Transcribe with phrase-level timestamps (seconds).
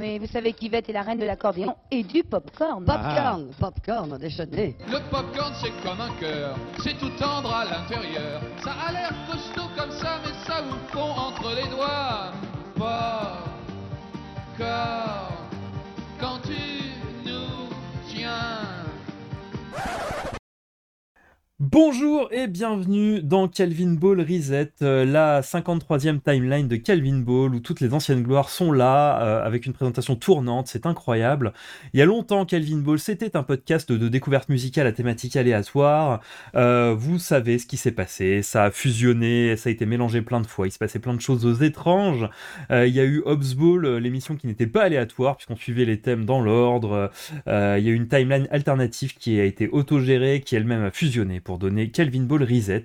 [0.00, 2.84] mais vous savez qu'Yvette est la reine de l'accordéon et du popcorn.
[2.84, 4.74] Popcorn, popcorn, déjeuner.
[4.88, 8.40] Le popcorn c'est comme un cœur, c'est tout tendre à l'intérieur.
[8.64, 12.32] Ça a l'air costaud comme ça, mais ça vous fond entre les doigts.
[14.56, 15.29] Popcorn,
[21.62, 27.60] Bonjour et bienvenue dans Calvin Ball Reset, euh, la 53e timeline de Calvin Ball où
[27.60, 31.52] toutes les anciennes gloires sont là euh, avec une présentation tournante, c'est incroyable.
[31.92, 36.22] Il y a longtemps Calvin Ball c'était un podcast de découverte musicale à thématique aléatoire.
[36.54, 40.40] Euh, vous savez ce qui s'est passé, ça a fusionné, ça a été mélangé plein
[40.40, 42.26] de fois, il se passait plein de choses étranges.
[42.70, 46.24] il y a eu Hobbs Ball, l'émission qui n'était pas aléatoire puisqu'on suivait les thèmes
[46.24, 47.10] dans l'ordre.
[47.46, 51.42] il y a eu une timeline alternative qui a été autogérée, qui elle-même a fusionné
[51.58, 52.84] donner Calvin Ball Reset,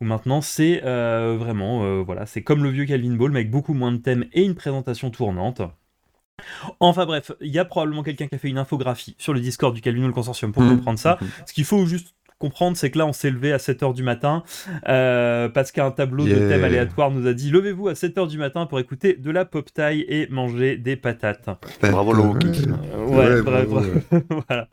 [0.00, 3.50] où maintenant c'est euh, vraiment, euh, voilà, c'est comme le vieux Calvin Ball, mais avec
[3.50, 5.62] beaucoup moins de thèmes et une présentation tournante.
[6.80, 9.74] Enfin bref, il y a probablement quelqu'un qui a fait une infographie sur le Discord
[9.74, 10.76] du Calvin Ball Consortium pour mmh.
[10.76, 11.18] comprendre ça.
[11.46, 14.42] Ce qu'il faut juste comprendre, c'est que là, on s'est levé à 7h du matin
[14.88, 18.66] euh, parce qu'un tableau de thème aléatoire nous a dit levez-vous à 7h du matin
[18.66, 21.48] pour écouter de la pop taille et manger des patates.
[21.80, 23.68] Bravo le euh, Ouais, bref.
[24.48, 24.68] voilà.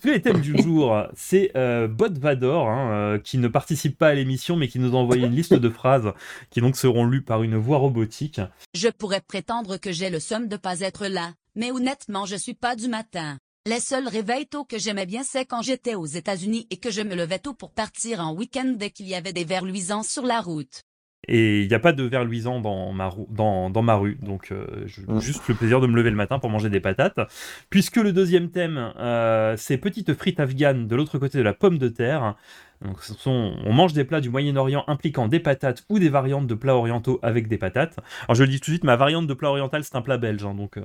[0.00, 4.08] Puis les thèmes du jour, c'est euh, Bot Vador hein, euh, qui ne participe pas
[4.08, 6.12] à l'émission mais qui nous a envoyé une liste de phrases
[6.50, 8.40] qui donc seront lues par une voix robotique.
[8.74, 12.54] Je pourrais prétendre que j'ai le somme de pas être là, mais honnêtement, je suis
[12.54, 13.38] pas du matin.
[13.68, 17.02] Les seuls réveils tôt que j'aimais bien, c'est quand j'étais aux États-Unis et que je
[17.02, 20.24] me levais tôt pour partir en week-end dès qu'il y avait des vers luisants sur
[20.24, 20.84] la route.
[21.26, 24.52] Et il n'y a pas de verre luisant dans ma, dans, dans ma rue, donc
[24.52, 27.20] euh, j'ai juste le plaisir de me lever le matin pour manger des patates.
[27.68, 31.76] Puisque le deuxième thème, euh, c'est petites frites afghanes de l'autre côté de la pomme
[31.76, 32.36] de terre.
[32.84, 36.76] Donc, on mange des plats du Moyen-Orient impliquant des patates ou des variantes de plats
[36.76, 37.96] orientaux avec des patates.
[38.24, 40.16] Alors je le dis tout de suite, ma variante de plat oriental c'est un plat
[40.16, 40.76] belge, hein, donc.
[40.76, 40.82] Euh,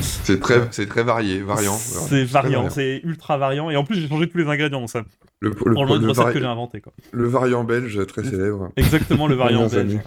[0.00, 1.76] c'est très, c'est très varié, variant.
[1.76, 5.02] C'est variant, c'est ultra variant, et en plus j'ai changé tous les ingrédients, ça.
[5.40, 6.92] Le, le, le, recette que j'ai inventé quoi.
[7.12, 8.70] Le variant belge très célèbre.
[8.76, 9.98] Exactement le variant belge.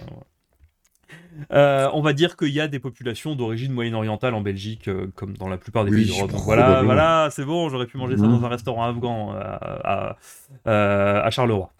[1.52, 5.36] Euh, on va dire qu'il y a des populations d'origine moyen-orientale en Belgique, euh, comme
[5.36, 6.30] dans la plupart des pays d'Europe.
[6.32, 10.16] Voilà, voilà, c'est bon, j'aurais pu manger ça dans un restaurant afghan euh,
[11.22, 11.70] à, Charleroi.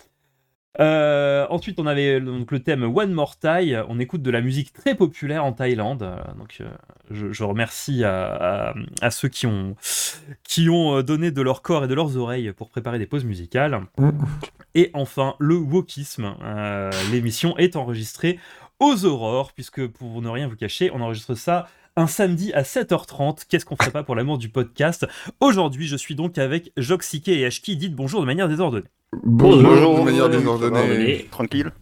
[0.78, 3.82] ensuite, on avait donc, le thème One More Thai.
[3.88, 6.08] On écoute de la musique très populaire en Thaïlande.
[6.38, 6.62] donc,
[7.10, 8.74] je, remercie à,
[9.10, 9.74] ceux qui ont,
[10.44, 13.80] qui ont donné de leur corps et de leurs oreilles pour préparer des pauses musicales.
[14.74, 16.34] Et enfin, le wokisme.
[17.10, 18.38] L'émission est enregistrée
[18.80, 21.66] aux aurores, puisque pour ne rien vous cacher, on enregistre ça
[21.96, 23.44] un samedi à 7h30.
[23.48, 25.06] Qu'est-ce qu'on ferait pas pour l'amour du podcast?
[25.40, 27.76] Aujourd'hui, je suis donc avec Joxike et Ashki.
[27.76, 28.86] Dites bonjour de manière désordonnée.
[29.24, 31.26] Bonjour, de manière désordonnée.
[31.30, 31.72] Tranquille.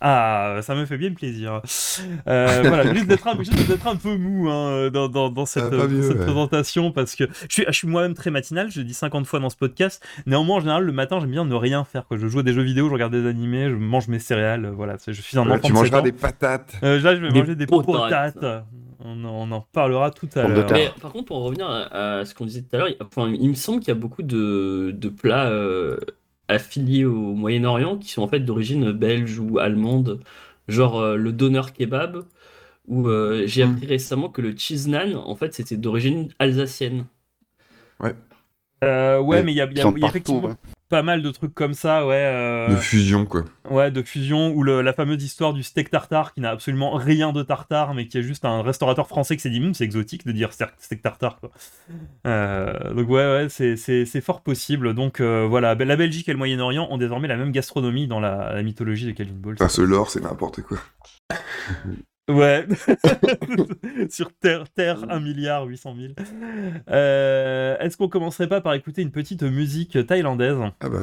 [0.00, 1.62] Ah, ça me fait bien plaisir.
[2.26, 6.92] Euh, voilà, juste d'être un, un, peu mou hein, dans, dans, dans, cette, cette présentation
[6.92, 9.50] parce que je suis, je suis moi-même très matinal, je le dis 50 fois dans
[9.50, 10.04] ce podcast.
[10.26, 12.06] Néanmoins, en général, le matin, j'aime bien ne rien faire.
[12.06, 12.18] Quoi.
[12.18, 14.66] Je joue à des jeux vidéo, je regarde des animés, je mange mes céréales.
[14.66, 15.58] Voilà, je suis un enfant.
[15.58, 16.74] Tu mangeras des patates.
[16.82, 18.44] Euh, là, je vais manger des patates.
[19.06, 20.94] On, on, en parlera tout à l'heure.
[21.00, 23.88] Par contre, pour revenir à, ce qu'on disait tout à l'heure, il me semble qu'il
[23.88, 25.46] y a beaucoup de, de plats.
[25.46, 25.96] Euh
[26.48, 30.20] affiliés au Moyen-Orient qui sont en fait d'origine belge ou allemande,
[30.68, 32.24] genre euh, le doner kebab,
[32.86, 33.72] ou euh, j'ai hmm.
[33.72, 37.06] appris récemment que le cheese naan, en fait, c'était d'origine alsacienne.
[38.00, 38.14] Ouais.
[38.82, 40.54] Euh, ouais, mais il y a, y a, y a effectivement
[40.88, 42.14] pas mal de trucs comme ça, ouais.
[42.14, 42.68] Euh...
[42.68, 43.44] De fusion, quoi.
[43.70, 47.32] Ouais, de fusion, ou le, la fameuse histoire du steak tartare qui n'a absolument rien
[47.32, 50.26] de tartare, mais qui est juste un restaurateur français qui s'est dit, hum, c'est exotique
[50.26, 51.50] de dire steak tartare, quoi.
[52.26, 54.94] Euh, donc, ouais, ouais, c'est fort possible.
[54.94, 58.52] Donc, euh, voilà, la Belgique et le Moyen-Orient ont désormais la même gastronomie dans la,
[58.54, 59.54] la mythologie de Calvin Ball.
[59.54, 60.78] Enfin, ce lore, c'est n'importe quoi.
[62.28, 62.66] Ouais,
[64.08, 66.12] sur Terre, Terre 1 milliard 800 000.
[66.88, 70.56] Euh, est-ce qu'on commencerait pas par écouter une petite musique thaïlandaise?
[70.80, 70.98] Ah bah,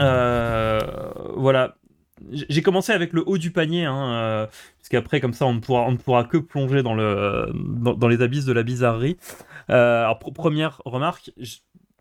[0.00, 0.80] euh,
[1.36, 1.76] Voilà.
[2.32, 5.60] J'ai commencé avec le haut du panier, hein, euh, parce qu'après, comme ça, on ne,
[5.60, 9.18] pourra, on ne pourra que plonger dans, le, dans, dans les abysses de la bizarrerie.
[9.68, 11.30] alors, première remarque,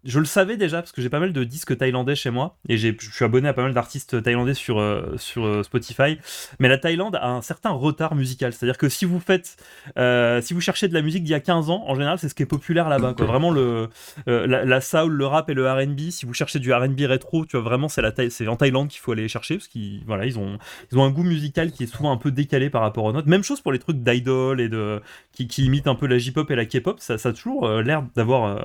[0.06, 2.78] je le savais déjà parce que j'ai pas mal de disques thaïlandais chez moi et
[2.78, 6.20] je suis abonné à pas mal d'artistes thaïlandais sur, euh, sur euh, Spotify.
[6.60, 8.54] Mais la Thaïlande a un certain retard musical.
[8.54, 9.58] C'est-à-dire que si vous faites,
[9.98, 12.30] euh, si vous cherchez de la musique d'il y a 15 ans, en général, c'est
[12.30, 13.16] ce qui est populaire là-bas.
[13.18, 13.90] Vraiment, le,
[14.28, 16.12] la, la, soul, le rap et le RB.
[16.12, 19.00] Si vous cherchez du RB rétro, tu vois, vraiment, c'est, la c'est en Thaïlande qu'il
[19.00, 20.60] faut aller chercher parce qu'ils voilà, ils ont,
[20.92, 23.28] ils ont un goût musical qui est souvent un peu décalé par rapport aux nôtres.
[23.28, 26.50] Même chose pour les trucs d'idol et de, qui, qui imitent un peu la J-pop
[26.52, 27.00] et la K-pop.
[27.00, 28.62] Ça, ça a toujours l'air d'avoir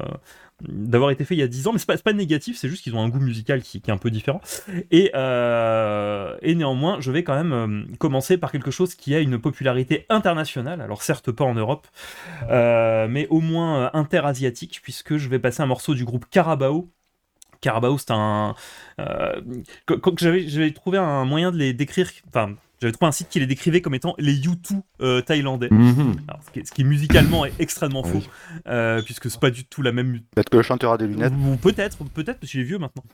[0.68, 2.82] d'avoir été fait il y a 10 ans, mais c'est pas, pas négatif, c'est juste
[2.82, 4.40] qu'ils ont un goût musical qui, est un peu différent.
[4.90, 9.20] Et, euh, et néanmoins, je vais quand même euh, commencer par quelque chose qui a
[9.20, 11.86] une popularité internationale, alors certes pas en Europe,
[12.50, 16.88] euh, mais au moins interasiatique, puisque je vais passer un morceau du groupe Carabao.
[17.60, 18.54] Carabao, c'est un.
[20.18, 22.10] j'avais trouvé un moyen de les décrire,
[22.80, 25.68] j'avais trouvé un site qui les décrivait comme étant les U2 euh, thaïlandais.
[25.70, 26.14] Mhm.
[26.28, 28.28] Alors, ce, qui est, ce qui musicalement est extrêmement faux, Oui.
[28.68, 31.32] euh, puisque c'est pas du tout la même Peut-être que le chanteur a des lunettes.
[31.46, 33.04] ou peut-être, peut-être, parce qu'il est vieux maintenant.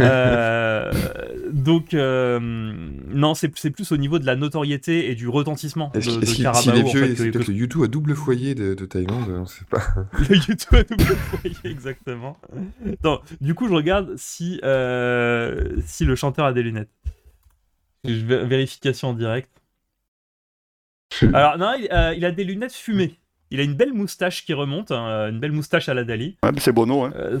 [0.00, 0.92] Euh,
[1.52, 6.34] donc, euh, non, c'est plus au niveau de la notoriété et du retentissement de, Est-ce
[6.34, 6.52] qu'il- est en
[6.84, 9.64] vieux, fait, c'est que- peut-être le YouTube à double foyer de, de Thaïlande, on sait
[9.70, 9.82] pas.
[10.28, 12.36] le YouTube à double foyer, exactement.
[13.40, 16.90] Du coup, je regarde si, euh, si le chanteur a des lunettes.
[18.08, 19.50] Vérification en direct.
[21.32, 23.18] Alors, non, il, euh, il a des lunettes fumées.
[23.50, 26.36] Il a une belle moustache qui remonte, hein, une belle moustache à la Dali.
[26.42, 27.12] Ouais, c'est Bono, hein.
[27.16, 27.38] Euh,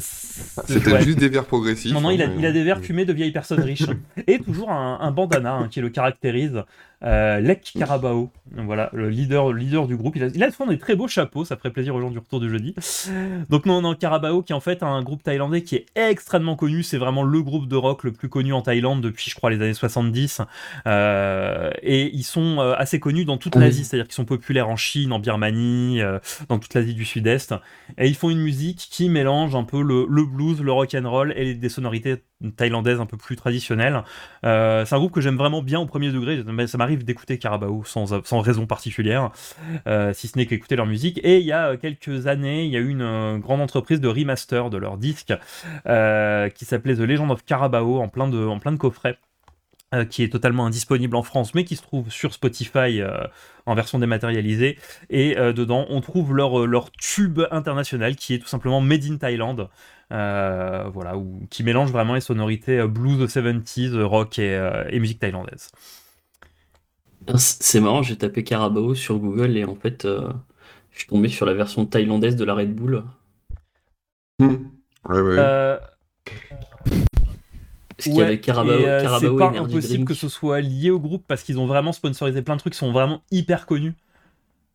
[0.66, 1.02] peut-être ouais.
[1.02, 1.92] juste des verres progressifs.
[1.92, 3.86] Non, non, il a, hein, il a des verres fumés de vieilles personnes riches.
[4.26, 6.62] Et toujours un, un bandana hein, qui le caractérise.
[7.04, 10.16] Euh, Lek Carabao, voilà, le leader, le leader du groupe.
[10.16, 12.18] Il a, il a souvent des très beaux chapeaux, ça ferait plaisir aux gens du
[12.18, 12.74] retour du jeudi.
[13.48, 16.82] Donc non, non, Carabao qui est en fait un groupe thaïlandais qui est extrêmement connu.
[16.82, 19.56] C'est vraiment le groupe de rock le plus connu en Thaïlande depuis, je crois, les
[19.56, 20.40] années 70.
[20.86, 24.76] Euh, et ils sont euh, assez connus dans toute l'Asie, c'est-à-dire qu'ils sont populaires en
[24.76, 26.18] Chine, en Birmanie, euh,
[26.48, 27.54] dans toute l'Asie du Sud-Est.
[27.96, 31.32] Et ils font une musique qui mélange un peu le, blues, le rock and roll
[31.36, 32.22] et des sonorités
[32.56, 34.02] thaïlandaises un peu plus traditionnelles.
[34.44, 36.42] Euh, c'est un groupe que j'aime vraiment bien au premier degré.
[36.66, 39.30] Ça m'arrive d'écouter Carabao sans, raison particulière,
[39.86, 41.20] euh, si ce n'est qu'écouter leur musique.
[41.24, 44.70] Et il y a quelques années, il y a eu une grande entreprise de remaster
[44.70, 45.32] de leur disque
[45.84, 49.18] qui s'appelait The Legend of Carabao en plein en plein de coffrets.
[49.94, 53.26] Euh, qui est totalement indisponible en France, mais qui se trouve sur Spotify euh,
[53.66, 54.78] en version dématérialisée.
[55.10, 59.16] Et euh, dedans, on trouve leur, leur tube international qui est tout simplement Made in
[59.16, 59.68] Thailand.
[60.10, 64.84] Euh, voilà, où- qui mélange vraiment les sonorités euh, blues 70s, euh, rock et, euh,
[64.90, 65.70] et musique thaïlandaise.
[67.36, 70.32] C'est marrant, j'ai tapé Carabao sur Google et en fait, euh,
[70.92, 73.04] je suis tombé sur la version thaïlandaise de la Red Bull.
[74.38, 74.54] Hmm.
[75.08, 75.78] Ouais, ouais.
[78.06, 78.22] Euh, Parce qu'il y
[78.72, 81.92] avait euh, c'est pas impossible que ce soit lié au groupe parce qu'ils ont vraiment
[81.92, 83.94] sponsorisé plein de trucs qui sont vraiment hyper connus.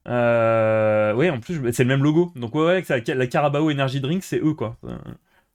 [0.08, 2.32] Euh, ouais, en plus, c'est le même logo.
[2.36, 4.78] Donc, ouais, ouais, la, Carabao Energy Drink, c'est eux, quoi.
[4.86, 4.98] Euh,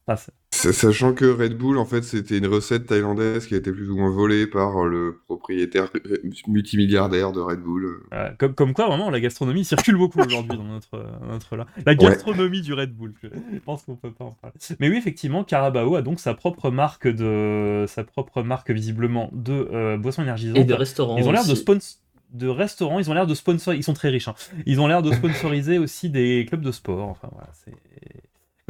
[0.06, 3.70] enfin, Sa- Sachant que Red Bull, en fait, c'était une recette thaïlandaise qui a été
[3.70, 6.16] plus ou moins volée par le propriétaire euh,
[6.48, 8.00] multimilliardaire de Red Bull.
[8.12, 11.66] euh, comme, comme quoi, vraiment, la gastronomie circule beaucoup aujourd'hui dans notre, euh, notre là.
[11.86, 14.56] La gastronomie du Red Bull, je pense qu'on peut pas en parler.
[14.80, 19.68] Mais oui, effectivement, Carabao a donc sa propre marque de, sa propre marque visiblement de
[19.72, 20.58] euh, boissons énergisantes.
[20.58, 21.18] Et de restaurants.
[21.18, 21.98] Ils ont l'air de sponsor
[22.34, 24.28] de restaurants, ils ont l'air de sponsor, ils sont très riches.
[24.28, 24.34] hein.
[24.66, 27.08] Ils ont l'air de sponsoriser aussi des clubs de sport.
[27.08, 27.72] Enfin voilà, c'est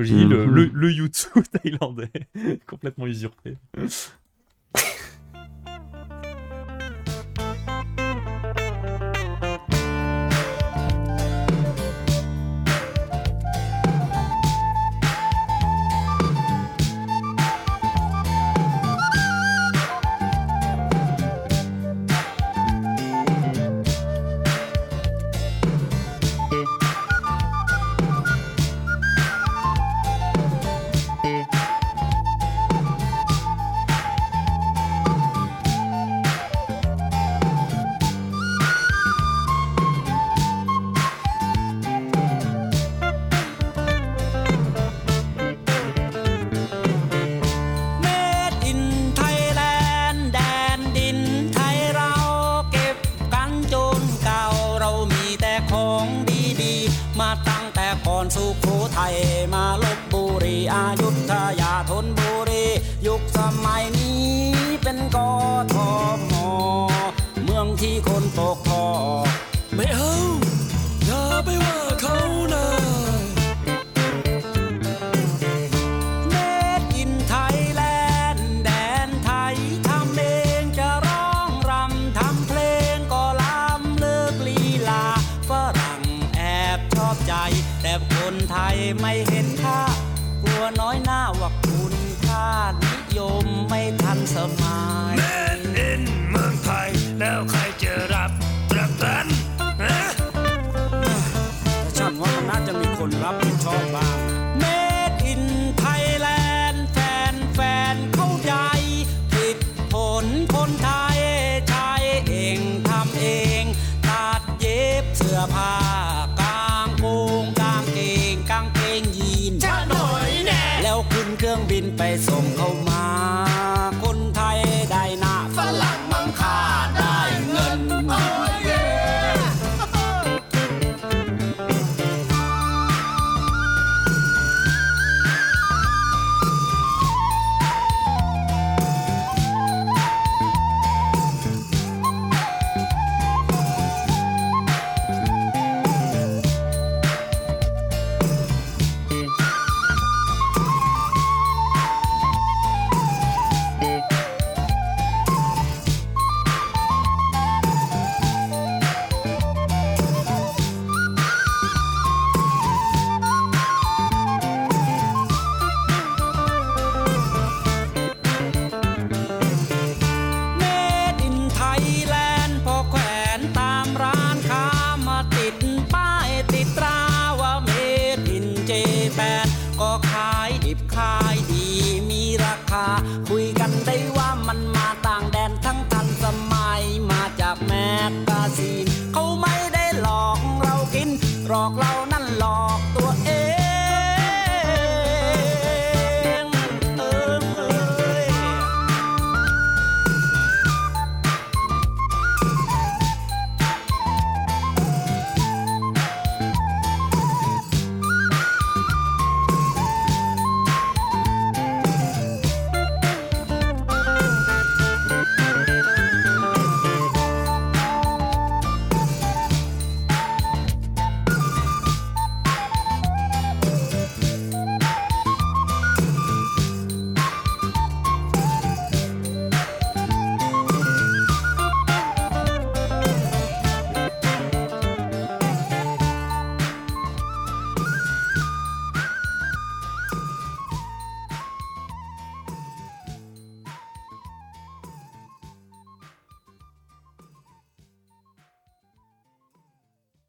[0.05, 0.55] j'ai dit le, Mhm.
[0.55, 2.11] le, le YouTube thaïlandais
[2.67, 3.57] complètement usurpé.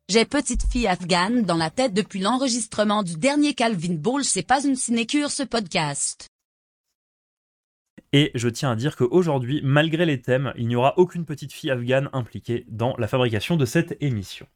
[0.10, 4.66] J'ai petite fille afghane dans la tête depuis l'enregistrement du dernier Calvin Ball, c'est pas
[4.66, 6.30] une sinécure ce podcast.
[8.12, 11.70] Et je tiens à dire qu'aujourd'hui, malgré les thèmes, il n'y aura aucune petite fille
[11.70, 14.48] afghane impliquée dans la fabrication de cette émission.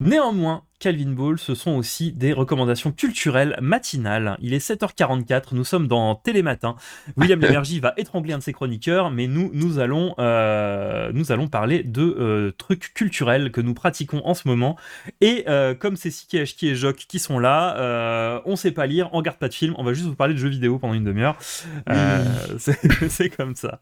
[0.00, 4.36] Néanmoins, Calvin Ball, ce sont aussi des recommandations culturelles matinales.
[4.40, 6.76] Il est 7h44, nous sommes dans Télématin.
[7.16, 11.48] William Lémergie va étrangler un de ses chroniqueurs, mais nous, nous allons, euh, nous allons
[11.48, 14.76] parler de euh, trucs culturels que nous pratiquons en ce moment.
[15.22, 19.08] Et euh, comme c'est Siki, Ashki et Jock qui sont là, on sait pas lire,
[19.12, 21.04] on regarde pas de film, on va juste vous parler de jeux vidéo pendant une
[21.04, 21.38] demi-heure.
[22.58, 23.80] C'est comme ça.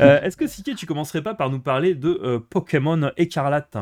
[0.00, 3.76] Est-ce que Siki, tu commencerais pas par nous parler de Pokémon Écarlate?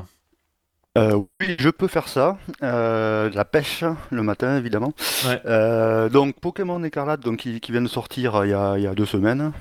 [0.99, 2.37] Euh, oui, je peux faire ça.
[2.63, 4.93] Euh, la pêche le matin, évidemment.
[5.27, 5.41] Ouais.
[5.47, 8.87] Euh, donc Pokémon Écarlate, donc qui, qui vient de sortir il y a, il y
[8.87, 9.53] a deux semaines.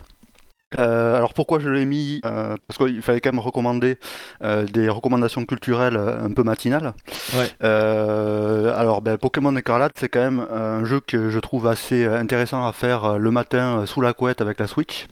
[0.77, 3.97] Euh, alors pourquoi je l'ai mis Euh, Parce qu'il fallait quand même recommander
[4.43, 6.93] euh, des recommandations culturelles un peu matinales.
[7.33, 7.49] Ouais.
[7.61, 12.71] Alors ben, Pokémon Écarlate, c'est quand même un jeu que je trouve assez intéressant à
[12.71, 15.07] faire le matin sous la couette avec la Switch.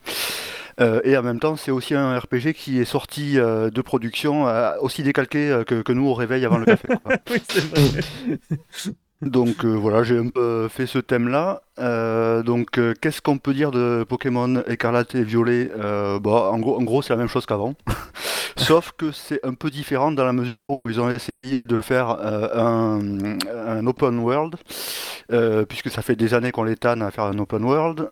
[0.79, 4.47] Euh, et en même temps, c'est aussi un RPG qui est sorti euh, de production
[4.47, 6.87] euh, aussi décalqué euh, que, que nous au réveil avant le café.
[6.87, 7.13] quoi.
[7.31, 8.39] Oui, c'est vrai.
[9.21, 11.61] Donc euh, voilà, j'ai un peu fait ce thème-là.
[11.79, 16.79] Euh, donc euh, qu'est-ce qu'on peut dire de Pokémon Écarlate et Violet bah, en gros,
[16.79, 17.73] en gros c'est la même chose qu'avant.
[18.57, 22.09] Sauf que c'est un peu différent dans la mesure où ils ont essayé de faire
[22.09, 22.99] un,
[23.67, 24.55] un open world,
[25.69, 28.09] puisque ça fait des années qu'on les tanne à faire un open world,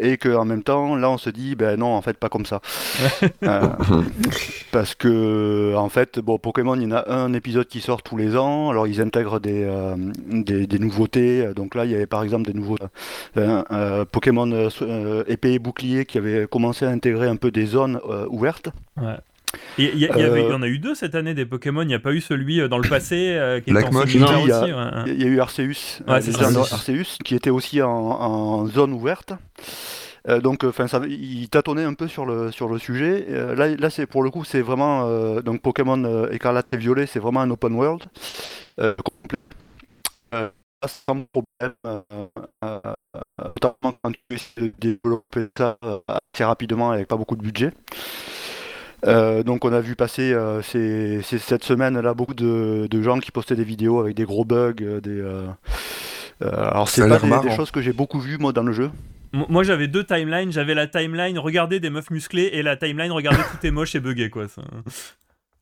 [0.00, 2.60] et qu'en même temps, là on se dit, ben non, en fait, pas comme ça.
[4.72, 8.16] Parce que, en fait, bon, Pokémon, il y en a un épisode qui sort tous
[8.16, 9.64] les ans, alors ils intègrent des,
[10.44, 11.52] des, des nouveautés.
[11.54, 12.76] Donc là, il y avait par exemple des nouveaux
[13.36, 17.50] euh, euh, Pokémon euh, euh, épée et bouclier qui avait commencé à intégrer un peu
[17.50, 18.68] des zones euh, ouvertes.
[18.96, 19.16] Ouais.
[19.78, 20.08] Il y,
[20.52, 22.78] en a eu deux cette année des Pokémon, il n'y a pas eu celui dans
[22.78, 24.04] le passé euh, qui Black était en
[24.42, 24.72] il y a- aussi.
[24.72, 25.14] ouais.
[25.14, 29.32] Il y a eu Arceus, Ouais, euh, d'Arceus, qui était aussi en, en zone ouverte.
[30.28, 33.26] Euh, donc, enfin, ça, il tâtonnait un peu sur le sur le sujet.
[33.30, 36.76] Euh, là, là, c'est pour le coup, c'est vraiment euh, donc Pokémon euh, Écarlate et
[36.76, 38.02] Violet, c'est vraiment un open world
[38.76, 39.38] complet,
[40.86, 42.00] sans problème, euh,
[42.64, 42.80] euh,
[43.40, 45.98] notamment quand tu essaies de développer ça euh,
[46.34, 47.72] assez rapidement avec pas beaucoup de budget.
[49.06, 53.02] Euh, donc on a vu passer euh, ces- ces- cette semaine là beaucoup de, de
[53.02, 55.46] gens qui postaient des vidéos avec des gros bugs, euh, des euh,
[56.42, 58.90] euh, alors c'est pas des, choses que j'ai beaucoup vues moi dans le jeu.
[59.34, 63.12] M- Moi j'avais deux timelines, j'avais la timeline regarder des meufs musclées et la timeline
[63.12, 64.48] regarder tout est moche et buggé quoi.
[64.48, 64.62] ça.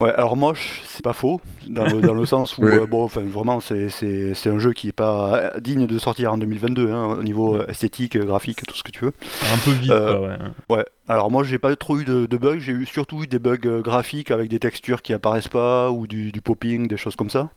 [0.02, 3.21] Ouais, alors moche, c'est pas faux, dans le, dans le sens où, euh, bon, enfin,
[3.23, 7.16] vraiment, c'est- c'est c'est un jeu qui est pas digne de sortir en 2022, hein,
[7.18, 9.12] au niveau euh, esthétique, graphique, tout ce que tu veux.
[9.54, 10.37] Un peu vite Euh, quoi, ouais.
[10.78, 13.38] Ouais, alors moi, j'ai pas trop eu de, de bugs, j'ai eu surtout eu des
[13.38, 17.30] bugs graphiques avec des textures qui apparaissent pas, ou du, du popping, des choses comme
[17.30, 17.50] ça.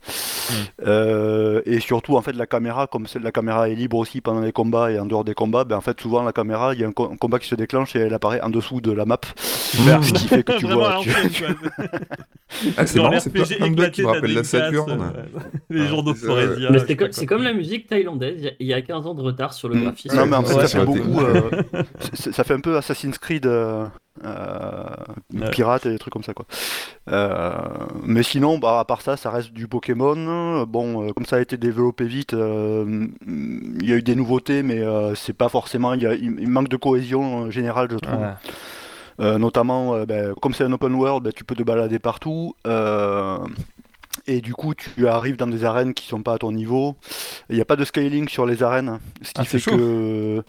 [0.85, 4.51] Euh, et surtout, en fait, la caméra, comme la caméra est libre aussi pendant les
[4.51, 6.87] combats et en dehors des combats, ben, en fait, souvent, la caméra, il y a
[6.87, 9.19] un, co- un combat qui se déclenche et elle apparaît en dessous de la map.
[9.37, 10.03] Super.
[10.03, 10.99] Ce qui fait que tu vois.
[11.01, 11.11] tu-.
[12.77, 15.11] Ah, c'est marrant, c'est qui éclaté me rappelle la Saturne.
[15.15, 15.39] euh,
[15.69, 18.73] Les Ah, journaux de je c'est comme, la musique thaïlandaise, il y a- il y,
[18.73, 19.83] a 15 ans de retard sur le Mm.
[19.83, 20.15] graphisme.
[20.15, 21.19] Non, mais en fait, ça fait beaucoup.
[21.21, 21.49] euh,
[22.13, 23.85] ça fait un peu Assassin's Creed euh,
[25.33, 25.49] Ouais.
[25.51, 26.45] pirate et des trucs comme ça, quoi.
[27.11, 27.51] Euh,
[28.03, 30.63] mais sinon, bah, à part ça, ça reste du Pokémon.
[30.65, 34.63] Bon, euh, comme ça a été développé vite, euh, il y a eu des nouveautés,
[34.63, 35.93] mais euh, c'est pas forcément.
[35.93, 38.23] Il, manque de cohésion euh, générale, je trouve.
[39.19, 42.55] Euh, notamment, euh, ben, comme c'est un open world, ben, tu peux te balader partout.
[42.67, 43.37] euh,
[44.27, 46.95] et du coup tu arrives dans des arènes qui sont pas à ton niveau.
[47.49, 49.77] Il n'y a pas de scaling sur les arènes, ce qui Ah, c'est fait chaud.
[49.77, 50.43] que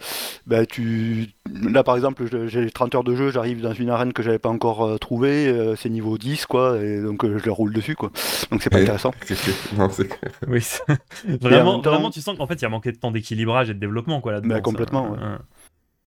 [0.47, 4.23] bah, tu là par exemple j'ai 30 heures de jeu, j'arrive dans une arène que
[4.23, 7.51] j'avais pas encore euh, trouvée, euh, c'est niveau 10 quoi, et donc euh, je le
[7.51, 8.09] roule dessus quoi.
[8.51, 9.11] Donc c'est pas Et- intéressant.
[9.77, 9.89] Non.
[10.47, 10.65] Oui,
[11.27, 13.69] vraiment, même temps- vraiment, tu sens qu'en fait, il y a manqué de temps d'équilibrage
[13.69, 14.49] et de développement, quoi, là-dedans.
[14.49, 14.61] Bah, ça.
[14.61, 15.17] complètement, ouais.
[15.17, 15.37] Ouais.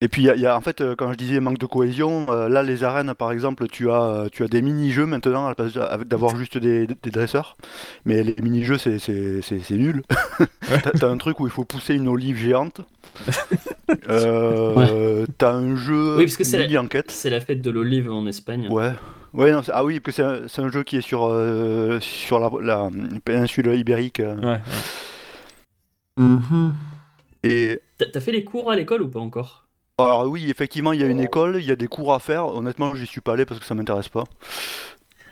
[0.04, 1.60] Et puis il y, a- il y a en fait euh, quand je disais manque
[1.60, 5.06] de cohésion, euh, là les arènes par exemple tu as euh, tu as des mini-jeux
[5.06, 5.74] maintenant à la place
[6.06, 7.56] d'avoir juste des, des dresseurs,
[8.04, 10.04] mais les mini-jeux c'est c'est- c'est- c'est nul.
[11.00, 12.82] T'as un truc où il faut pousser une olive géante.
[14.10, 17.12] Euh, T'as un jeu Oui, parce que c'est la- enquête.
[17.12, 18.68] C'est la fête de l'olive en Espagne.
[18.70, 18.92] Ouais.
[19.34, 22.00] Ouais, non, ah oui, parce que c'est un, c'est un jeu qui est sur, euh,
[22.00, 22.90] sur la, la
[23.24, 24.20] péninsule ibérique.
[24.20, 24.60] Ouais, ouais.
[26.18, 26.74] Mhm.
[27.44, 29.63] Et T'as t'as fait les cours à l'école ou pas encore?
[29.98, 32.48] Alors oui, effectivement, il y a une école, il y a des cours à faire.
[32.48, 34.26] Honnêtement, j'y suis pas allé parce que ça m'intéresse pas.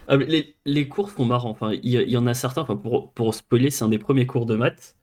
[0.07, 1.49] Ah, mais les, les cours sont marrants.
[1.49, 2.61] Enfin, il y, en a certains.
[2.61, 4.95] Enfin, pour, pour spoiler, c'est un des premiers cours de maths.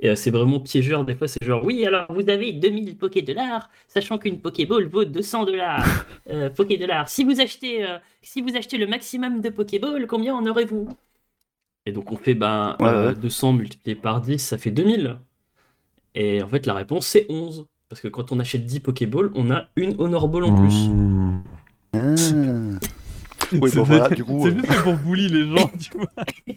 [0.00, 1.04] Et euh, c'est vraiment piégeur.
[1.04, 5.04] Des fois, c'est genre, oui, alors vous avez 2000 Poké dollars, sachant qu'une Pokéball vaut
[5.04, 5.84] 200 dollars.
[6.30, 7.08] Euh, Poké dollars.
[7.08, 10.88] Si vous achetez, euh, si vous achetez le maximum de Pokéball, combien en aurez-vous?
[11.84, 13.14] Et donc, on fait ben, Ouais, euh, ouais.
[13.16, 15.18] 200 multiplié par 10, ça fait 2000.
[16.14, 17.66] Et en fait, la réponse, c'est 11.
[17.92, 20.88] Parce que quand on achète 10 Pokéballs, on a une Honor Ball en plus.
[20.88, 21.42] Mmh.
[21.92, 21.98] Ah.
[22.00, 24.46] Oui, C'est bon fait- voilà, du coup.
[24.48, 26.06] C'est euh, juste pour bully les gens, tu vois.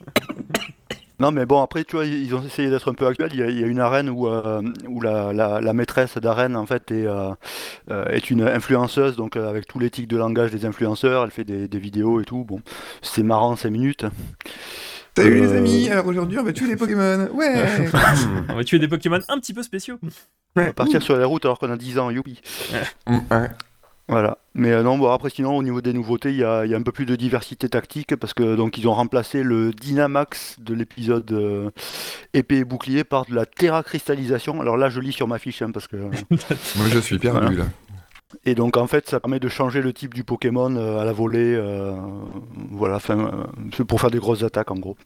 [1.19, 3.29] Non, mais bon, après, tu vois, ils ont essayé d'être un peu actuels.
[3.33, 6.17] Il y a, il y a une arène où, euh, où la, la, la maîtresse
[6.17, 7.31] d'arène, en fait, est, euh,
[7.89, 11.23] euh, est une influenceuse, donc euh, avec tout l'éthique de langage des influenceurs.
[11.25, 12.43] Elle fait des, des vidéos et tout.
[12.45, 12.61] Bon,
[13.01, 14.05] c'est marrant, 5 minutes.
[15.17, 17.29] Salut les Euh, amis, alors aujourd'hui on va tuer les Pokémon.
[17.33, 17.89] Ouais.
[18.49, 19.97] On va tuer des Pokémon un petit peu spéciaux.
[20.55, 22.41] On va partir sur les routes alors qu'on a 10 ans, youpi.
[23.07, 23.49] Ouais.
[24.07, 24.37] Voilà.
[24.53, 26.75] Mais euh, non, bon, après, sinon, au niveau des nouveautés, il y a, il y
[26.75, 30.57] a un peu plus de diversité tactique parce que donc ils ont remplacé le Dynamax
[30.59, 31.71] de l'épisode euh,
[32.33, 34.61] épée et bouclier par de la Terra cristallisation.
[34.61, 35.95] Alors là, je lis sur ma fiche hein, parce que.
[36.75, 37.57] Moi je suis perdu Voilà.
[37.57, 37.65] là.
[38.43, 41.13] Et donc en fait, ça permet de changer le type du Pokémon euh, à la
[41.13, 41.53] volée.
[41.55, 41.93] euh,
[42.71, 43.43] voilà, enfin, euh,
[43.75, 44.97] c'est pour faire des grosses attaques en gros.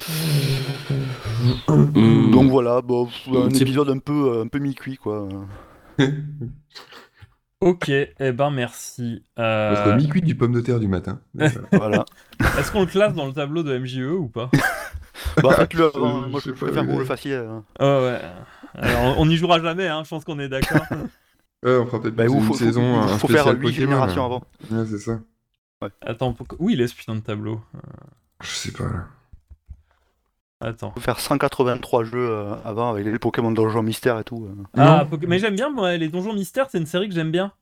[1.67, 2.31] Mmh.
[2.31, 5.27] Donc voilà, bon, un épisode un peu, un peu mi-cuit quoi.
[7.61, 9.21] Ok, eh ben merci.
[9.37, 11.19] Euh, mi-cuit du pomme de terre du matin.
[11.73, 12.05] voilà.
[12.57, 14.49] Est-ce qu'on le classe dans le tableau de MJE ou pas?
[15.43, 17.35] Bah, faites-le avant, Euh, moi je préfère que vous mais- le fassiez.
[17.35, 17.65] hein.
[17.81, 18.21] Oh ouais.
[18.75, 20.85] Alors, on n'y jouera jamais, hein, je pense qu'on est d'accord.
[21.63, 22.81] Ouais, on fera peut-être Bah, une faut, saison.
[22.81, 24.43] faut- un faut faire spécial 8 Pokémon, générations avant.
[24.71, 25.19] Ouais, c'est ça.
[26.01, 27.61] Attends, pourquoi- où il est ce putain de tableau?
[28.41, 29.07] Je sais pas là.
[30.61, 30.91] Attends.
[30.91, 34.45] Faut faire 183 jeux euh, avant avec les Pokémon Donjon Mystère et tout.
[34.49, 34.63] euh.
[34.77, 37.53] Ah, mais j'aime bien, moi, les Donjons Mystères, c'est une série que j'aime bien.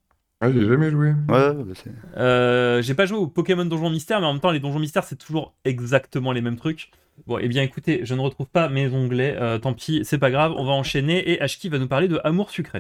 [0.42, 1.10] Ah, j'ai jamais joué.
[1.30, 4.52] Ouais, bah, c'est- Euh, j'ai pas joué au Pokémon Donjons Mystères, mais en même temps,
[4.52, 6.92] les Donjons Mystères, c'est toujours exactement les mêmes trucs.
[7.28, 10.30] Bon, eh bien, écoutez, je ne retrouve pas mes onglets, euh, tant pis, c'est pas
[10.32, 12.80] grave, on va enchaîner, et Ashki va nous parler de Amour Sucré.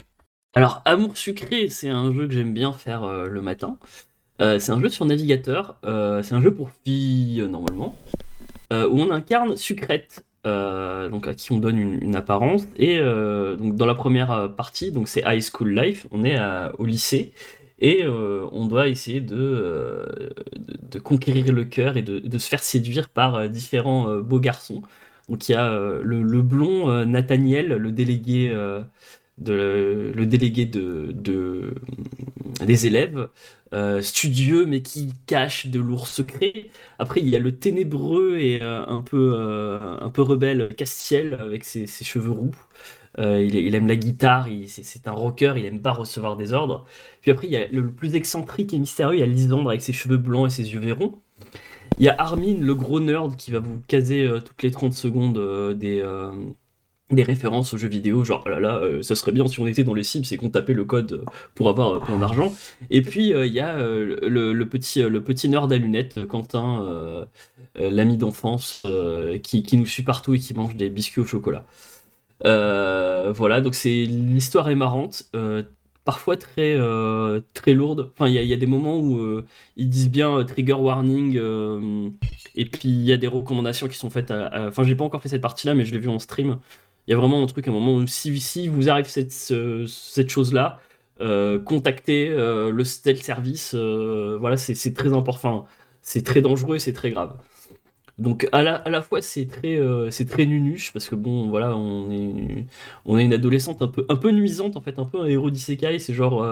[0.57, 3.77] Alors, Amour sucré, c'est un jeu que j'aime bien faire euh, le matin.
[4.41, 5.77] Euh, c'est un jeu sur navigateur.
[5.85, 7.95] euh, c'est un jeu pour filles, normalement.
[8.71, 12.63] où on incarne Sucrète, à qui on donne une, apparence.
[12.75, 16.39] Et donc dans la première partie, c'est High School Life, on est
[16.79, 17.33] au lycée.
[17.79, 20.33] Et on doit essayer de,
[21.03, 24.81] conquérir le cœur et de, se faire séduire par différents beaux garçons.
[25.29, 25.69] Donc il y a
[26.01, 28.51] le, blond Nathaniel, le délégué,
[29.37, 31.73] de, le délégué de, de-
[32.65, 33.29] des élèves,
[33.73, 36.69] euh, studieux mais qui cache de lourds secrets.
[36.99, 41.35] Après il y a le ténébreux et euh, un, peu, euh, un peu rebelle Castiel
[41.35, 42.51] avec ses, ses cheveux roux.
[43.19, 46.85] Il, aime la guitare, c'est un rocker, il aime pas recevoir des ordres.
[47.21, 49.69] Puis après, il y a le, le plus excentrique et mystérieux, il y a Lisandre
[49.69, 51.19] avec ses cheveux blancs et ses yeux verrons.
[51.99, 55.39] Il y a Armin, le gros nerd, qui va vous caser toutes les 30 secondes
[55.77, 56.03] des,
[57.09, 59.67] des références aux jeux vidéo, genre oh là là, euh, ça serait bien si on
[59.67, 61.23] était dans les Sims et qu'on tapait le code
[61.55, 62.53] pour avoir euh, plein d'argent.
[62.89, 67.25] Et puis euh, il y a le, petit, le petit nerd à lunettes, Quentin,
[67.79, 68.83] l'ami d'enfance,
[69.43, 71.65] qui, qui nous suit partout et qui mange des biscuits au chocolat.
[72.43, 75.29] Voilà, donc c'est l'histoire est marrante,
[76.05, 76.77] parfois très
[77.53, 78.11] très lourde.
[78.13, 79.41] Enfin, il y, y a des moments où
[79.77, 81.39] ils disent bien trigger warning,
[82.55, 84.31] et puis il y a des recommandations qui sont faites.
[84.31, 86.59] à- à- Enfin, j'ai pas encore fait cette partie-là, mais je l'ai vu en stream.
[87.07, 88.31] Il y a vraiment un truc, un moment où si,
[88.69, 90.79] vous arrive cette, ce- cette chose-là,
[91.21, 93.73] euh, contactez euh, le stealth service.
[93.75, 95.65] euh, voilà, c'est très important.
[96.01, 97.37] C'est très dangereux, c'est très grave.
[98.17, 99.77] Donc à la, à fois c'est très
[100.11, 102.65] c'est très nunuche parce que bon voilà on est
[103.05, 105.51] on est une adolescente un peu un peu nuisante en fait un peu un héros
[105.51, 106.43] d'isekai c'est genre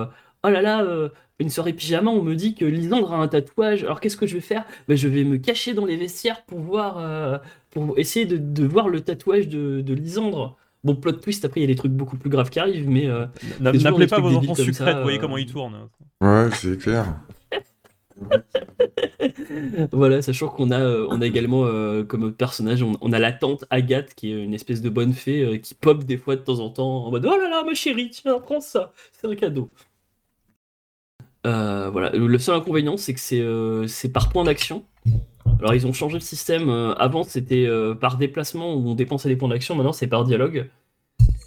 [0.44, 3.84] Oh là là, euh, une soirée pyjama, on me dit que Lisandre a un tatouage.
[3.84, 4.64] Alors qu'est-ce que je vais faire?
[4.88, 7.38] Ben, Je vais me cacher dans les vestiaires pour voir, euh,
[7.72, 10.56] pour essayer de, de voir le tatouage de, de Lisandre.
[10.84, 13.08] Bon, plot twist, après il y a des trucs beaucoup plus graves qui arrivent, mais.
[13.08, 13.26] euh,
[13.60, 15.90] N'appelez pas vos enfants sucrètes, ça, vous voyez comment ils tournent.
[16.22, 17.16] Ouais, c'est clair.
[19.92, 23.32] Voilà, sachant qu'on a, euh, on a également euh, comme personnage, on, on a la
[23.32, 26.42] tante Agathe qui est une espèce de bonne fée euh, qui pop des fois de
[26.42, 29.36] temps en temps en mode Oh là là, ma chérie, tiens, prends ça, c'est un
[29.36, 29.70] cadeau.
[31.46, 34.84] Euh, voilà, le seul inconvénient c'est que c'est euh, c'est par point d'action.
[35.60, 36.70] Alors ils ont changé le système.
[36.70, 37.68] euh, avant c'était
[38.00, 40.70] par déplacement où on dépensait des points d'action, maintenant c'est par dialogue.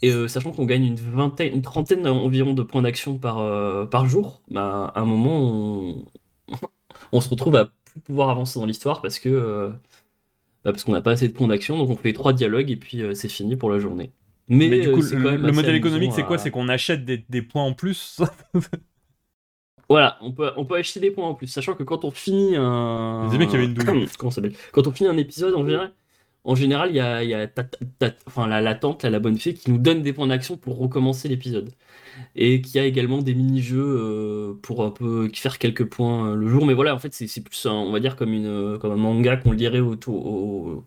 [0.00, 3.38] Et sachant qu'on gagne une vingtaine, une trentaine environ de points d'action par,
[3.90, 6.04] par jour, bah, à un moment on,
[7.12, 9.72] on se retrouve à plus pouvoir avancer dans l'histoire parce que
[10.64, 12.76] bah, parce qu'on n'a pas assez de points d'action, donc on fait trois dialogues et
[12.76, 14.12] puis c'est fini pour la journée.
[14.48, 16.36] Mais, Mais du coup, le, modèle économique, c'est quoi?
[16.36, 18.22] à- C'est qu'on achète des, des points en plus?
[19.88, 22.56] Voilà, on peut, on peut acheter des points en plus, sachant que quand on finit
[22.56, 23.22] un.
[23.24, 24.08] Je disais bien qu'il y avait une douille.
[24.18, 24.54] Comment ça s'appelle?
[24.72, 25.92] Quand on finit un épisode, en général,
[26.44, 29.18] en général, il y a, il y a ta- ta- enfin, la, la tante, la
[29.18, 31.70] bonne fée, qui nous donne des points d'action pour recommencer l'épisode.
[32.36, 36.48] Et qui a également des mini-jeux euh, pour un peu faire quelques points euh, le
[36.48, 36.66] jour.
[36.66, 38.96] Mais voilà, en fait, c'est plus, un- on va dire, comme, une, euh, comme un
[38.96, 40.84] manga qu'on lirait au, au, au,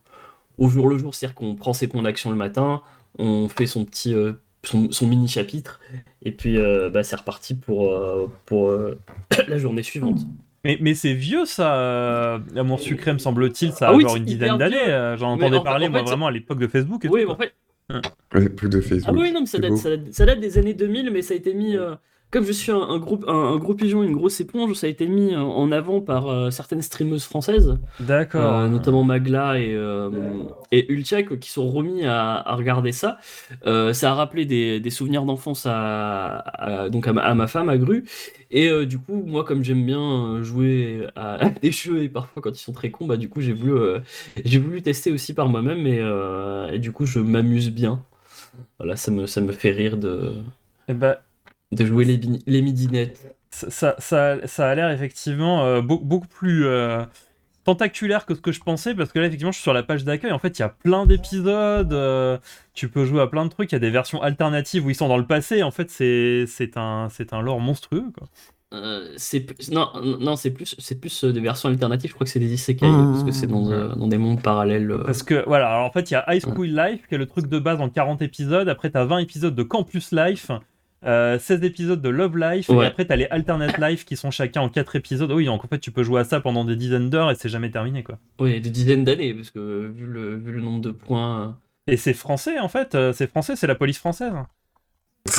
[0.58, 1.16] au jour le jour.
[1.16, 2.82] C'est-à-dire qu'on prend ses points d'action le matin,
[3.20, 4.14] on fait son petit.
[4.14, 4.34] euh,
[4.64, 5.80] son, son mini chapitre
[6.24, 9.00] et puis euh, bah, c'est reparti pour, euh, pour euh,
[9.48, 10.20] la journée suivante.
[10.64, 14.16] Mais, mais c'est vieux ça, euh, Amour sucré me semble-t-il, ça a Ah oui, genre
[14.18, 15.16] une dizaine d'années.
[15.18, 17.04] J'en Mais entendais en- parler en moi fait, vraiment à l'époque de Facebook.
[17.06, 17.54] Et Oui, tout, mais en fait,
[18.34, 19.16] Ouais, plus de Facebook.
[19.18, 21.34] Ah oui, non, mais ça date, ça, date, ça date des années 2000, mais ça
[21.34, 21.76] a été mis.
[21.76, 21.96] euh,
[22.32, 24.90] comme je suis un, un groupe, un, un gros pigeon, une grosse éponge, ça a
[24.90, 28.42] été mis en- avant par euh, certaines streameuses françaises, D'accord.
[28.42, 30.10] euh, notamment Magla et, euh,
[30.72, 33.18] et Ulchak, qui sont remis à, à regarder ça.
[33.66, 37.70] Ça a rappelé des, des souvenirs d'enfance à, à- donc à ma, à ma femme,
[37.70, 38.06] à Gru.
[38.50, 42.62] Et du coup, moi, comme j'aime bien jouer à, des jeux et parfois quand ils
[42.64, 43.74] sont très cons, bah, du coup, j'ai voulu,
[44.44, 46.02] j'ai voulu tester aussi par moi-même et,
[46.74, 48.04] et du coup, je m'amuse bien.
[48.80, 50.34] Voilà, ça me, ça me fait rire de,
[50.88, 51.18] Eh ben,
[51.72, 53.36] de jouer les, les midinettes.
[53.52, 57.04] ça, ça, ça- ça a l'air effectivement euh, beau- beaucoup plus euh,
[57.64, 60.04] tentaculaire que ce que je pensais parce que là effectivement je suis sur la page
[60.04, 62.38] d'accueil en fait il y a plein d'épisodes euh,
[62.74, 64.96] tu peux jouer à plein de trucs il y a des versions alternatives où ils
[64.96, 68.28] sont dans le passé en fait c'est c'est un c'est un lore monstrueux quoi.
[68.74, 72.32] Euh, c'est non non c'est plus c'est plus euh, des versions alternatives je crois que
[72.32, 73.12] c'est des isekai Mmh.
[73.12, 75.04] parce que c'est dans, euh, dans des mondes parallèles euh.
[75.06, 77.28] parce que voilà alors en fait il y a High School Life qui est le
[77.28, 80.50] truc de base en 40 épisodes après t'as 20 épisodes de Campus Life
[81.06, 84.62] euh, 16 épisodes de Love Life et après t'as les Alternate Life qui sont chacun
[84.62, 85.32] en 4 épisodes.
[85.32, 87.50] Oui donc en fait tu peux jouer à ça pendant des dizaines d'heures et c'est
[87.50, 88.20] jamais terminé quoi.
[88.40, 91.98] Oui des dizaines d'années parce que vu le vu le nombre de points euh, Et
[91.98, 94.34] c'est français en fait, euh, c'est français, c'est la police française.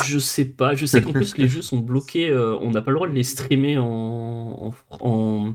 [0.05, 2.91] je sais pas je sais qu'en plus les jeux sont bloqués euh, on n'a pas
[2.91, 5.53] le droit de les streamer en, en, en-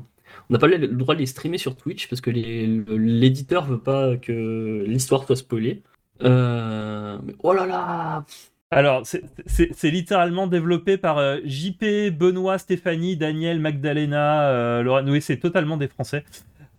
[0.49, 4.17] on n'a pas le droit de les streamer sur Twitch parce que l'éditeur veut pas
[4.17, 5.81] que l'histoire soit spoilée.
[6.23, 8.25] Euh, mais oh là là
[8.71, 15.03] Alors, c'est- littéralement développé par euh, JP, Benoît, Stéphanie, Daniel, Magdalena, euh, Laurent.
[15.07, 16.23] Oui, c'est totalement des Français.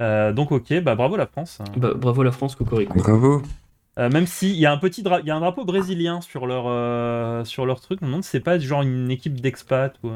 [0.01, 1.59] Euh, donc, ok, bah bravo la France.
[1.77, 3.43] Bah, bravo la France Cocorico Bravo.
[3.99, 6.47] Euh, même s'il y a un petit dra- il y a un drapeau brésilien sur
[6.47, 9.95] leur, euh, sur leur truc, on me demande si c'est pas genre une équipe d'expat
[10.05, 10.11] ou.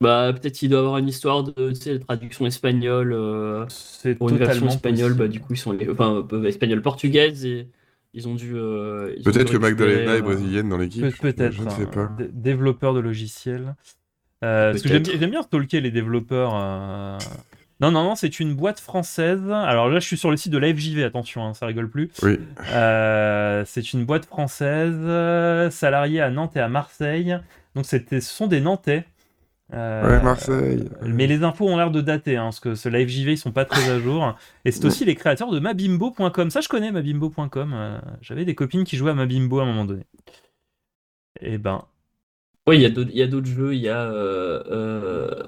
[0.00, 3.12] Bah, peut-être qu'il doit avoir une histoire de tu sais, de traduction espagnole.
[3.12, 5.88] euh, C'est pour une version espagnole, bah, du coup, ils sont les...
[5.88, 7.68] enfin, euh, espagnole-portugaise et
[8.14, 8.52] ils ont dû.
[8.54, 11.02] euh, Peut-être que Magdalena est euh, brésilienne dans l'équipe.
[11.02, 11.52] Pe- Peut-être.
[11.52, 12.10] Je ne sais hein, pas.
[12.18, 13.74] dé- Développeur de logiciels.
[14.44, 16.52] Euh, parce que j'aime bien stalker les développeurs.
[16.56, 17.18] euh.
[17.80, 19.42] Non, non, non, c'est une boîte française.
[19.50, 22.10] Alors là, je suis sur le site de la FJV, attention, hein, ça rigole plus.
[22.22, 22.38] Oui.
[22.70, 24.94] Euh, c'est une boîte française,
[25.72, 27.36] salariée à Nantes et à Marseille.
[27.74, 29.04] Donc c'était- ce sont des Nantais.
[29.74, 30.88] Euh, Ouais, Marseille.
[31.02, 33.52] Mais les infos ont l'air de dater, hein, parce que ce live JV, ils sont
[33.52, 34.36] pas très à jour.
[34.64, 36.50] Et c'est aussi les créateurs de mabimbo.com.
[36.50, 37.72] Ça, je connais mabimbo.com.
[37.74, 40.02] euh, J'avais des copines qui jouaient à Mabimbo à un moment donné.
[41.40, 41.84] Et ben,
[42.66, 42.82] Oui, il
[43.16, 43.74] y a d'autres jeux.
[43.74, 45.42] Il y a euh,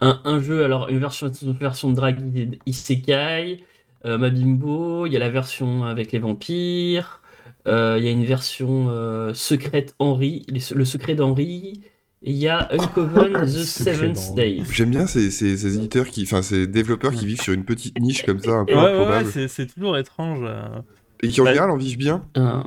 [0.00, 2.18] un, un jeu, alors une version, une version de Drag
[2.66, 3.64] Isekai,
[4.06, 5.06] euh, Mabimbo.
[5.06, 7.20] Il y a la version avec les vampires.
[7.68, 11.82] euh, il y a une version euh, secrète Henry, les- le secret d'Henri.
[12.22, 14.34] Il y a Uncoven The Secret Seventh.
[14.34, 14.62] Day.
[14.72, 17.98] J'aime bien ces, ces, ces éditeurs qui, enfin ces développeurs qui vivent sur une petite
[18.00, 20.40] niche comme ça, un peu ouais, ouais, ouais, improbable, c'est toujours étrange.
[20.42, 20.66] euh.
[21.22, 22.24] et qui en Bah- général en vivent bien.
[22.38, 22.62] Euh,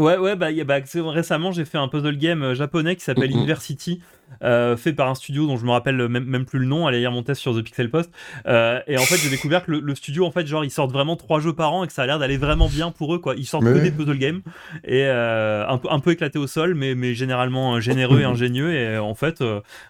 [0.00, 0.78] Ouais, ouais, bah, y a- bah,
[1.12, 3.40] récemment j'ai fait un puzzle game euh, japonais qui s'appelle Mhm.
[3.42, 4.00] Inversity,
[4.42, 7.00] euh, fait par un studio dont je me rappelle même, même plus le nom, allez
[7.00, 8.10] lire mon test sur The Pixel Post.
[8.46, 10.92] Euh, et en fait, j'ai découvert que le, le studio, en fait, genre, ils sortent
[10.92, 13.18] vraiment trois jeux par an et que ça a l'air d'aller vraiment bien pour eux,
[13.18, 13.34] quoi.
[13.36, 14.40] Ils sortent Mais que des puzzle games
[14.84, 18.72] et euh, un, peu, un peu éclatés au sol, mais, mais généralement généreux et ingénieux.
[18.74, 19.42] Et en fait,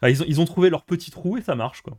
[0.03, 1.97] bah, ils, ont, ils ont trouvé leur petit trou et ça marche, quoi.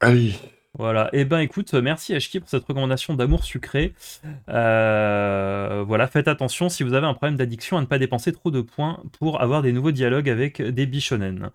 [0.00, 0.34] Allez.
[0.78, 3.92] Voilà, et ben écoute, merci Ashki pour cette recommandation d'amour sucré.
[4.48, 8.50] Euh, voilà, faites attention si vous avez un problème d'addiction à ne pas dépenser trop
[8.50, 11.50] de points pour avoir des nouveaux dialogues avec des bichonen.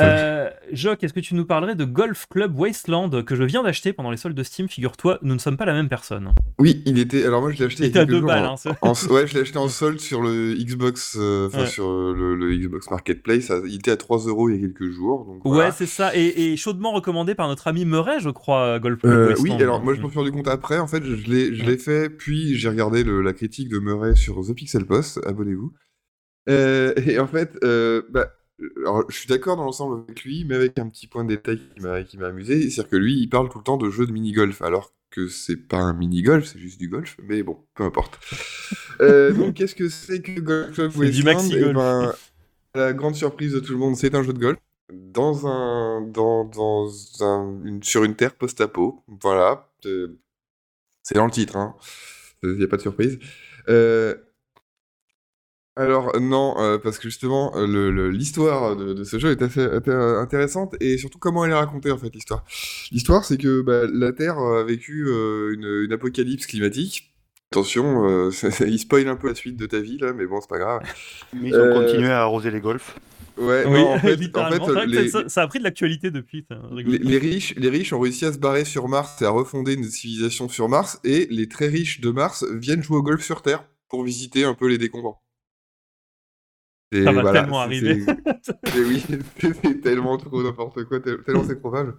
[0.00, 3.92] Euh, Jock, est-ce que tu nous parlerais de Golf Club Wasteland que je viens d'acheter
[3.92, 4.68] pendant les soldes de Steam?
[4.68, 6.32] Figure-toi, nous ne sommes pas la même personne.
[6.58, 7.24] Oui, il était.
[7.24, 8.76] Alors moi, je l'ai acheté Il était a à quelques deux jours balles, en- hein,
[8.82, 11.66] en- ouais, je l'ai acheté en solde sur le Xbox, euh, Ouais.
[11.66, 13.52] sur euh, le, le Xbox Marketplace.
[13.66, 15.24] Il était à 3 euros il y a quelques jours.
[15.26, 19.00] Donc Ouais, c'est ça, et, et chaudement recommandé par notre ami Murray, je crois, Golf
[19.00, 19.56] Club Euh, Wasteland.
[19.56, 21.64] oui, alors moi je m'en suis rendu compte après, en fait je, je l'ai je
[21.64, 25.72] l'ai fait, puis j'ai regardé le- la critique de Murray sur The Pixel Post, abonnez-vous.
[26.48, 28.28] Euh, et en fait, euh, bah,
[28.76, 31.60] alors, je suis d'accord dans l'ensemble avec lui, mais avec un petit point de détail
[32.08, 34.62] qui m'a amusé, c'est-à-dire que lui il parle tout le temps de jeux de mini-golf,
[34.62, 38.18] alors que c'est pas un mini-golf, c'est juste du golf, mais bon, peu importe.
[39.00, 41.70] Euh, donc qu'est-ce que c'est que Golf Club du maxi-golf.
[41.70, 42.14] Eh ben,
[42.76, 44.56] La grande surprise de tout le monde, c'est un jeu de golf
[44.92, 46.88] dans un dans, dans
[47.20, 49.02] un, une, sur une terre post-apo.
[49.20, 50.16] Voilà, Euh,
[51.02, 51.74] c'est dans le titre, hein.
[52.42, 53.18] Il n'y a pas de surprise.
[53.68, 54.14] Euh,
[55.76, 59.90] alors non, euh, parce que justement euh, l'histoire de, de ce jeu est assez, assez,
[59.90, 62.44] euh, intéressante et surtout comment elle est racontée en fait l'histoire.
[62.92, 67.10] L'histoire c'est que bah, la Terre a vécu euh, une, une apocalypse climatique.
[67.50, 68.30] Attention, euh,
[68.66, 70.82] il spoil un peu la suite de ta vie là, mais bon c'est pas grave.
[71.32, 72.96] Mais ils ont Euh, continué à arroser les golfs.
[73.36, 76.46] Ouais, Oui, non, en fait, en les- ça, ça a pris de l'actualité depuis.
[76.86, 79.74] Les, les riches, les riches ont réussi à se barrer sur Mars et à refonder
[79.74, 83.42] une civilisation sur Mars, et les très riches de Mars viennent jouer au golf sur
[83.42, 85.20] Terre pour visiter un peu les décombres.
[87.02, 88.04] Ça va voilà, tellement arriver.
[88.42, 89.02] c'est- oui,
[89.62, 91.94] c'est tellement trop n'importe quoi, tel- tellement c'est probable.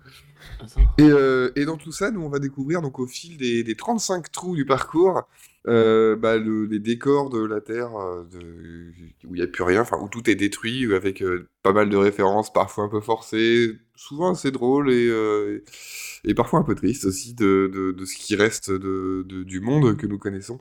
[0.62, 0.82] Attends.
[0.98, 3.76] Et, euh, et dans tout ça, nous, on va découvrir donc au fil des, des
[3.76, 5.24] 35 trous du parcours
[5.68, 8.92] euh, bah, le- les décors de la Terre euh, de-
[9.28, 11.90] où il n'y a plus rien, enfin où tout est détruit, avec euh, pas mal
[11.90, 15.64] de références, parfois un peu forcées, souvent assez drôles et, euh,
[16.24, 19.60] et parfois un peu tristes aussi de, de- de ce qui reste de, de- du
[19.60, 20.60] monde que nous connaissons.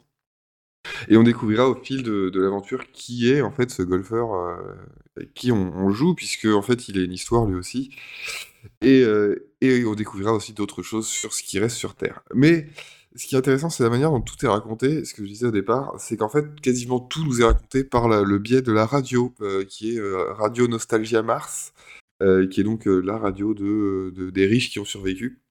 [1.08, 4.56] Et on découvrira au fil de, l'aventure qui est en fait ce golfeur euh,
[5.16, 7.90] avec qui on, joue, puisque en fait il a une histoire lui aussi.
[8.80, 12.22] Et, euh, et on découvrira aussi d'autres choses sur ce qui reste sur Terre.
[12.34, 12.66] Mais
[13.14, 15.04] ce qui est intéressant, c'est la manière dont tout est raconté.
[15.04, 18.08] Ce que je disais au départ, c'est qu'en fait, quasiment tout nous est raconté par
[18.08, 20.00] le biais de la radio, euh, qui est
[20.32, 21.72] Radio Nostalgia Mars,
[22.20, 25.43] qui est donc la radio de- des riches qui ont survécu,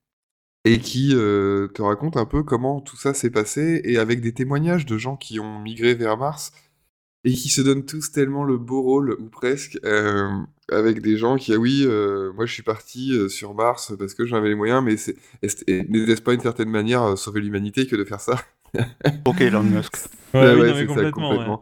[0.66, 4.34] et qui euh, te raconte un peu comment tout ça s'est passé, et avec des
[4.34, 6.52] témoignages de gens qui ont migré vers Mars,
[7.26, 10.30] et qui se donnent tous tellement le beau rôle, ou presque, euh,
[10.72, 14.14] avec des gens qui, ah oui, euh, moi je suis parti euh, sur Mars parce
[14.14, 15.16] que j'en avais les moyens, mais c'est
[15.68, 18.42] n'était-ce pas une certaine manière euh, sauver l'humanité que de faire ça?
[19.26, 19.98] Ok, Elon Musk.
[20.34, 21.32] Ouais, Ouais, oui, ouais, ça, complètement.
[21.32, 21.38] ouais.
[21.46, 21.62] complètement.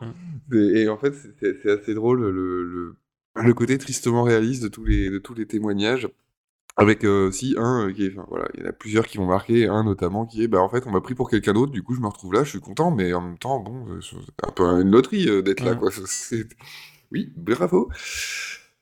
[0.54, 2.96] Et, en fait, c'est assez drôle le, le,
[3.36, 6.08] le côté tristement réaliste de tous les, de tous les témoignages.
[6.77, 9.17] Avec euh, aussi un euh, qui est, enfin, voilà, il y en a plusieurs qui
[9.17, 11.71] vont marquer, un notamment qui est, bah en fait, on m'a pris pour quelqu'un d'autre,
[11.71, 13.99] du coup, je me retrouve là, je suis content, mais en même temps, bon, euh,
[14.01, 15.89] c'est un peu une loterie d'être là, quoi.
[17.12, 17.89] Oui, bravo.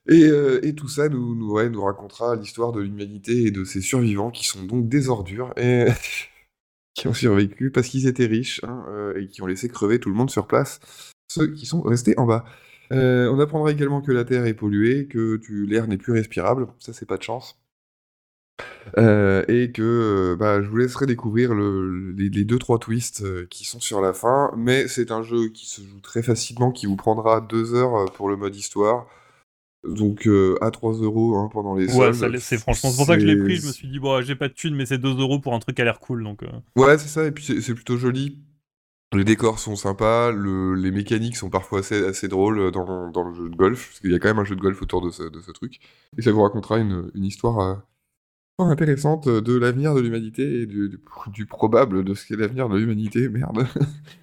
[0.08, 3.64] Et, euh, et tout ça nous, nous, ouais, nous racontera l'histoire de l'humanité et de
[3.64, 5.86] ses survivants qui sont donc des ordures et
[6.96, 10.10] qui ont survécu parce qu'ils étaient riches hein, euh, et qui ont laissé crever tout
[10.10, 10.80] le monde sur place,
[11.28, 12.46] ceux qui sont restés en bas.
[12.92, 16.92] Euh, on apprendra également que la Terre est polluée, que l'air n'est plus respirable, ça
[16.94, 17.60] c'est pas de chance.
[18.98, 23.22] Euh, et que euh, bah, je vous laisserai découvrir le- les, les deux trois twists
[23.24, 26.72] euh, qui sont sur la fin, mais c'est un jeu qui se joue très facilement,
[26.72, 29.06] qui vous prendra deux heures pour le mode histoire,
[29.88, 33.22] donc euh, à 3 euros hein, pendant les Ouais, c'est franchement c'est pour ça que
[33.22, 33.56] je l'ai pris.
[33.58, 35.60] Je me suis dit, bon, j'ai pas de thunes, mais c'est 2 euros pour un
[35.60, 36.24] truc qui a l'air cool.
[36.24, 36.48] Donc, euh.
[36.76, 38.40] Ouais, c'est ça, et puis c'est c'est plutôt joli.
[39.14, 43.34] Les décors sont sympas, le- les mécaniques sont parfois assez, assez drôles dans, dans le
[43.34, 45.10] jeu de golf, parce qu'il y a quand même un jeu de golf autour de
[45.10, 45.80] ce, de ce truc.
[46.18, 47.60] Et ça vous racontera une, une histoire
[48.60, 51.00] fort intéressante de l'avenir de l'humanité et du, du,
[51.34, 53.66] du probable de ce qu'est l'avenir de l'humanité, merde.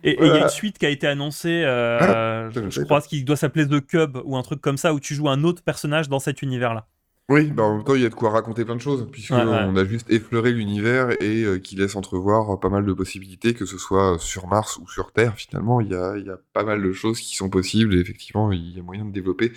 [0.04, 3.24] Et il y a une suite qui a été annoncée, euh, Ah, je crois, qui
[3.24, 6.08] doit s'appeler The Cub ou un truc comme ça, où tu joues un autre personnage
[6.08, 6.86] dans cet univers-là.
[7.28, 9.36] Oui, bah en même temps, il y a de quoi raconter plein de choses, puisqu'on
[9.48, 9.80] Ouais, ouais.
[9.80, 13.78] a juste effleuré l'univers et euh, qui laisse entrevoir pas mal de possibilités, que ce
[13.78, 16.80] soit sur Mars ou sur Terre, finalement, il y a, il y a pas mal
[16.80, 19.52] de choses qui sont possibles, et effectivement, il y a moyen de développer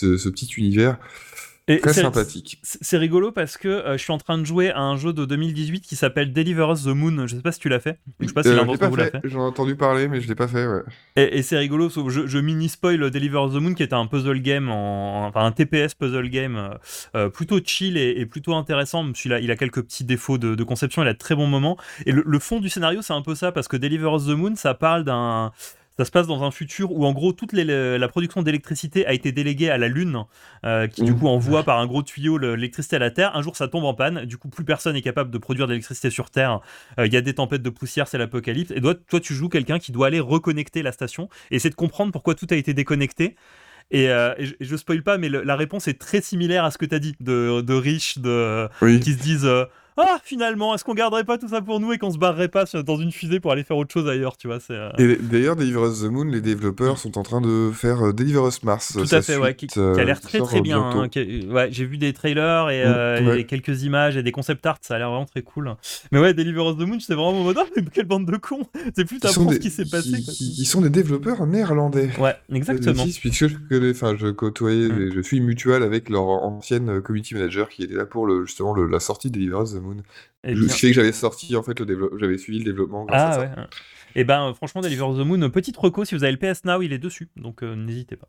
[0.00, 0.96] ce, ce petit univers.
[1.72, 2.58] Et Très c'est- sympathique.
[2.62, 5.24] C'est rigolo parce que euh, je suis en train de jouer à un jeu de
[5.24, 7.26] 2018 qui s'appelle Deliver Us the Moon.
[7.26, 7.98] Je sais pas si tu l'as fait.
[8.18, 9.20] Je sais pas si Euh, l'un vous l'a fait.
[9.24, 10.66] J'en ai entendu parler, mais je l'ai pas fait.
[10.66, 10.80] Ouais.
[11.16, 14.06] Et, et c'est rigolo, je, je mini spoil Deliver Us the Moon qui était un
[14.06, 16.68] puzzle game, en, enfin un TPS puzzle game euh,
[17.14, 19.06] euh, plutôt chill et, et plutôt intéressant.
[19.14, 21.76] Celui-là, il a quelques petits défauts de, de conception, il a de très bons moments.
[22.04, 24.30] Et le, le fond du scénario, c'est un peu ça parce que Deliver Us the
[24.36, 25.52] Moon, ça parle d'un
[26.00, 29.12] ça se passe dans un futur où en gros toute les- la production d'électricité a
[29.12, 30.24] été déléguée à la Lune,
[30.64, 33.36] euh, qui du coup envoie par un gros tuyau le- l'électricité à la Terre.
[33.36, 35.72] Un jour ça tombe en panne, du coup plus personne n'est capable de produire de
[35.72, 36.60] l'électricité sur Terre.
[36.98, 38.70] Euh, Il y a des tempêtes de poussière, c'est l'apocalypse.
[38.70, 41.74] Et toi, toi tu joues quelqu'un qui doit aller reconnecter la station et essayer de
[41.74, 43.36] comprendre pourquoi tout a été déconnecté.
[43.90, 46.70] Et, euh, et je, je spoil pas, mais le- la réponse est très similaire à
[46.70, 49.00] ce que tu as dit, de, de riches de, Oui.
[49.00, 49.64] qui se disent euh,
[49.96, 52.64] Ah, finalement, est-ce qu'on garderait pas tout ça pour nous et qu'on se barrerait pas
[52.86, 55.56] dans une fusée pour aller faire autre chose ailleurs, tu vois c'est, euh, Et d'ailleurs,
[55.56, 58.92] Deliver Us the Moon, les développeurs sont en train de faire euh, Deliver Us Mars.
[58.92, 60.80] Tout à fait, ouais, qui, euh, a l'air très très bien.
[60.80, 63.40] hein, qui- ouais, j'ai vu des trailers et, Mm, euh, ouais.
[63.40, 65.74] et quelques images et des concept art, ça a l'air vraiment très cool.
[66.12, 68.36] Mais ouais, Deliver Us the Moon, j'étais vraiment en mode Ah, mais quelle bande de
[68.36, 70.10] cons C'est plus Ils t'apprends ce qui s'est passé.
[70.24, 70.32] quoi.
[70.32, 72.10] qui sont des développeurs néerlandais.
[72.18, 73.02] Ouais, exactement.
[73.04, 75.12] Puisque je enfin, je côtoyais, Mm.
[75.14, 78.86] je suis mutual avec leur ancienne community manager qui était là pour le, justement le-
[78.86, 79.96] la sortie de Deliver Us the Moon.
[80.44, 83.04] Eh Je- bien- fait que j'avais sorti en fait le développement, j'avais suivi le développement
[83.04, 83.40] grâce à Ah ça.
[83.40, 83.50] ouais.
[84.16, 86.82] Et ben euh, franchement, Deliver the Moon, petite reco, si vous avez le PS Now,
[86.82, 88.28] il est dessus, donc euh, n'hésitez pas.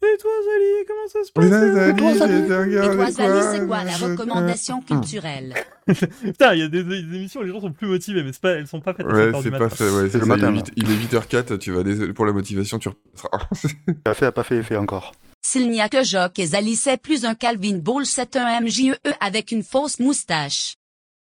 [0.00, 4.80] Et toi, Zali, comment ça se passe été Et toi, Zali, c'est quoi, la recommandation
[4.80, 5.54] culturelle
[6.22, 8.40] Putain, il y a des, des émissions où les gens sont plus motivés, mais c'est
[8.40, 9.74] pas, elles sont pas faites à Ouais, 7 heures c'est du pas matin.
[9.74, 11.82] fait, ouais, c'est le matin, il, est 8, il est 8h04, tu vas,
[12.14, 13.48] pour la motivation, tu repasseras.
[14.06, 15.12] La fait a pas fait effet encore.
[15.50, 18.92] S'il n'y a que Jock et Zali, c'est plus un Calvin Ball, c'est un MJE
[19.20, 20.74] avec une fausse moustache.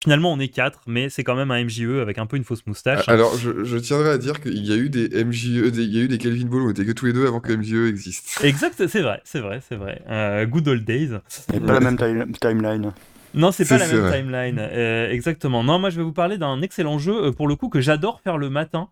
[0.03, 2.67] Finalement, on est 4, mais c'est quand même un MJE avec un peu une fausse
[2.67, 3.09] moustache.
[3.09, 6.01] Alors, je, je tiendrai à dire qu'il y a eu des MJE, des- il y
[6.01, 7.89] a eu des Kelvin Ball où on était que tous les deux avant que MJE
[7.89, 8.41] existe.
[8.45, 10.03] Exact, c'est vrai, c'est vrai, c'est vrai.
[10.09, 11.11] Euh, good old days.
[11.55, 12.93] Et pas la même time- timeline.
[13.33, 14.19] Non, c'est pas la même vrai.
[14.23, 14.59] timeline.
[14.59, 15.63] Euh, exactement.
[15.63, 18.21] Non, moi je vais vous parler d'un excellent jeu, euh, pour le coup, que j'adore
[18.23, 18.89] faire le matin.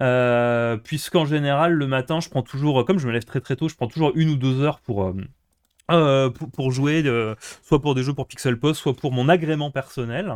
[0.00, 3.68] Euh, puisqu'en général, le matin, je prends toujours, comme je me lève très très tôt,
[3.68, 5.14] je prends toujours une ou deux heures pour, euh,
[5.90, 9.70] euh, pour, jouer, euh, soit pour des jeux pour Pixel Post, soit pour mon agrément
[9.70, 10.34] personnel.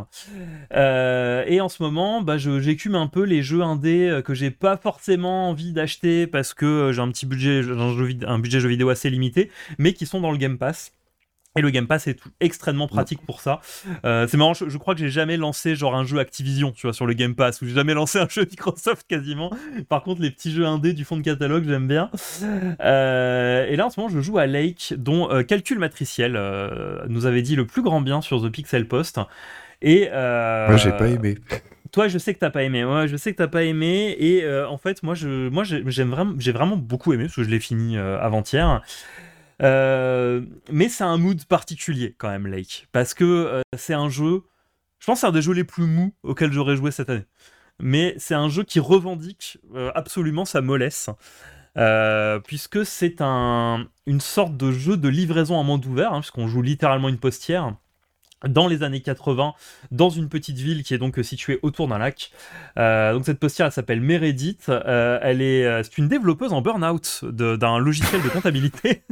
[0.75, 4.51] Euh, et en ce moment, bah, j'écume un peu les jeux indés euh, que j'ai
[4.51, 8.69] pas forcément envie d'acheter parce que euh, j'ai un petit budget, un, un budget jeu
[8.69, 10.93] vidéo assez limité, mais qui sont dans le Game Pass.
[11.55, 13.61] Et le Game Pass est tout- extrêmement pratique pour ça.
[14.07, 16.87] Euh, c'est marrant, je, je crois que j'ai jamais lancé genre un jeu Activision, tu
[16.87, 19.51] vois, sur le Game Pass, ou j'ai jamais lancé un jeu Microsoft quasiment.
[19.91, 22.11] Par contre, les petits jeux indés du fond de catalogue, j'aime bien.
[22.81, 26.41] Euh, et là, en ce moment, je joue à Lake, dont euh, Calcul Matriciel
[27.09, 29.21] nous avait dit le plus grand bien sur The Pixel Post.
[29.83, 31.37] Et Moi, j'ai pas aimé.
[31.91, 32.85] toi, je sais que t'as pas aimé.
[32.85, 34.17] Ouais, je sais que t'as pas aimé.
[34.19, 37.43] Et en fait, moi, je, moi, j'ai- j'aime vraiment, j'ai vraiment beaucoup aimé parce que
[37.43, 38.81] je l'ai fini avant-hier.
[39.63, 44.43] Euh, mais c'est un mood particulier quand même, Lake, parce que euh, c'est un jeu.
[44.99, 47.27] Je pense c'est un des jeux les plus mous auxquels j'aurais joué cette année.
[47.81, 51.11] Mais c'est un jeu qui revendique euh, absolument sa mollesse.
[52.45, 56.63] puisque c'est un, une sorte de jeu de livraison en monde ouvert, hein, puisqu'on joue
[56.63, 57.75] littéralement une postière
[58.49, 59.55] dans les années 80,
[59.91, 62.31] dans une petite ville qui est donc située autour d'un lac.
[62.79, 64.67] Euh, donc cette postière, elle s'appelle Meredith.
[64.69, 69.03] Euh, elle est, euh, c'est une développeuse en burn-out d'un logiciel de comptabilité.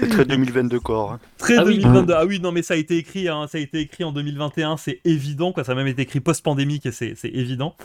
[0.00, 1.12] C'est très 2022 corps.
[1.12, 1.20] hein.
[1.38, 1.78] Très Ah oui.
[1.78, 2.14] 2022.
[2.16, 4.76] Ah oui, non, mais ça a été écrit, hein, ça a été écrit en 2021,
[4.76, 5.64] c'est évident, quoi.
[5.64, 7.76] Ça a même été écrit post-pandémique et c'est c'est évident.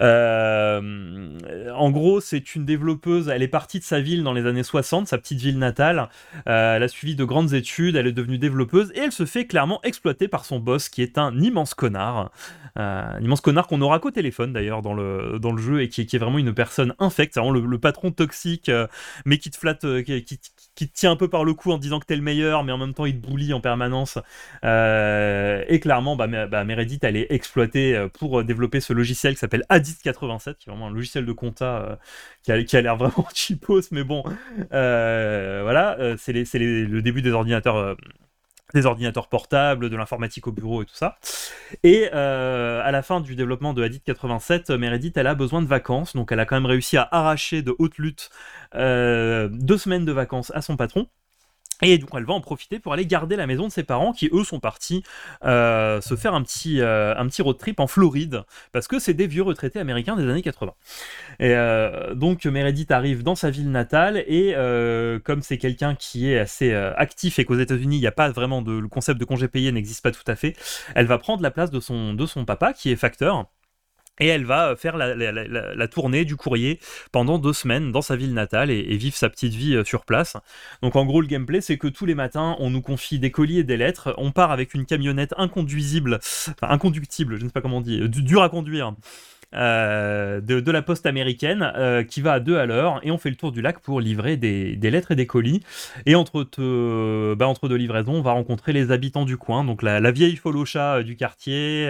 [0.00, 1.38] Euh,
[1.74, 3.28] en gros, c'est une développeuse.
[3.28, 6.08] Elle est partie de sa ville dans les années 60, sa petite ville natale.
[6.48, 9.46] Euh, elle a suivi de grandes études, elle est devenue développeuse et elle se fait
[9.46, 12.30] clairement exploiter par son boss, qui est un immense connard.
[12.78, 15.88] Euh, un immense connard qu'on aura qu'au téléphone d'ailleurs dans le, dans le jeu et
[15.88, 17.36] qui, est vraiment une personne infecte.
[17.36, 18.70] Vraiment le, le patron toxique,
[19.24, 19.84] mais qui te flatte,
[20.78, 22.70] qui te tient un peu par le cou en disant que t'es le meilleur, mais
[22.70, 24.16] en même temps il te bully en permanence.
[24.62, 29.34] Euh, et clairement, bah, bah, Meredith, elle est exploitée euh, pour euh, développer ce logiciel
[29.34, 31.98] qui s'appelle Adit87, qui est vraiment un logiciel de compta
[32.44, 34.22] qui a, l'air vraiment cheapos, mais bon,
[34.70, 37.96] voilà, c'est le début des ordinateurs.
[38.74, 41.18] Des ordinateurs portables, de l'informatique au bureau et tout ça.
[41.82, 45.66] Et euh, à la fin du développement de Hadith 87, Meredith, elle a besoin de
[45.66, 48.30] vacances, donc elle a quand même réussi à arracher de haute lutte
[48.74, 51.08] euh, deux semaines de vacances à son patron.
[51.82, 54.28] Et donc elle va en profiter pour aller garder la maison de ses parents qui
[54.32, 55.02] eux sont partis
[55.44, 59.14] euh, se faire un petit, euh, un petit road trip en Floride parce que c'est
[59.14, 60.72] des vieux retraités américains des années 80.
[61.40, 64.54] Et euh, donc Meredith arrive dans sa ville natale et
[65.24, 68.62] comme c'est quelqu'un qui est assez actif et qu'aux États-Unis il n'y a pas vraiment
[68.62, 70.56] de le concept de congé payé n'existe pas tout à fait,
[70.94, 73.46] elle va prendre la place de son de son papa qui est facteur.
[74.20, 76.80] Et elle va faire la, tournée du courrier
[77.12, 80.04] pendant deux semaines dans sa ville natale et, et vivre sa petite vie euh, sur
[80.04, 80.36] place.
[80.82, 83.58] Donc en gros, le gameplay, c'est que tous les matins, on nous confie des colis
[83.58, 84.14] et des lettres.
[84.18, 88.00] On part avec une camionnette inconduisible, enfin inconductible, je ne sais pas comment on dit,
[88.00, 88.94] euh, du- dur à conduire.
[89.54, 93.16] Euh, de, de la poste américaine euh, qui va à deux à l'heure et on
[93.16, 95.62] fait le tour du lac pour livrer des, lettres et des colis
[96.04, 99.82] et entre, te- bah, entre deux livraisons on va rencontrer les habitants du coin donc
[99.82, 101.88] la, la vieille folocha euh, du quartier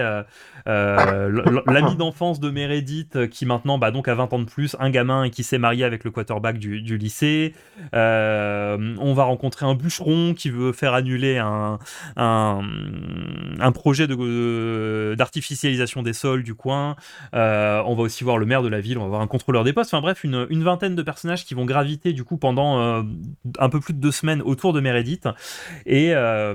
[0.66, 5.28] l'ami d'enfance de Meredith qui maintenant bah, donc a 20 ans de plus, un gamin
[5.28, 7.54] qui s'est marié avec le quarterback du, lycée.
[7.92, 11.78] On va rencontrer un bûcheron qui veut faire annuler un,
[12.16, 16.96] un, projet de- d'artificialisation des sols du coin.
[17.84, 19.72] On va aussi voir le maire de la ville, on va voir un contrôleur des
[19.72, 19.92] postes.
[19.92, 23.02] Enfin bref, une, vingtaine de personnages qui vont graviter du coup pendant euh,
[23.58, 25.28] un peu plus de deux semaines autour de Meredith.
[25.86, 26.54] Et, euh,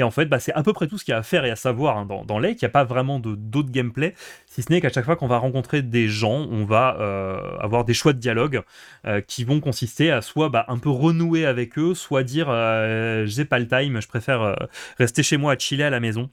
[0.00, 1.50] en fait, bah, c'est à peu près tout ce qu'il y a à faire et
[1.50, 2.62] à savoir hein, dans, dans Lake.
[2.62, 4.14] Il n'y a pas vraiment d'autres gameplay,
[4.46, 7.84] si ce n'est qu'à chaque fois qu'on va rencontrer des gens, on va euh, avoir
[7.84, 8.62] des choix de dialogue
[9.06, 13.26] euh, qui vont consister à soit bah, un peu renouer avec eux, soit dire euh,
[13.26, 14.54] j'ai pas le time, je préfère euh,
[14.98, 16.30] rester chez moi à chiller à la maison.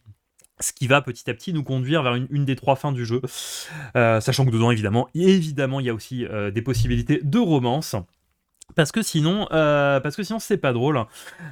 [0.59, 3.21] Ce qui va petit à petit nous conduire vers une, des trois fins du jeu.
[3.95, 7.95] Euh, sachant que dedans, évidemment, évidemment, il y a aussi euh, des possibilités de romance.
[8.75, 11.01] Parce que sinon, euh, parce que sinon c'est pas drôle.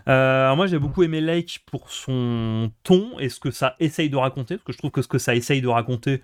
[0.06, 4.58] Moi j'ai beaucoup aimé Lake pour son ton et ce que ça essaye de raconter,
[4.58, 6.22] parce que je trouve que ce que ça essaye de raconter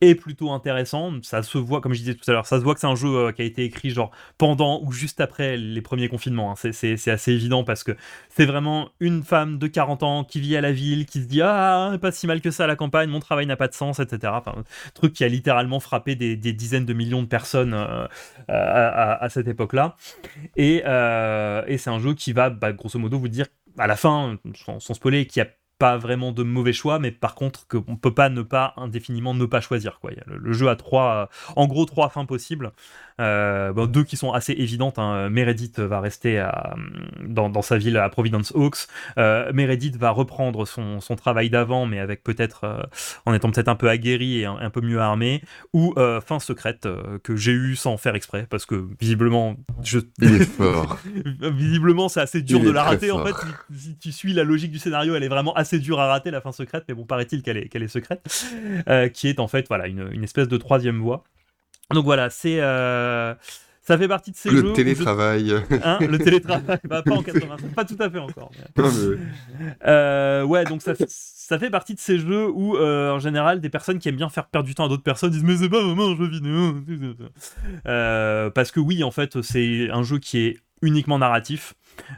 [0.00, 1.12] est plutôt intéressant.
[1.22, 2.94] Ça se voit, comme je disais tout à l'heure, ça se voit que c'est un
[2.96, 6.52] jeu euh, qui a été écrit genre pendant ou juste après les premiers confinements.
[6.52, 6.54] hein.
[6.72, 7.92] C'est- assez évident parce que
[8.28, 11.42] c'est vraiment une femme de 40 ans qui vit à la ville, qui se dit
[11.42, 13.98] ah pas si mal que ça à la campagne, mon travail n'a pas de sens,
[14.00, 14.32] etc.
[14.94, 18.06] Truc qui a littéralement frappé des, dizaines de millions de personnes euh,
[18.48, 19.96] à, à- cette époque-là.
[20.56, 23.46] Et, euh, et c'est un jeu qui va, bah, grosso modo, vous dire
[23.78, 27.10] à la fin, sans, sans spoiler, qu'il n'y a pas vraiment de mauvais choix, mais
[27.10, 29.98] par contre qu'on peut pas ne pas indéfiniment ne pas choisir.
[29.98, 30.12] Quoi.
[30.12, 32.70] Il y a le, le jeu a trois, euh, en gros trois fins possibles.
[33.20, 34.98] Euh, bon, deux qui sont assez évidentes.
[34.98, 35.28] hein.
[35.28, 36.74] Meredith va rester à-
[37.26, 38.86] dans, dans sa ville à Providence Oaks.
[39.18, 42.82] Euh, Meredith va reprendre son, son travail d'avant, mais avec peut-être euh,
[43.26, 45.42] en étant peut-être un peu aguerri et un, un peu mieux armé.
[45.72, 45.94] Ou
[46.26, 46.86] fin secrète
[47.24, 50.98] que j'ai eu sans faire exprès, parce que visiblement je Il est fort.
[51.40, 53.10] Visiblement, c'est assez dur Il de la rater.
[53.10, 53.34] En fait,
[53.74, 56.40] si tu suis la logique du scénario, elle est vraiment assez dure à rater, la
[56.40, 58.22] fin secrète, mais bon, paraît-il qu'elle est, qu'elle est secrète,
[58.88, 61.24] euh, qui est en fait voilà, une, une espèce de troisième voie.
[61.92, 62.60] Donc voilà, c'est.
[62.60, 63.34] euh,
[63.82, 64.62] ça fait partie de ces jeux.
[64.62, 65.52] Le où je- télétravail.
[65.82, 68.52] Hein, le télétravail, bah, pas en 85, pas tout à fait encore.
[68.76, 72.76] mais- Non, mais- Euh, ouais, donc ça, fait- ça fait partie de ces jeux où,
[72.76, 75.30] euh, en général, des personnes qui aiment bien faire perdre du temps à d'autres personnes
[75.30, 76.74] disent Mais c'est pas vraiment un jeu vidéo.
[77.86, 81.74] Euh, parce que, oui, en fait, c'est un jeu qui est uniquement narratif,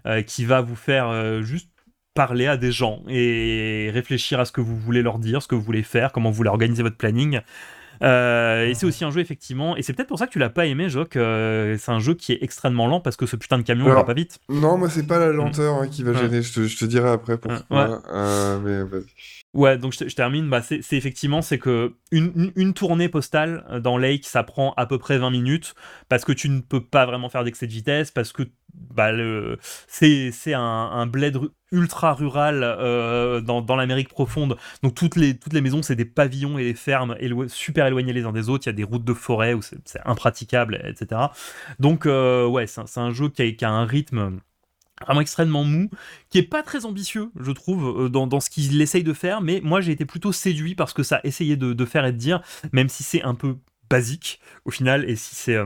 [0.07, 1.69] euh, qui va vous faire euh, juste
[2.15, 5.55] parler à des gens et réfléchir à ce que vous voulez leur dire, ce que
[5.55, 7.41] vous voulez faire, comment vous voulez organiser votre planning.
[8.03, 10.51] Euh, et c'est aussi un jeu effectivement, et c'est peut-être pour ça que tu l'as
[10.51, 11.15] pas aimé, Jock.
[11.15, 14.03] euh, c'est un jeu qui est extrêmement lent parce que ce putain de camion va
[14.03, 14.41] pas vite.
[14.49, 16.19] Non, moi, c'est pas la lenteur hein, qui va Ouais.
[16.19, 16.43] gêner.
[16.43, 18.03] Je te, je te dirai après pourquoi.
[18.13, 18.59] Euh,
[18.91, 18.99] mais.
[19.55, 20.49] Ouais, donc je, te- je termine.
[20.49, 24.87] Bah, c'est effectivement c'est que une, une- une tournée postale dans Lake, ça prend à
[24.87, 25.75] peu près 20 minutes
[26.09, 28.43] parce que tu ne peux pas vraiment faire d'excès de vitesse parce que
[28.75, 29.11] bah,
[29.87, 31.39] c'est un, un bled
[31.73, 34.57] ultra rural euh, dans, l'Amérique profonde.
[34.83, 37.17] Donc toutes les toutes les maisons c'est des pavillons et des fermes
[37.49, 38.67] super éloignés les uns des autres.
[38.67, 41.21] Il y a des routes de forêt où c'est impraticable, etc.
[41.81, 44.39] Donc euh, ouais, c'est un, jeu qui a, un rythme
[45.01, 45.91] vraiment extrêmement mou,
[46.31, 49.61] qui est pas très ambitieux, je trouve, euh, dans, ce qu'il essaye de faire, mais
[49.65, 52.41] moi j'ai été plutôt séduit parce que ça essayait de, de faire et de dire,
[52.73, 53.57] même si c'est un peu
[53.91, 55.59] basique au final, et si c'est...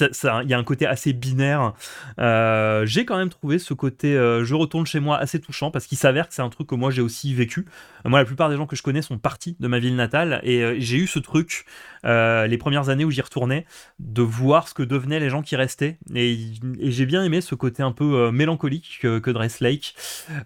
[0.00, 1.74] Il y a un côté assez binaire.
[2.18, 5.86] Euh, j'ai quand même trouvé ce côté euh, je retourne chez moi assez touchant parce
[5.86, 7.66] qu'il s'avère que c'est un truc que moi j'ai aussi vécu.
[8.04, 10.62] Moi, la plupart des gens que je connais sont partis de ma ville natale et
[10.62, 11.64] euh, j'ai eu ce truc
[12.04, 13.66] les premières années où j'y retournais
[13.98, 16.38] de voir ce que devenaient les gens qui restaient et,
[16.80, 19.94] j'ai bien aimé ce côté un peu mélancolique que, Dress Lake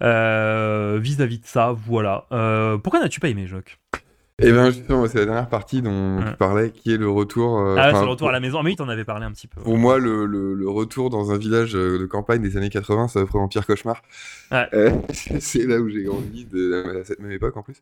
[0.01, 1.72] vis-à-vis de ça.
[1.86, 2.26] Voilà.
[2.82, 3.78] Pourquoi n'as-tu pas aimé Jock
[4.43, 6.30] Et bien, justement, c'est la dernière partie dont Ouais.
[6.30, 7.59] tu parlais, qui est le retour.
[7.61, 8.59] euh, Ah, ouais, c'est le retour à la maison.
[8.61, 9.61] Ah, mais oui, t'en avais parlé un petit peu.
[9.61, 13.09] Pour moi, le, le, le retour dans un village euh, de campagne des années 80,
[13.09, 14.03] ça vraiment pire cauchemar.
[14.51, 14.66] Ouais.
[14.74, 14.90] Euh,
[15.40, 17.76] c'est là où j'ai grandi, de, à cette même époque en plus.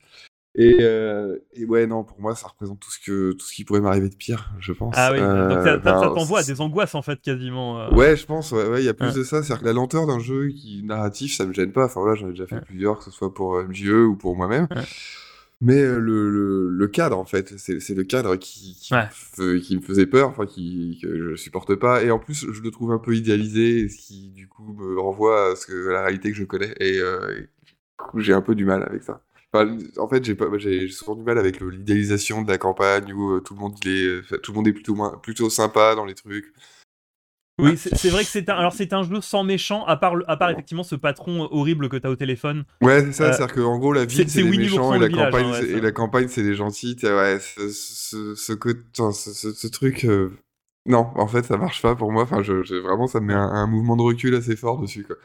[0.57, 3.65] Et, euh, et ouais, non, pour moi, ça représente tout ce, que, tout ce qui
[3.65, 4.95] pourrait m'arriver de pire, je pense.
[4.99, 7.79] Ah oui, Euh, donc ça, ça- ça t'envoie à des angoisses en fait quasiment.
[7.81, 7.91] euh.
[7.95, 9.15] Ouais, je pense, ouais, ouais, il y a plus Ouais.
[9.15, 9.45] de ça.
[9.45, 11.85] C'est-à-dire que la lenteur d'un jeu qui narratif, ça me gêne pas.
[11.85, 12.61] Enfin voilà, j'en ai déjà fait Ouais.
[12.63, 14.67] plusieurs, que ce soit pour MJE ou pour moi-même.
[15.61, 19.05] Mais euh, le, le, le cadre, en fait, c'est le cadre qui, qui, Ouais.
[19.05, 19.09] me
[19.59, 22.03] fe- qui me faisait peur, enfin, qui, que je supporte pas.
[22.03, 25.53] Et en plus, je le trouve un peu idéalisé, ce qui, du coup, me renvoie
[25.53, 26.75] à ce que, à la réalité que je connais.
[26.81, 27.49] Et, euh, et du
[27.99, 29.23] coup, j'ai un peu du mal avec ça.
[29.53, 33.41] Enfin, en fait, j'ai j'ai souvent du mal avec l'idéalisation de la campagne où euh,
[33.41, 36.15] tout le monde il est, tout le monde est plutôt moins- plutôt sympa dans les
[36.15, 36.53] trucs.
[37.63, 40.37] Oui, c'est vrai que c'est un, alors c'est un jeu sans méchant, à part, à
[40.37, 42.65] part effectivement ce patron horrible que t'as au téléphone.
[42.81, 45.33] Ouais, c'est ça, Euh, c'est-à-dire qu'en gros, la ville, c'est les méchants et la village,
[45.33, 46.97] campagne, hein, ouais, et la campagne, c'est les gentils.
[47.03, 48.53] Ouais, ce,
[49.69, 50.31] truc, euh,
[50.87, 52.23] non, en fait, ça marche pas pour moi.
[52.23, 55.05] Enfin, je, je- vraiment, ça me met un, un mouvement de recul assez fort dessus,
[55.05, 55.17] quoi.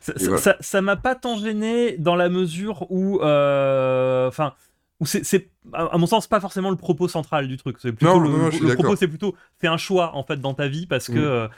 [0.00, 0.82] Ça- voilà.
[0.82, 4.54] m'a pas tant gêné dans la mesure où, euh, enfin,
[5.00, 7.76] où c'est, c'est, à mon sens, pas forcément le propos central du truc.
[7.80, 10.68] C'est plutôt Non, le, non, propos, c'est plutôt fais un choix en fait dans ta
[10.68, 11.16] vie parce que, Mm.
[11.16, 11.48] euh,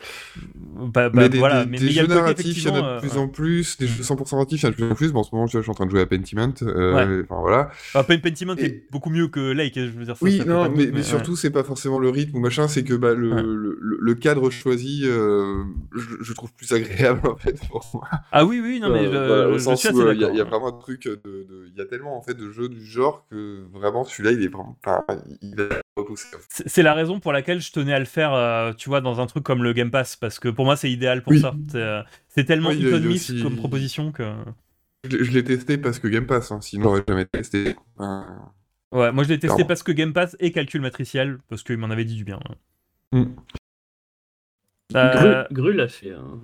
[0.92, 1.64] bah, bah, mais des, voilà.
[1.64, 3.16] des- mais des mais il y a jeux narratifs, il y en a de plus
[3.16, 3.76] euh, en plus.
[3.78, 5.12] Des jeux 100% narratifs, il y en a de plus en plus.
[5.12, 6.52] Bon, en ce moment, je suis en train de jouer à Pentiment.
[6.62, 7.22] euh, Ouais.
[7.28, 7.68] Enfin, voilà.
[7.94, 10.16] Enfin, Pen- Pentiment Et- est beaucoup mieux que Lake, je veux dire.
[10.16, 11.02] Ça, Oui, ça non, mais, mais ouais.
[11.02, 13.42] surtout, c'est pas forcément le rythme ou machin, c'est que bah, le, Ouais.
[13.42, 15.62] le, cadre choisi, euh,
[15.94, 18.08] je, je trouve plus agréable en fait pour moi.
[18.32, 21.08] Ah oui, oui, non, mais Euh, au sens où il y, a- vraiment un truc
[21.24, 24.48] il y a tellement en fait de jeux du genre que vraiment celui-là, il est
[24.48, 24.78] vraiment,
[25.96, 26.26] repoussé.
[26.48, 29.26] C'est la raison pour laquelle je tenais à le faire, euh, tu vois, dans un
[29.26, 31.40] truc comme le Game Pass, parce que pour moi, c'est idéal pour Oui.
[31.40, 31.54] ça.
[31.68, 34.24] C'est euh, tellement miss aussi- comme proposition que.
[35.04, 37.76] Je, l'ai- je l'ai testé parce que Game Pass, hein, sinon j'aurais jamais testé.
[37.96, 38.52] Enfin,
[38.92, 41.90] Ouais, moi je l'ai testé parce que Game Pass et calcul matriciel, parce qu'il m'en
[41.90, 42.40] avait dit du bien.
[43.12, 43.24] Mm.
[44.94, 46.12] Euh, Gru, Gru l'a fait.
[46.12, 46.40] hein.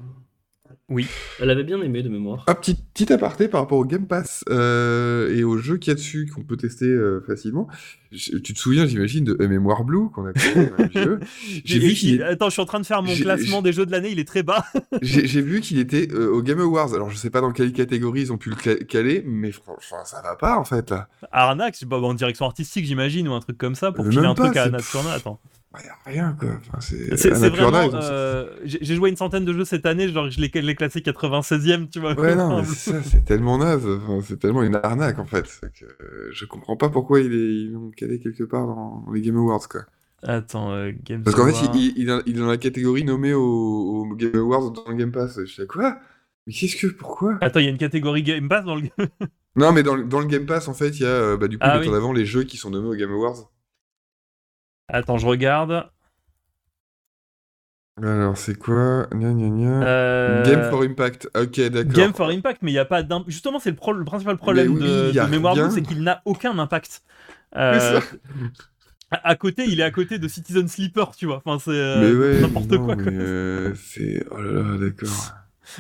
[0.92, 1.06] Oui.
[1.40, 2.44] Elle avait bien aimé de mémoire.
[2.46, 5.92] Ah, petit, petit aparté par rapport au Game Pass euh, et aux jeux qu'il y
[5.92, 7.66] a dessus qu'on peut tester euh, facilement.
[8.12, 11.20] Je- tu te souviens, j'imagine, de Mémoire Blue qu'on a fait dans le jeu.
[11.64, 13.90] J'ai vu qu'il Attends, je suis en train de faire mon classement des jeux de
[13.90, 14.64] l'année, il est très bas.
[15.02, 16.92] J'ai vu qu'il était euh, au Game Awards.
[16.94, 20.04] Alors, je sais pas dans quelle catégorie ils ont pu le ca- caler, mais franchement,
[20.04, 21.08] ça va pas en fait là.
[21.32, 24.26] Arnaque, c'est pas en direction artistique, j'imagine, ou un truc comme ça, pour Euh, filer
[24.26, 25.12] un truc à c'est- Annapurna.
[25.12, 25.40] Attends.
[25.80, 26.50] Il y a rien quoi.
[26.68, 27.90] Enfin, c'est vraiment.
[27.94, 31.98] euh, J'ai joué une centaine de jeux cette année, genre je l'ai classé 96ème, tu
[32.00, 32.18] vois.
[32.20, 33.86] Ouais, non, c'est ça, c'est tellement naze.
[33.86, 35.44] Enfin, c'est tellement une arnaque en fait.
[35.78, 37.54] Que, euh, je comprends pas pourquoi il est...
[37.54, 39.82] ils l'ont calé quelque part dans les Game Awards quoi.
[40.24, 43.42] Attends, euh, Game Parce qu'en fait, il, il, il est- dans la catégorie nommée au,
[43.42, 45.40] au Game Awards dans le Game Pass.
[45.44, 45.96] Je sais quoi?
[46.46, 47.38] Mais qu'est-ce que pourquoi?
[47.40, 48.82] Attends, il y a une catégorie Game Pass dans le.
[49.56, 51.48] Non, mais dans, le- dans le Game Pass, en fait, il y a euh, bah,
[51.48, 51.88] du coup, Ah oui.
[51.88, 53.50] en avant les jeux qui sont nommés au Game Awards.
[54.88, 55.88] Attends, je regarde.
[58.02, 59.06] Alors, c'est quoi?
[59.12, 59.86] Gna, gna, gna.
[59.86, 61.28] Euh, Game for Impact.
[61.36, 61.92] Ok, d'accord.
[61.92, 64.38] Game for Impact, mais il n'y a pas d'im- Justement, c'est le, pro- le principal
[64.38, 65.54] problème oui, de, de Mémoire.
[65.54, 67.02] Blue, c'est qu'il n'a aucun impact.
[67.54, 68.06] Euh, ça-
[69.10, 71.42] à côté, il est à côté de Citizen Sleeper, tu vois.
[71.44, 72.96] Enfin, c'est euh, ouais, n'importe quoi.
[72.96, 73.12] quoi.
[73.12, 74.24] euh, c'est.
[74.30, 75.34] Oh là là, d'accord.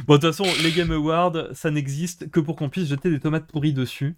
[0.06, 3.20] Bon, de toute façon, les Game Awards, ça n'existe que pour qu'on puisse jeter des
[3.20, 4.16] tomates pourries dessus.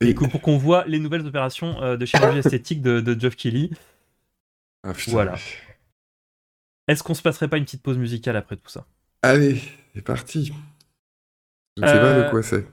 [0.00, 3.70] Et que pour qu'on voit les nouvelles opérations de chirurgie esthétique de, de Geoff Keighley.
[4.84, 5.12] Ah, putain.
[5.12, 5.34] Voilà.
[6.88, 8.86] Est-ce qu'on se passerait pas une petite pause musicale après tout ça?
[9.22, 9.60] Allez,
[9.94, 10.52] c'est parti.
[11.76, 12.66] Je ne sais pas Euh, de quoi c'est.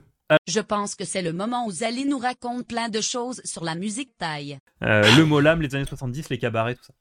[0.48, 3.74] Je pense que c'est le moment où Zali nous raconte plein de choses sur la
[3.74, 4.58] musique taille.
[4.82, 6.92] Euh, le Molam, les années 70, les cabarets, tout ça.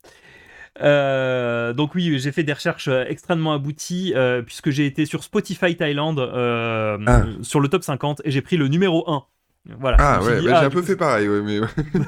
[0.82, 5.24] Euh, donc oui, j'ai fait des recherches euh, extrêmement abouties euh, puisque j'ai été sur
[5.24, 7.26] Spotify Thaïlande euh, Ah.
[7.42, 9.26] sur le top 50 et j'ai pris le numéro 1.
[9.66, 9.98] Voilà.
[10.00, 11.60] Ah ouais, dit, bah, ah, j'ai un du peu fait pareil, ouais, mais.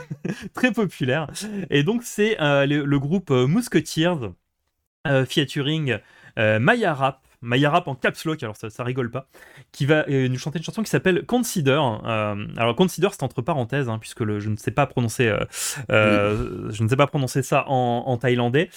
[0.53, 1.27] très populaire.
[1.69, 4.31] Et donc c'est euh, le, le groupe euh, Musketeers
[5.07, 5.97] euh, featuring
[6.37, 9.27] Maya Rap, Maya Rap en caps lock, alors ça, ça rigole pas,
[9.71, 11.79] qui va euh, nous chanter une chanson qui s'appelle Consider.
[12.05, 15.33] Euh, alors Consider c'est entre parenthèses, hein, puisque le, je ne sais pas prononcer,
[15.89, 18.69] euh, je ne sais pas prononcer ça en, en thaïlandais.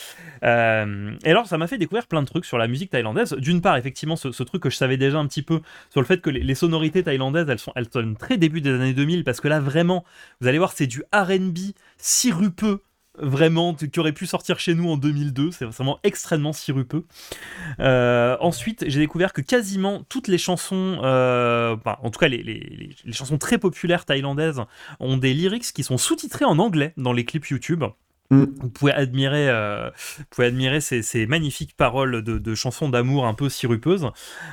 [0.44, 3.34] Euh, et alors ça m'a fait découvrir plein de trucs sur la musique thaïlandaise.
[3.34, 5.60] D'une part effectivement ce, ce truc que je savais déjà un petit peu
[5.90, 7.88] sur le fait que les, les sonorités thaïlandaises elles sont elles
[8.18, 10.04] très début des années 2000 parce que là vraiment
[10.40, 11.58] vous allez voir c'est du R&B
[11.96, 12.82] sirupeux
[13.18, 17.04] vraiment qui aurait pu sortir chez nous en 2002 c'est vraiment extrêmement sirupeux.
[17.80, 22.90] Euh, ensuite j'ai découvert que quasiment toutes les chansons euh, enfin, en tout cas les
[23.12, 24.62] chansons très populaires thaïlandaises
[25.00, 27.84] ont des lyrics qui sont sous-titrés en anglais dans les clips YouTube
[28.30, 28.44] Mm.
[28.58, 33.26] vous pouvez admirer, euh, vous pouvez admirer ces, ces magnifiques paroles de, de chansons d'amour
[33.26, 34.08] un peu sirupeuses.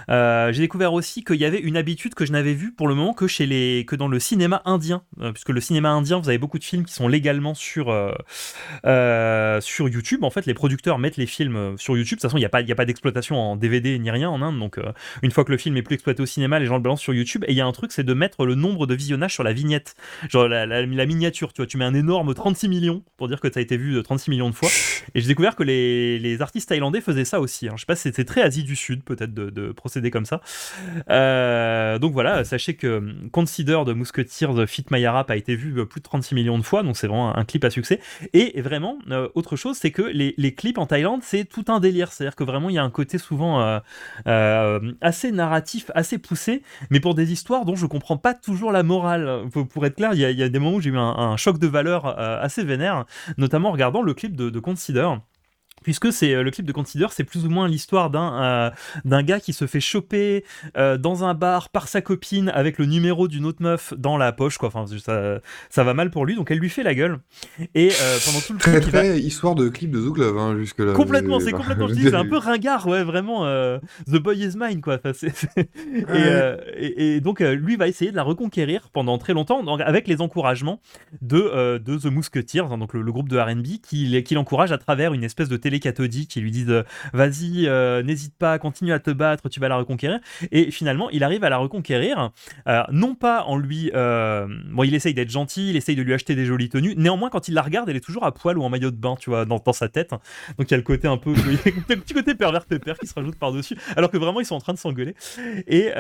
[0.10, 2.96] Euh, J'ai découvert aussi qu'il y avait une habitude que je n'avais vue pour le
[2.96, 6.28] moment que chez les, que dans le cinéma indien, euh, puisque le cinéma indien, vous
[6.28, 7.92] avez beaucoup de films qui sont légalement sur
[9.62, 10.24] sur YouTube.
[10.24, 12.18] En fait, les producteurs mettent les films sur YouTube.
[12.18, 14.60] De toute façon, il n'y a pas, pas d'exploitation en DVD ni rien en Inde,
[14.60, 14.80] donc
[15.22, 17.14] une fois que le film est plus exploité au cinéma, les gens le balancent sur
[17.14, 17.44] YouTube.
[17.48, 19.54] Et il y a un truc, c'est de mettre le nombre de visionnages sur la
[19.54, 19.96] vignette,
[20.30, 21.54] genre la, la- miniature.
[21.54, 23.96] Tu vois, tu mets un énorme 36 millions pour dire que a été été vu
[23.98, 24.70] euh, 36 millions de fois.
[25.16, 27.68] Et j'ai découvert que les, les artistes thaïlandais faisaient ça aussi.
[27.68, 27.74] hein.
[27.76, 30.42] Je sais pas, c'est très Asie du Sud peut-être de, de procéder comme ça.
[31.10, 35.80] Euh, donc voilà, sachez que hum, Consider de Musketeers Fit My Rap a été vu
[35.80, 38.00] euh, plus de 36 millions de fois, donc c'est vraiment un, clip à succès.
[38.34, 41.80] Et vraiment, euh, autre chose, c'est que les, les clips en Thaïlande, c'est tout un
[41.80, 42.12] délire.
[42.12, 43.80] C'est-à-dire que vraiment, il y a un côté souvent euh,
[44.28, 48.84] euh, assez narratif, assez poussé, mais pour des histoires dont je comprends pas toujours la
[48.84, 49.44] morale.
[49.52, 50.98] Pour, pour être clair, il y, a- il y a des moments où j'ai eu
[50.98, 53.06] un, un choc de valeur euh, assez vénère,
[53.38, 55.10] notamment en regardant le clip de, de Consider.
[55.84, 58.70] Puisque c'est euh, le clip de Consider, c'est plus ou moins l'histoire d'un euh,
[59.06, 60.44] d'un gars qui se fait choper
[60.78, 64.32] euh, dans un bar par sa copine avec le numéro d'une autre meuf dans la
[64.32, 64.68] poche, quoi.
[64.74, 67.20] Enfin, ça, ça va mal pour lui, donc elle lui fait la gueule.
[67.76, 70.38] Et euh, pendant tout le Très clip, il va- très histoire de clip de Zouglove
[70.38, 70.94] hein, jusque là.
[70.94, 73.46] Complètement, c'est complètement, je dis, c'est un peu ringard, ouais, vraiment.
[73.46, 74.96] euh, The Boy is mine, quoi.
[74.96, 78.90] Enfin, c'est- c'est- et, euh, et, et donc, euh, lui va essayer de la reconquérir
[78.94, 80.80] pendant très longtemps, donc, avec les encouragements
[81.22, 84.72] de, euh, de The Musketeers, hein, donc le, le groupe de RB, qui, qui l'encourage
[84.72, 88.60] à travers une espèce de télé cathodique qui lui dit de, Vas-y, euh, n'hésite pas,
[88.60, 90.20] continue à te battre, tu vas la reconquérir.
[90.52, 92.32] Et finalement, il arrive à la reconquérir,
[92.68, 93.92] euh, non pas en lui.
[93.94, 96.96] euh, bon, il essaye d'être gentil, il essaye de lui acheter des jolies tenues.
[96.98, 99.16] Néanmoins, quand il la regarde, elle est toujours à poil ou en maillot de bain,
[99.20, 100.12] tu vois, dans, sa tête.
[100.58, 101.34] Donc il y a le côté un peu.
[101.90, 103.78] le petit côté pervers pépère qui se rajoute par-dessus.
[103.96, 105.16] Alors que vraiment, ils sont en train de s'engueuler.
[105.68, 105.92] Et.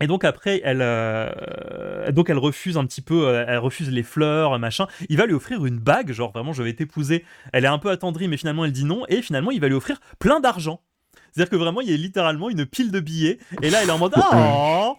[0.00, 4.02] Et donc après, elle, euh, donc elle refuse un petit peu, euh, elle refuse les
[4.02, 4.86] fleurs, machin.
[5.08, 7.24] Il va lui offrir une bague, genre vraiment, je vais t'épouser.
[7.52, 9.04] Elle est un peu attendrie, mais finalement elle dit non.
[9.08, 10.80] Et finalement, il va lui offrir plein d'argent.
[11.38, 13.38] C'est-à-dire que vraiment, il y a littéralement une pile de billets.
[13.62, 14.94] Et là, elle est en mode Ah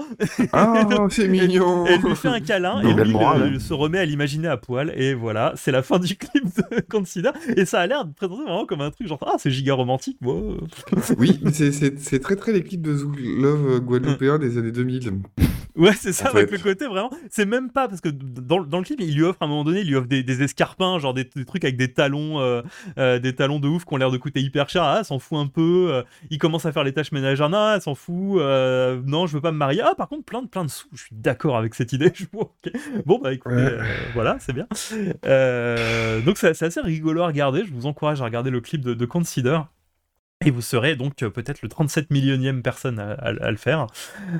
[0.54, 1.86] Ah, c'est mignon.
[1.86, 3.60] Et elle lui fait un câlin et lui morales, le- hein.
[3.60, 4.94] se remet à l'imaginer à poil.
[4.96, 7.32] Et voilà, c'est la fin du clip de Consider.
[7.58, 10.18] Et ça a l'air de présenter vraiment comme un truc genre Ah, c'est giga romantique.
[10.24, 10.58] wow.
[11.18, 15.12] Oui, mais c'est- très très les clips de Zouglove euh, guadeloupéens des années 2000.
[15.76, 17.10] Ouais, c'est ça, En avec le côté vraiment.
[17.30, 19.64] C'est même pas parce que dans, dans le clip, il lui offre à un moment
[19.64, 22.62] donné, il lui offre des, des escarpins, genre des, des trucs avec des talons, euh,
[22.98, 24.84] euh, des talons de ouf qui ont l'air de coûter hyper cher.
[24.84, 25.88] Ah, s'en fout un peu.
[25.92, 27.50] euh, il commence à faire les tâches ménagères.
[27.76, 28.42] Elle s'en fout.
[28.42, 29.82] non, je veux pas me marier.
[29.84, 30.88] Ah, par contre, plein de plein de sous.
[30.94, 32.12] Je suis d'accord avec cette idée.
[32.14, 32.26] Je.
[33.06, 33.78] Bon, bah écoutez, Ouais.
[34.14, 34.68] voilà, c'est bien.
[36.26, 37.64] Donc, c'est c'est assez rigolo à regarder.
[37.66, 39.60] Je vous encourage à regarder le clip de, de Consider.
[40.46, 43.88] Et vous serez donc euh, peut-être le 37 millionième personne à, à- à le faire.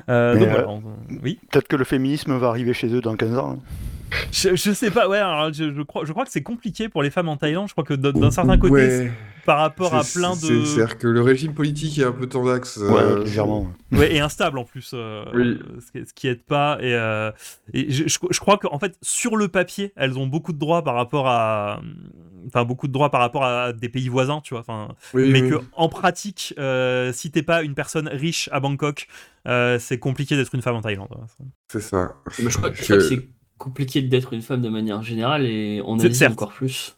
[0.08, 0.82] Euh, donc euh, voilà, on-
[1.22, 1.38] oui.
[1.50, 3.58] Peut-être que le féminisme va arriver chez eux dans 15 ans.
[3.58, 4.16] hein.
[4.32, 7.02] Je, je sais pas, ouais, alors je, je crois, je crois que c'est compliqué pour
[7.02, 7.68] les femmes en Thaïlande.
[7.68, 9.12] Je crois que d'un certain côté, Ouais.
[9.44, 10.64] par rapport à plein c'est- de.
[10.64, 12.78] C'est-à-dire que le régime politique est un peu tendax.
[12.78, 13.70] Ouais, euh, légèrement.
[13.92, 15.58] Ouais, et instable en plus, euh, Oui.
[15.86, 16.78] ce, qui, ce qui aide pas.
[16.80, 17.30] Et, euh,
[17.74, 20.82] et je, je- je crois qu'en fait, sur le papier, elles ont beaucoup de droits
[20.82, 21.80] par rapport à.
[22.46, 24.60] Enfin, beaucoup de droits par rapport à des pays voisins, tu vois.
[24.60, 25.50] Enfin, oui, mais oui.
[25.50, 29.06] que en pratique, euh, si t'es pas une personne riche à Bangkok,
[29.48, 31.08] euh, c'est compliqué d'être une femme en Thaïlande.
[31.68, 32.14] C'est ça.
[32.42, 33.28] Mais je crois, je Que- crois que c'est
[33.58, 36.96] compliqué d'être une femme de manière générale et en C'est- Asie encore plus.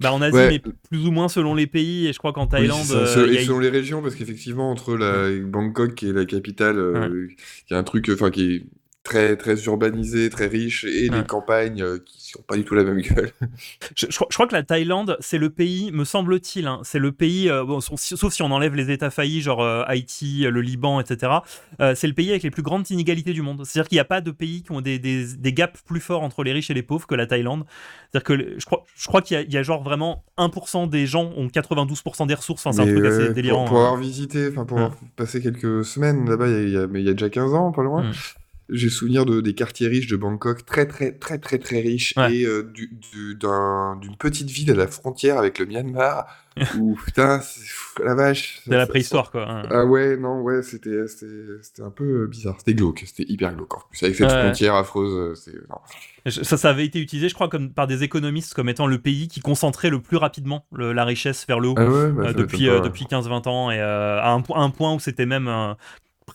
[0.00, 0.48] Bah, en Asie, Ouais.
[0.48, 2.06] mais plus ou moins selon les pays.
[2.06, 2.94] Et je crois qu'en Thaïlande, ça.
[2.96, 6.24] euh, il y et a- selon les régions, parce qu'effectivement, entre la Bangkok est la
[6.24, 7.28] capitale, euh,
[7.68, 8.64] qui est un truc, enfin, qui est
[9.06, 11.18] très très urbanisé, très riche, et Ouais.
[11.18, 13.30] les campagnes euh, qui sont pas du tout la même gueule.
[13.96, 16.98] Je, je crois- je crois que la Thaïlande, c'est le pays, me semble-t-il, hein, c'est
[16.98, 18.00] le pays, euh, bon, sauf
[18.32, 21.32] si on enlève les États faillis, genre euh, Haïti, le Liban, etc.
[21.80, 23.62] euh, c'est le pays avec les plus grandes inégalités du monde.
[23.64, 26.22] C'est-à-dire qu'il n'y a pas de pays qui ont des, des- des gaps plus forts
[26.22, 27.64] entre les riches et les pauvres que la Thaïlande.
[28.12, 30.88] C'est-à-dire que je crois, je crois qu'il y, a- il y a genre vraiment 1%
[30.88, 32.62] des gens ont 92% des ressources.
[32.62, 33.64] C'est un truc euh, assez délirant.
[33.64, 33.84] Pour, pour hein.
[33.86, 34.72] avoir visité, pour Ouais.
[34.82, 38.02] avoir passé quelques semaines là-bas, il y y a déjà 15 ans, pas loin.
[38.04, 38.12] Mm.
[38.68, 42.34] J'ai souvenir de, des quartiers riches de Bangkok, très très très très très riches, Ouais.
[42.34, 46.26] et euh, du- du- d'un- d'une petite ville à la frontière avec le Myanmar,
[46.80, 47.40] où putain,
[48.04, 48.62] la vache.
[48.66, 49.48] De la préhistoire, quoi.
[49.48, 49.68] hein.
[49.70, 50.98] Ah ouais, non, ouais, c'était
[51.80, 52.56] un peu bizarre.
[52.58, 54.02] C'était glauque, c'était hyper glauque en plus.
[54.02, 54.42] Avec cette Ouais.
[54.42, 58.68] frontière affreuse, euh, Ça, ça avait été utilisé, je crois, comme par des économistes comme
[58.68, 61.74] étant le pays qui concentrait le plus rapidement le- la richesse vers le haut.
[61.76, 64.92] Ah ouais, bah, euh, depuis, euh, depuis 15-20 ans et à, un, à un point
[64.94, 65.46] où c'était même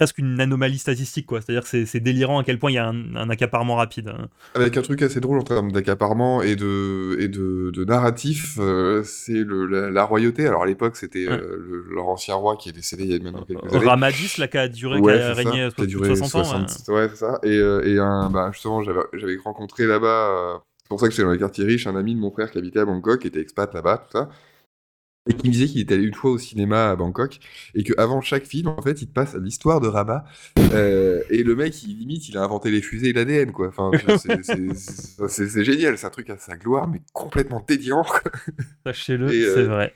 [0.02, 2.74] presque une anomalie statistique quoi c'est à dire que c'est- délirant à quel point il
[2.74, 4.30] y a un, un accaparement rapide hein.
[4.56, 9.04] Avec un truc assez drôle en termes d'accaparement et de, et de, de narratif, euh,
[9.04, 10.48] c'est la, la royauté.
[10.48, 11.34] Alors à l'époque, c'était Ouais.
[11.40, 13.86] euh, le- leur ancien roi qui est décédé il y a maintenant quelques années.
[13.86, 16.36] Ramadis là qui a duré Ouais, qui a ça, régné qui a so- duré 60
[16.36, 16.68] ans ouais.
[16.68, 17.40] 60 ouais, c'est ça.
[17.44, 21.22] Et, euh, et un, bah, justement, j'avais rencontré là-bas, euh, c'est pour ça que c'est
[21.22, 23.40] dans les quartiers riches, un ami de mon frère qui habitait à Bangkok, qui était
[23.42, 24.30] expat là-bas, tout ça.
[25.30, 27.40] Et qui me disait qu'il était allé une fois au cinéma à Bangkok,
[27.76, 30.24] et qu'avant chaque film, en fait, il te passe l'histoire de Rabat.
[30.74, 33.68] Euh, et le mec, il limite, il a inventé les fusées et l'ADN, quoi.
[33.68, 33.92] Enfin,
[35.28, 38.04] c'est- génial, c'est un truc à sa gloire, mais complètement dédiant.
[38.86, 39.96] sachez-le euh, c'est vrai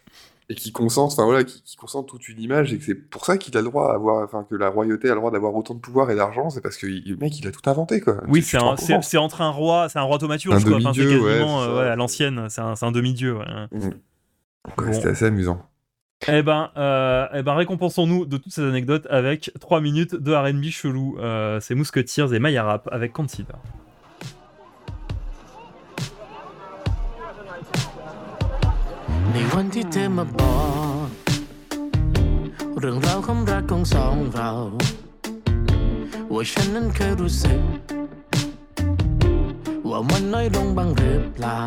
[0.49, 3.25] et qui concentre, enfin voilà, qui, qui concentre toute une image et que c'est pour
[3.25, 5.55] ça qu'il a le droit à avoir, enfin que la royauté a le droit d'avoir
[5.55, 8.21] autant de pouvoir et d'argent, c'est parce que le mec il a tout inventé quoi.
[8.27, 10.77] Oui, c'est entre un roi, c'est un roi thaumaturge, quoi.
[10.77, 13.37] Enfin, c'est ouais, quasiment c'est euh, ouais, à l'ancienne, c'est un, demi-dieu.
[13.37, 13.45] ouais.
[13.71, 13.89] Mm.
[14.78, 14.92] ouais, Bon.
[14.92, 15.60] C'était assez amusant.
[16.28, 20.64] Eh ben, euh, eh ben récompensons-nous de toutes ces anecdotes avec 3 minutes de R&B
[20.64, 21.16] chelou.
[21.18, 23.56] Euh, c'est Musketeers et Maya Rap avec Consider.
[29.34, 30.56] ในวันที่เธอมาบอ
[31.06, 31.08] ก
[32.78, 34.50] เรื่องราวความรักของสองเรา
[36.32, 37.60] ว่าฉันนั้นเคยรู้สึก
[39.88, 41.62] ว่ามันน้อยลงบ้างหรือเปล่า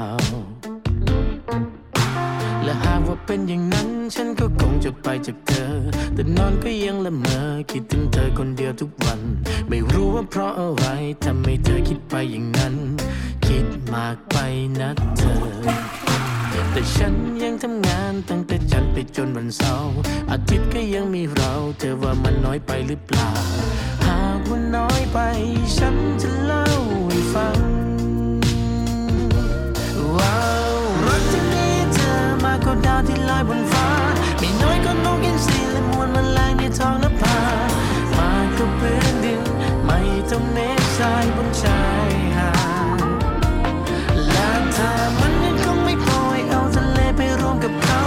[2.69, 5.73] และหากว่าเป็นอย่างนั้น ฉันก็คงจะไปจากเธอ
[6.14, 7.39] แต่นอนก็ยังละเมอ
[7.71, 9.21] คิดถึงเธอคนเดียวทุกวัน
[9.69, 10.87] ไม่รู้ว่าเพราะอะไร
[11.25, 12.75] ทำให้เธอคิดไปอย่างนั้น
[13.47, 14.37] คิดมากไป
[14.81, 15.43] นะเธอ
[16.73, 19.97] แต่ฉันยังทำงานตั้งแต่จันทร์ไปจนวันเสาร์
[20.31, 23.31] อาทิตย์ก็ยังมีเรา เธอว่ามันน้อยไปหรือเปล่า
[24.07, 25.19] หากว่าน้อยไป
[25.77, 26.64] ฉันจะเล่า
[27.09, 27.68] ให้ฟัง
[32.69, 33.89] กกว่าดาวที่ลอยบนฟ้า
[34.39, 37.39] ไม่น้อยก็นกอินทรีและมวลแมลงในท้องนภา
[38.16, 39.43] มากกว่พื้นดิน
[39.87, 39.99] ไม่
[40.31, 42.51] ต้องเมฆทรายบนชายหา
[42.99, 43.01] ด
[44.31, 48.03] และถ้ามันยังคงไม่พอให้เอาทะเลไปรวมกับเขา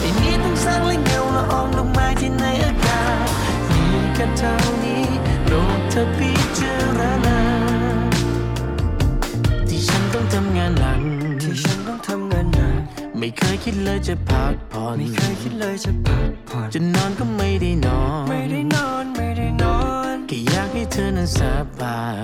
[0.00, 3.26] ไอ้นี้ต้องสร้างและเงาละอองดอกไม้ที่ในอากาศ
[3.70, 3.84] มี
[4.14, 4.54] แค่เท่า
[4.84, 5.04] นี้
[5.44, 6.33] โปรดเธอพิจ
[13.64, 19.78] คยคิดเลยจะพักผ่อนไม่เคยคิดเลยจะพักผ่อนจะนอนก็ไม่ได้นอนไม่ได้นอนไม่ได้นอ
[20.14, 21.40] นแค่อยากให้เธอนั้นส
[21.80, 22.22] บาย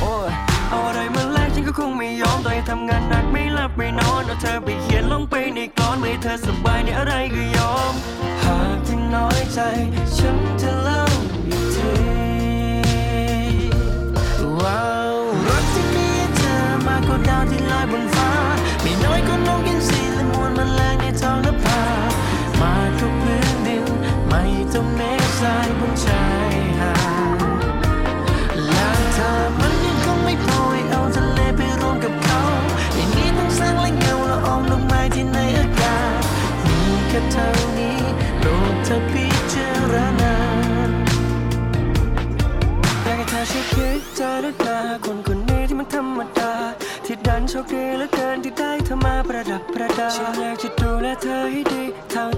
[0.00, 0.30] โอ้ย
[0.70, 7.92] เอาอะไรมาแลกฉันก็คงไม่ยอมต่อให้ทำงานหนักไม่หลับไม่นอนเอาเธอไปเขียนลงไปในกลอนเมื่อให้เธอสบายในอะไรก็ยอม
[8.42, 9.58] หากที่น้อยใจ
[10.16, 11.02] ฉันจะเล่า
[11.48, 11.90] อีกที
[14.62, 14.82] ว้า
[15.12, 16.56] วรักที่มีเธอ
[16.86, 18.21] มากกว่าดาวที่ลอยบนฟ้า
[24.72, 26.92] ไม่ต้อเมฆทรายบนชายหา
[27.36, 27.38] ด
[28.66, 32.40] และถ้ามันยังคงไม่พอให้เอาทะเลไปรวมกับเขา
[32.94, 36.22] อย่างนี้ต้องสร้างและเงาละอองดอกไม้ที่ในอากาศ
[36.66, 37.48] มีแค่เท่า
[37.78, 37.98] นี้
[38.38, 40.34] โปรดเธอพิจารณา
[43.02, 46.52] อยากให้เธอช่วยคิดเจด้วยตาคนคนนี้ที่มันธรรมดา
[47.06, 52.31] ที่ดันโชคดีเหลือเกินที่ได้เธอมาประดับประดาฉันอยากจะดูแลเธอให้ดีเท่า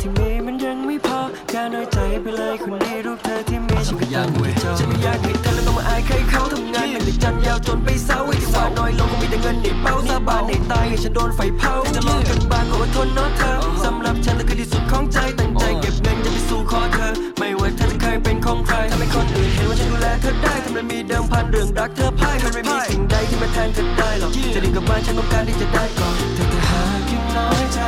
[1.73, 13.53] น้อยใจไปเลยคนนี้รูปเธอที่มีฉันก็อยากเว้ยฉันไม่อยากให้เธอแล้วต้องมาอายใครเขาทำงานเป็นจันทร์ยาวจนไปเศร้าให้ที่หวาน้อยลงก็มีแต่เงินในเป้าสาบานให้ตายให้ฉันโดนไฟเผาจะรอกันบ้างก็อดทนเนาะเธอ
[13.85, 17.09] สำหรับฉันนั่นคือที่สุดของใจตั้งใจเก็บเงินจะไปสู่ขอเธอ
[17.39, 27.79] ไม่ว่าเธอจะเคยเป็นของใครทำให้คนอื่นเห็นว่าฉันดูแลเธอได้ทำไมมีเดิมพันเรื่องรักเธอพ่ายมันไม่มีสิ่งใดที่มาแทนเธอได้หรอกจะดีกับบ้านฉันต้องการที่จะได้ก่อนแต่ถ้าหากยังน้อยใจ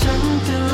[0.00, 0.65] ฉันจะ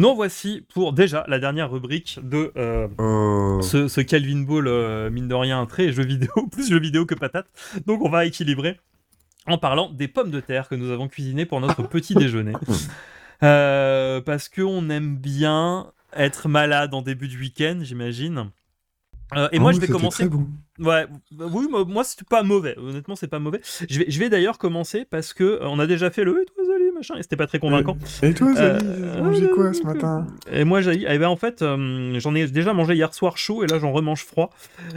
[0.00, 3.60] Nous voici pour déjà la dernière rubrique de euh, Oh.
[3.60, 7.14] ce, ce Calvin Ball, euh, mine de rien, très jeu vidéo, plus jeu vidéo que
[7.14, 7.46] patate.
[7.86, 8.80] Donc on va équilibrer
[9.46, 12.54] en parlant des pommes de terre que nous avons cuisinées pour notre petit déjeuner.
[13.42, 18.50] Euh, parce qu'on aime bien être malade en début de week-end, j'imagine.
[19.36, 20.28] Euh, et Oh, moi, je vais commencer.
[20.28, 20.48] bon.
[20.78, 21.06] Ouais,
[21.38, 22.74] oui, moi, c'est pas mauvais.
[22.78, 23.60] Honnêtement, c'est pas mauvais.
[23.88, 26.46] Je vais, je vais d'ailleurs commencer parce que euh, on a déjà fait le Salim
[27.00, 27.96] machin, et c'était pas très convaincant.
[28.22, 31.62] Et toi, Zali, Euh, mangé quoi ce matin Et moi, j'ai, eh ben, en fait,
[31.62, 34.50] euh, j'en ai déjà mangé hier soir chaud et là, j'en remange froid.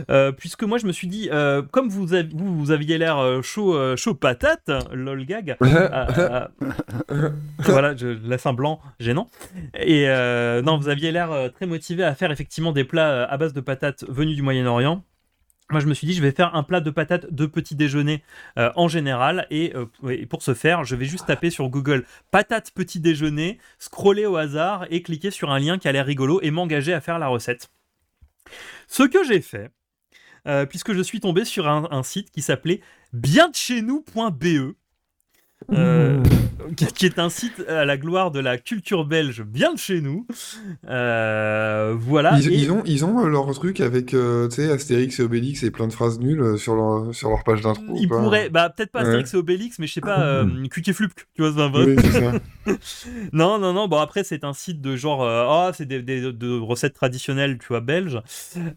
[0.10, 3.18] Euh, puisque moi, je me suis dit, euh, comme vous, avez- vous, vous aviez l'air
[3.20, 5.56] euh, chaud, euh, chaud patate, lol gag.
[5.64, 6.48] euh,
[7.12, 7.30] euh,
[7.60, 9.30] voilà, je laisse un blanc gênant.
[9.80, 13.26] Et euh, non, vous aviez l'air euh, très motivé à faire effectivement des plats euh,
[13.30, 15.04] à base de patates venus du Moyen-Orient.
[15.74, 18.24] Moi, je me suis dit, je vais faire un plat de patates de petit déjeuner
[18.60, 19.48] euh, en général.
[19.50, 23.58] Et, euh, et pour ce faire, je vais juste taper sur Google patates petit déjeuner,
[23.80, 27.02] scroller au hasard et cliquer sur un lien qui a l'air rigolo et m'engager à
[27.02, 27.72] faire la recette.
[28.88, 29.72] Ce que j'ai fait,
[30.48, 34.76] euh, puisque je suis tombé sur un, un site qui s'appelait biendecheznous.be.
[35.72, 36.22] euh,
[36.76, 40.02] qui- qui est un site à la gloire de la culture belge bien de chez
[40.02, 40.26] nous.
[40.90, 42.38] Euh, voilà.
[42.40, 45.24] Ils, et- ils ont, ils ont euh, leur truc avec euh, tu sais, Astérix et
[45.24, 47.84] Obélix et plein de phrases nulles sur leur, sur leur page d'intro.
[48.00, 49.06] Ils pas pourraient, bah peut-être pas Ouais.
[49.08, 51.86] Astérix et Obélix, mais je sais pas, euh, Quick et Flupk, tu vois, c'est un
[51.86, 52.34] Oui, c'est ça.
[53.34, 56.32] non, non, non, bon après c'est un site de genre, euh, ah c'est des, des-
[56.34, 58.20] de recettes traditionnelles, tu vois, belges.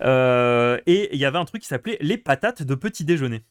[0.02, 3.42] Euh, et il y avait un truc qui s'appelait les patates de petit déjeuner.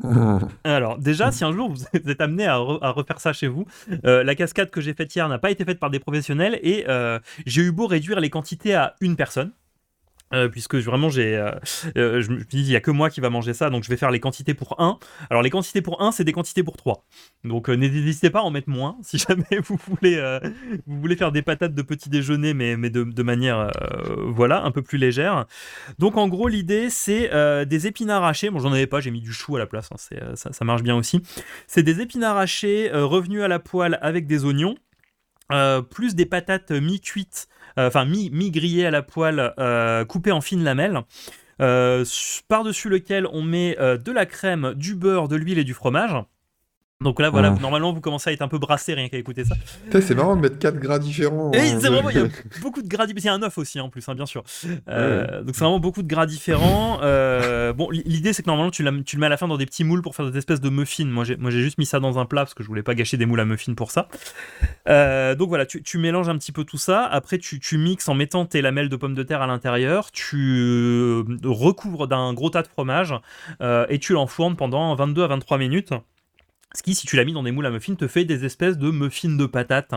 [0.64, 3.66] Alors, déjà, si un jour vous êtes amené à, re- à refaire ça chez vous,
[4.04, 6.84] euh, la cascade que j'ai faite hier n'a pas été faite par des professionnels et
[6.88, 9.52] euh, j'ai eu beau réduire les quantités à une personne.
[10.34, 11.52] Euh, puisque vraiment j'ai, euh,
[11.96, 13.88] euh, je me dit il y a que moi qui va manger ça, donc je
[13.88, 14.98] vais faire les quantités pour un.
[15.30, 17.06] Alors les quantités pour un, c'est des quantités pour trois.
[17.44, 20.38] Donc n'hésitez pas à en mettre moins si jamais vous voulez,
[20.86, 23.70] vous voulez faire des patates de petit déjeuner, mais, mais de, manière
[24.26, 25.46] voilà un peu plus légère.
[25.98, 27.30] Donc en gros l'idée c'est
[27.66, 28.50] des épinards hachés.
[28.50, 29.88] Bon j'en avais pas, j'ai mis du chou à la place.
[29.92, 31.22] hein, ça, marche bien aussi.
[31.66, 34.76] C'est des épinards hachés euh, revenus à la poêle avec des oignons.
[35.90, 37.48] plus des patates mi-cuites,
[37.86, 41.00] enfin mi- mi-grillées à la poêle, euh, coupées en fines lamelles.
[41.60, 42.04] Euh,
[42.48, 46.14] par-dessus lequel on met euh, de la crème, du beurre, de l'huile et du fromage.
[47.00, 49.54] Donc là, voilà, normalement, vous commencez à être un peu brassé rien qu'à écouter ça.
[50.00, 51.52] C'est marrant de mettre 4 gras différents.
[51.52, 52.26] Et hein, c'est vraiment, il y a
[52.60, 53.06] beaucoup de gras.
[53.08, 54.42] Il y a un œuf aussi, en plus, hein, bien sûr.
[54.88, 56.98] Euh, Donc c'est vraiment beaucoup de gras différents.
[57.02, 59.84] Euh, bon, l'idée, c'est que normalement, tu, le mets à la fin dans des petits
[59.84, 61.04] moules pour faire des espèces de muffins.
[61.04, 63.26] Moi, j'ai juste mis ça dans un plat parce que je voulais pas gâcher des
[63.26, 64.08] moules à muffins pour ça.
[64.88, 67.04] Euh, donc voilà, tu, tu mélanges un petit peu tout ça.
[67.04, 70.10] Après, tu, tu mixes en mettant tes lamelles de pommes de terre à l'intérieur.
[70.10, 73.14] Tu recouvres d'un gros tas de fromage
[73.88, 75.94] et tu l'enfournes pendant 22 à 23 minutes.
[76.78, 78.78] Ce qui, si tu l'as mis dans des moules à muffins, te fait des espèces
[78.78, 79.92] de muffins de patates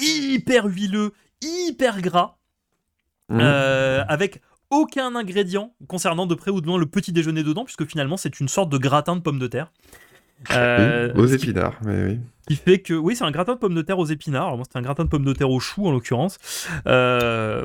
[0.00, 1.12] hyper huileux,
[1.42, 2.36] hyper gras,
[3.30, 3.38] Mmh.
[3.40, 7.86] euh, avec aucun ingrédient concernant de près ou de loin le petit déjeuner dedans, puisque
[7.86, 9.70] finalement c'est une sorte de gratin de pommes de terre.
[10.52, 12.18] Euh, Oui, aux qui- épinards, mais oui.
[12.48, 14.64] qui fait que oui c'est un gratin de pommes de terre aux épinards alors moi
[14.66, 16.38] c'était un gratin de pommes de terre au chou en l'occurrence
[16.86, 17.64] Euh,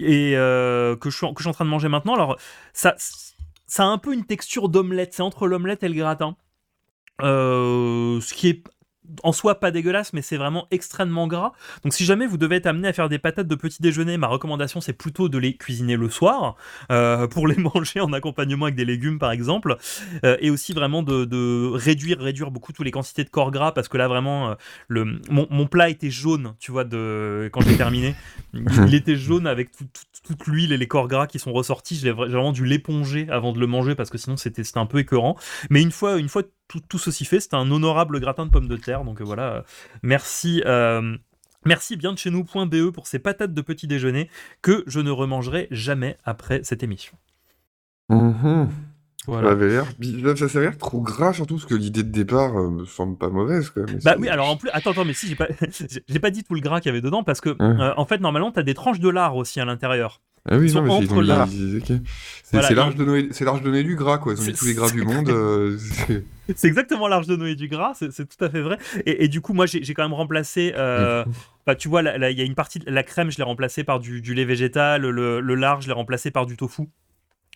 [0.00, 2.36] et euh, que, je suis en, que je suis en train de manger maintenant alors
[2.72, 6.36] ça ça a un peu une texture d'omelette c'est entre l'omelette et le gratin
[7.22, 8.64] Euh, ce qui est
[9.22, 11.52] en soi pas dégueulasse mais c'est vraiment extrêmement gras.
[11.84, 14.26] Donc si jamais vous devez être amené à faire des patates de petit déjeuner ma
[14.28, 16.56] recommandation c'est plutôt de les cuisiner le soir
[16.90, 19.76] euh, pour les manger en accompagnement avec des légumes par exemple
[20.24, 23.88] euh, et aussi vraiment de, réduire réduire beaucoup toutes les quantités de corps gras parce
[23.88, 24.56] que là vraiment
[24.88, 28.14] le mon, mon plat était jaune tu vois de quand j'ai terminé.
[28.54, 31.96] Il était jaune avec tout- tout- toute l'huile et les corps gras qui sont ressortis.
[31.96, 34.86] J'ai vra- j'ai vraiment dû l'éponger avant de le manger parce que sinon c'était un
[34.86, 35.36] peu écœurant.
[35.68, 38.76] Mais une fois une fois tout, ceci fait c'était un honorable gratin de pommes de
[38.76, 39.64] terre donc voilà
[40.02, 41.16] merci euh,
[41.66, 44.28] Merci bien de chez nous.be pour ces patates de petit déjeuner
[44.60, 47.16] que je ne remangerai jamais après cette émission.
[48.10, 48.68] Mhm.
[49.26, 49.48] Voilà.
[49.48, 49.84] Ça avait l'air
[50.38, 53.28] ça avait l'air trop gras, surtout parce que l'idée de départ euh, me semble pas
[53.30, 53.70] mauvaise.
[53.70, 53.98] Quand même.
[54.04, 55.46] Bah oui, alors en plus, attends, attends, mais si, j'ai pas,
[56.08, 58.18] j'ai pas dit tout le gras qu'il y avait dedans parce que, euh, en fait,
[58.20, 60.20] normalement, t'as des tranches de lard aussi à l'intérieur.
[60.46, 61.48] Ah oui, non, mais c'est- entre ils ont- là.
[61.50, 61.86] ils- ok.
[61.86, 64.34] C'est Voilà, l'arche ont- de Noé, du gras, quoi.
[64.34, 65.30] Ils ont mis tous les gras du monde.
[65.30, 65.78] euh,
[66.54, 68.76] c'est- exactement l'arche de Noé du gras, c'est tout à fait vrai.
[69.06, 70.74] Et, et du coup, moi, j'ai quand même remplacé.
[70.76, 71.24] euh,
[71.66, 74.00] bah, tu vois, il y a une partie de la crème, je l'ai remplacée par
[74.00, 76.90] du, du lait végétal, le, le lard, je l'ai remplacé par du tofu.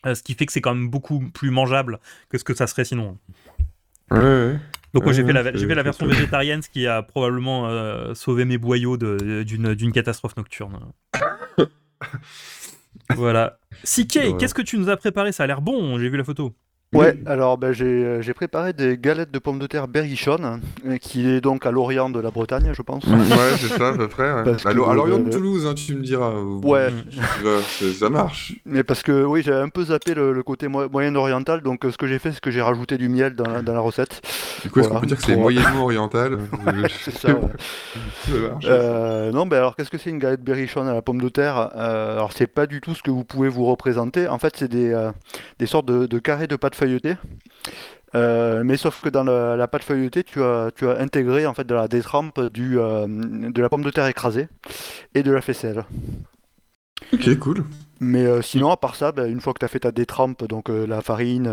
[0.07, 2.66] Euh, ce qui fait que c'est quand même beaucoup plus mangeable que ce que ça
[2.66, 3.18] serait sinon.
[4.11, 4.59] Ouais, ouais.
[4.94, 8.57] Donc moi j'ai fait la, fait version végétarienne, ce qui a probablement euh, sauvé mes
[8.57, 10.92] boyaux d'une catastrophe nocturne.
[13.14, 13.59] voilà.
[13.84, 14.36] CK, Ouais.
[14.38, 15.32] qu'est-ce que tu nous as préparé?
[15.32, 16.55] Ça a l'air bon, j'ai vu la photo.
[16.95, 20.97] Ouais, alors ben, j'ai euh, j'ai préparé des galettes de pommes de terre berrichonne, euh,
[20.97, 23.05] qui est donc à l'Orient de la Bretagne, je pense.
[23.05, 23.12] Ouais,
[23.59, 24.32] c'est ça, à peu près.
[24.32, 24.57] ouais.
[24.57, 26.30] Que, À l'O- à l'Orient de euh, Toulouse, hein, tu me diras.
[26.32, 26.89] ou- Ouais.
[27.99, 28.55] Ça marche.
[28.64, 31.97] Mais parce que oui, j'avais un peu zappé le, le côté mo- moyen-oriental, donc ce
[31.99, 34.22] que j'ai fait, c'est que j'ai rajouté du miel dans la, dans la recette.
[34.62, 35.01] Du coup, est-ce qu'on Voilà.
[35.03, 36.39] peut dire que c'est Pour- moyennement oriental
[37.05, 37.41] C'est ça, ouais.
[38.26, 38.64] Ça marche.
[38.66, 41.70] Euh, non, ben alors qu'est-ce que c'est une galette berrichonne à la pomme de terre?
[41.76, 44.26] Euh, Alors c'est pas du tout ce que vous pouvez vous représenter.
[44.26, 45.11] En fait, c'est des, euh,
[45.59, 47.16] des sortes de, de carrés de pâte feuilletée
[48.14, 51.53] Euh, mais sauf que dans la, la pâte feuilletée, tu as, tu as intégré en
[51.53, 54.49] fait de la détrempe du, euh, de la pomme de terre écrasée
[55.14, 55.85] et de la faisselle.
[57.12, 57.64] Ok, cool.
[58.01, 60.47] Mais euh, sinon, à part ça, ben, une fois que tu as fait ta détrempe,
[60.47, 61.53] donc la farine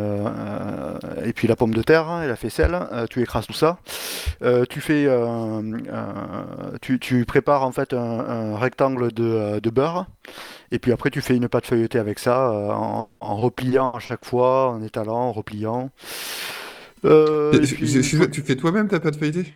[1.26, 2.78] et puis la pomme de terre hein, et la faisselle,
[3.10, 3.80] tu écrases tout ça.
[4.70, 5.10] Tu fais,
[6.82, 10.06] tu, tu prépares en fait un, un rectangle de, de beurre.
[10.72, 14.00] Et puis après, tu fais une pâte feuilletée avec ça, euh, en, en repliant à
[14.00, 15.92] chaque fois, en étalant, en repliant.
[17.06, 19.54] Euh, puis, tu fais toi-même ta pâte feuilletée?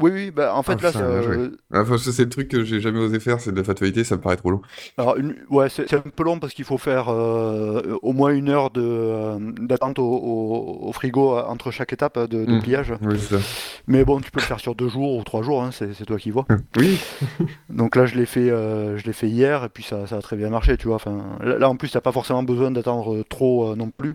[0.00, 2.64] Oui, oui, bah, en fait, Ah, là, c'est, euh, Ah, Enfin, c'est le truc que
[2.64, 4.62] j'ai jamais osé faire, c'est de la feuilletée, ça me paraît trop long.
[4.98, 8.48] Alors, une- ouais, c'est un peu long parce qu'il faut faire euh, au moins une
[8.48, 12.62] heure de, euh, d'attente au, au- au frigo entre chaque étape de, de Mm.
[12.62, 12.92] pliage.
[13.02, 13.42] Oui, c'est ça.
[13.86, 16.18] Mais bon, tu peux le faire sur deux jours ou trois jours, hein, c'est toi
[16.18, 16.46] qui vois.
[16.76, 16.98] Oui.
[17.68, 20.22] Donc là, je l'ai fait, euh, je l'ai fait hier et puis ça, ça a
[20.22, 20.96] très bien marché, tu vois.
[20.96, 24.14] Enfin, là, là, en plus, t'as pas forcément besoin d'attendre trop euh, non plus.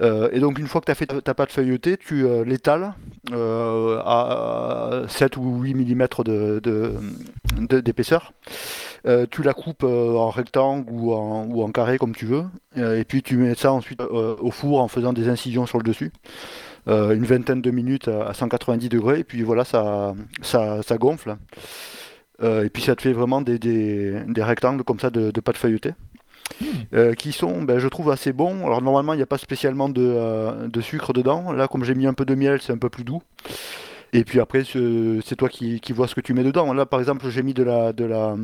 [0.00, 2.94] Euh, et donc, une fois que tu as fait ta, pâte feuilletée, tu l'étales
[3.32, 8.32] euh, à 7 ou 8 mm de, de- d'épaisseur.
[9.06, 12.44] Euh, tu la coupes en rectangle ou en, ou en carré comme tu veux.
[12.76, 16.12] Et puis tu mets ça ensuite au four en faisant des incisions sur le dessus.
[16.86, 19.20] Une vingtaine de minutes à à 190 degrés.
[19.20, 21.36] Et puis voilà, ça, ça, ça gonfle.
[22.42, 25.94] Et puis ça te fait vraiment des, des- des rectangles comme ça de pâte feuilletée.
[26.94, 28.64] Euh, qui sont, ben, je trouve, assez bons.
[28.66, 31.52] Alors normalement, il n'y a pas spécialement de, euh, de sucre dedans.
[31.52, 33.22] Là, comme j'ai mis un peu de miel, c'est un peu plus doux.
[34.12, 36.72] Et puis après, c'est toi qui, qui vois ce que tu mets dedans.
[36.72, 38.36] Là, par exemple, j'ai mis de la, de la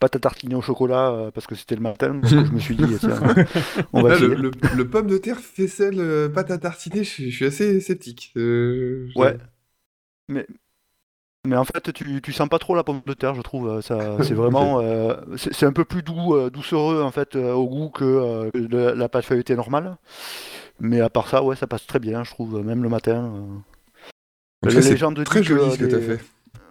[0.00, 2.14] pâte à tartiner au chocolat euh, parce que c'était le matin.
[2.14, 3.20] Donc je me suis dit, tiens,
[3.92, 7.10] on va Là, le, le- le pomme de terre, faisselle, euh, pâte à tartiner, je,
[7.10, 8.32] suis- je suis assez sceptique.
[8.36, 9.36] Euh, Ouais.
[10.28, 10.46] Mais,
[11.46, 13.68] mais en fait, tu, tu sens pas trop la pomme de terre, je trouve.
[13.68, 17.52] euh, Ça, c'est vraiment, euh, c'est un peu plus doux, euh, doucereux en fait euh,
[17.52, 19.96] au goût que euh, de la pâte feuilletée normale.
[20.80, 23.32] Mais à part ça, ouais, ça passe très bien, je trouve, même le matin.
[24.64, 24.70] euh.
[24.70, 26.20] C'est légende très que, joli ce que les- t'as fait.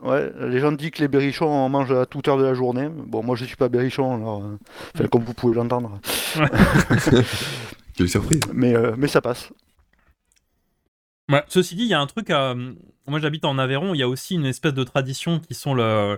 [0.03, 2.89] Ouais, la légende dit que les berrichons en mangent à toute heure de la journée.
[2.89, 4.57] Bon, moi je suis pas berrichon, alors, euh,
[4.93, 5.99] enfin, comme vous pouvez l'entendre.
[7.95, 8.41] Quelle surprise.
[8.53, 9.49] Mais, euh, mais ça passe.
[11.31, 12.29] Ouais, ceci dit, il y a un truc.
[12.29, 12.53] à-
[13.07, 13.93] Moi, j'habite en Aveyron.
[13.93, 16.17] Il y a aussi une espèce de tradition qui sont le,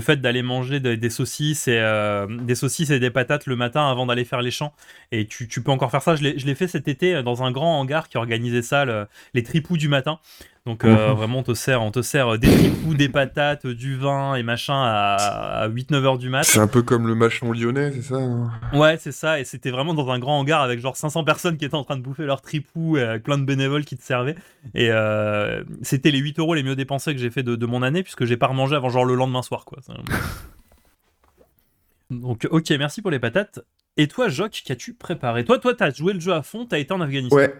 [0.00, 3.90] fait d'aller manger des, des saucisses et euh, des saucisses et des patates le matin
[3.90, 4.72] avant d'aller faire les champs.
[5.10, 6.14] Et tu, peux encore faire ça.
[6.14, 9.76] Je l'ai fait cet été dans un grand hangar qui organisait ça, le- les tripous
[9.76, 10.20] du matin.
[10.68, 14.34] Donc euh, vraiment, on te sert, on te sert des tripous, des patates, du vin
[14.34, 16.44] et machin à, à 8-9 heures du mat.
[16.44, 18.50] C'est un peu comme le machon lyonnais, c'est ça hein?
[18.74, 21.64] Ouais, c'est ça, et c'était vraiment dans un grand hangar avec genre 500 personnes qui
[21.64, 24.34] étaient en train de bouffer leur tripou et avec plein de bénévoles qui te servaient.
[24.74, 27.82] Et euh, c'était les 8 euros les mieux dépensés que j'ai fait de, de mon
[27.82, 29.78] année, puisque j'ai pas remangé avant genre le lendemain soir, quoi.
[32.10, 33.60] Donc, ok, merci pour les patates.
[33.96, 35.46] Et toi, Jock, qu'as-tu préparé?
[35.46, 37.36] Toi, toi, t'as joué le jeu à fond, t'as été en Afghanistan.
[37.36, 37.54] Ouais.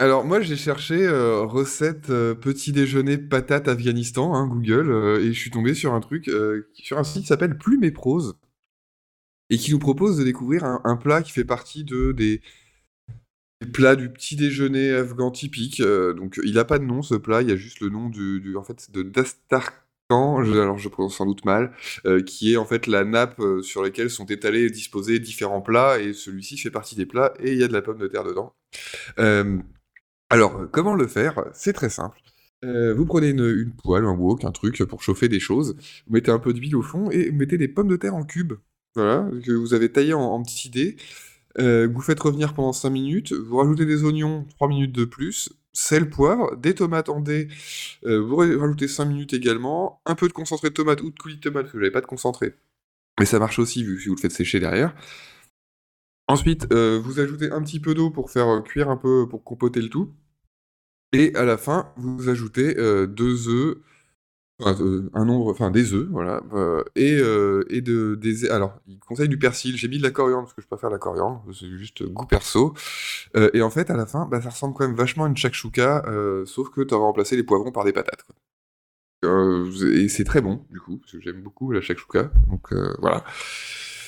[0.00, 5.32] Alors moi j'ai cherché euh, recette euh, petit déjeuner patate Afghanistan, hein, Google, euh, et
[5.32, 6.28] je suis tombé sur un truc,
[6.74, 8.36] sur un site qui s'appelle Plume et Prose,
[9.50, 12.40] et qui nous propose de découvrir un, plat qui fait partie de des,
[13.72, 15.80] plats du petit déjeuner afghan typique.
[15.80, 18.56] donc il a pas de nom ce plat, il y a juste le nom du,
[18.56, 21.72] en fait de Dastarkhan, je- alors je prononce sans doute mal,
[22.26, 26.12] qui est en fait la nappe sur laquelle sont étalés et disposés différents plats, et
[26.14, 28.54] celui-ci fait partie des plats, et il y a de la pomme de terre dedans.
[30.34, 31.44] Alors, euh, comment le faire?
[31.52, 32.20] C'est très simple.
[32.64, 35.76] Euh, vous prenez une, poêle, un wok, un truc pour chauffer des choses,
[36.08, 38.24] vous mettez un peu d'huile au fond et vous mettez des pommes de terre en
[38.24, 38.54] cubes,
[38.96, 40.96] voilà, que vous avez taillées en, petits dés,
[41.60, 45.52] euh, vous faites revenir pendant 5 minutes, vous rajoutez des oignons, 3 minutes de plus,
[45.72, 47.46] sel, poivre, des tomates en dés,
[48.02, 51.36] vous ra- rajoutez 5 minutes également, un peu de concentré de tomate ou de coulis
[51.36, 52.54] de tomate, parce que n'avez pas de concentré,
[53.20, 54.96] mais ça marche aussi vu si vous le faites sécher derrière.
[56.26, 59.90] Ensuite, vous ajoutez un petit peu d'eau pour faire cuire un peu, pour compoter le
[59.90, 60.10] tout.
[61.14, 63.76] Et à la fin, vous ajoutez euh, deux œufs,
[64.60, 67.12] enfin, euh, un nombre, enfin des œufs, voilà, euh, et,
[67.70, 69.76] et de, des, alors, il conseille du persil.
[69.76, 72.74] J'ai mis de la coriandre parce que je préfère la coriandre, c'est juste goût perso.
[73.52, 76.04] Et en fait, à la fin, bah, ça ressemble quand même vachement à une shakshuka,
[76.46, 78.26] sauf que tu auras remplacé les poivrons par des patates.
[79.22, 82.32] et c'est très bon, du coup, parce que j'aime beaucoup la shakshuka.
[82.48, 83.24] Donc voilà.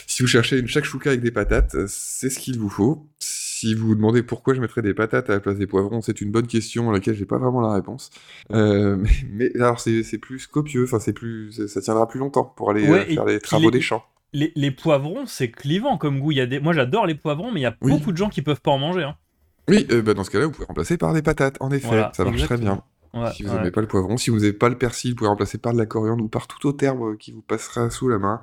[0.08, 3.08] Si vous cherchez une shakshuka avec des patates, c'est ce qu'il vous faut.
[3.58, 6.20] Si vous vous demandez pourquoi je mettrais des patates à la place des poivrons, c'est
[6.20, 8.10] une bonne question à laquelle j'ai pas vraiment la réponse.
[8.52, 8.96] Euh,
[9.30, 12.86] mais, mais alors c'est plus copieux, enfin c'est plus, ça- tiendra plus longtemps pour aller
[12.86, 14.04] Ouais, euh, faire les travaux les- des champs.
[14.34, 16.32] Les, les poivrons, c'est clivant comme goût.
[16.32, 16.60] Il y a des...
[16.60, 17.92] Moi, j'adore les poivrons, mais il y a Oui.
[17.92, 19.04] beaucoup de gens qui peuvent pas en manger.
[19.04, 19.16] hein.
[19.68, 22.12] Oui, euh, bah, dans ce cas-là, vous pouvez remplacer par des patates, en effet, Voilà,
[22.14, 22.82] ça marche très bien.
[23.14, 23.56] Ouais, si vous ouais.
[23.56, 25.78] n'aimez pas le poivron, si vous n'avez pas le persil, vous pouvez remplacer par de
[25.78, 28.42] la coriandre ou par tout autre herbe qui vous passera sous la main.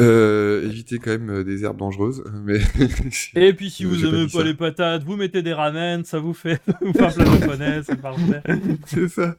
[0.00, 2.58] Euh, évitez quand même euh, des herbes dangereuses, mais...
[3.36, 6.18] Et puis si Euh, vous pas aimez pas les patates, vous mettez des ramen, ça
[6.18, 8.42] vous fait, un plat japonais, c'est parfait.
[8.86, 9.36] c'est ça.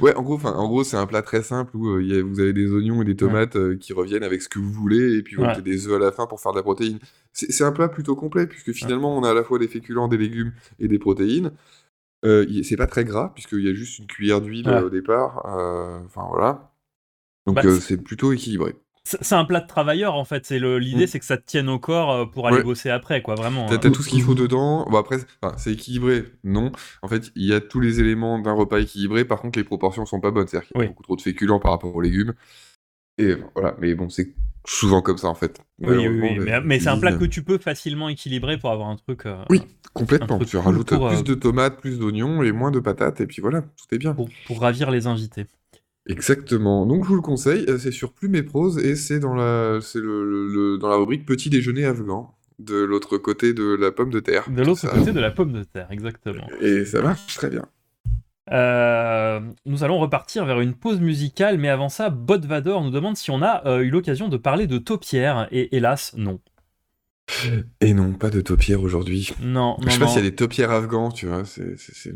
[0.00, 2.22] Ouais, en gros, en gros, c'est un plat très simple où euh, il y a-
[2.22, 5.16] vous avez des oignons et des tomates euh, qui reviennent avec ce que vous voulez,
[5.18, 5.48] et puis vous Ouais.
[5.48, 7.00] mettez des œufs à la fin pour faire de la protéine.
[7.32, 10.18] C'est un plat plutôt complet puisque finalement, on a à la fois des féculents, des
[10.18, 11.50] légumes et des protéines.
[12.24, 15.44] Euh, c'est pas très gras puisqu'il y a juste une cuillère d'huile euh, au départ.
[15.58, 16.72] euh, Enfin voilà.
[17.46, 18.74] Donc Bah, euh, c'est plutôt équilibré.
[19.08, 20.44] C'est un plat de travailleur en fait.
[20.46, 21.06] C'est l'idée, Mm.
[21.06, 22.62] c'est que ça te tienne au corps euh, pour aller Ouais.
[22.64, 23.36] bosser après, quoi.
[23.36, 23.66] Vraiment.
[23.66, 23.78] T'as hein.
[23.80, 24.84] t'as tout ce qu'il faut dedans.
[24.90, 25.18] Bon, après,
[25.58, 26.72] c'est- équilibré, non.
[27.02, 29.24] En fait, il y a tous les éléments d'un repas équilibré.
[29.24, 30.48] Par contre, les proportions sont pas bonnes.
[30.48, 30.88] C'est-à-dire qu'il y a Oui.
[30.88, 32.34] beaucoup trop de féculents par rapport aux légumes.
[33.18, 33.74] Et voilà.
[33.80, 34.34] Mais bon, c'est
[34.66, 35.60] souvent comme ça, en fait.
[35.78, 38.96] Oui, oui, mais, mais c'est un plat que tu peux facilement équilibrer pour avoir un
[38.96, 39.24] truc.
[39.26, 39.62] euh, Oui,
[39.94, 40.36] complètement.
[40.38, 43.20] truc Tu rajoutes pour, euh, plus de tomates, plus d'oignons et moins de patates.
[43.20, 44.12] Et puis voilà, tout est bien.
[44.14, 45.46] pour, pour ravir les invités.
[46.08, 46.86] Exactement.
[46.86, 47.64] Donc, je vous le conseille.
[47.68, 51.26] euh, C'est sur Plume et Prose et c'est dans la, c'est le, dans la rubrique
[51.26, 52.32] Petit déjeuner afghan.
[52.58, 54.48] De l'autre côté de la pomme de terre.
[54.50, 56.46] De l'autre côté de la pomme de terre, exactement.
[56.62, 57.66] Et ça marche très bien.
[58.50, 63.30] Euh, nous allons repartir vers une pause musicale, mais avant ça, Bodvador nous demande si
[63.30, 66.40] on a euh, eu l'occasion de parler de taupière, et hélas, non.
[67.80, 69.32] Et non, pas de taupière aujourd'hui.
[69.42, 71.44] Non, Je non, sais pas s'il y a des taupières afghans, tu vois.
[71.44, 72.14] C'est, c'est, c'est-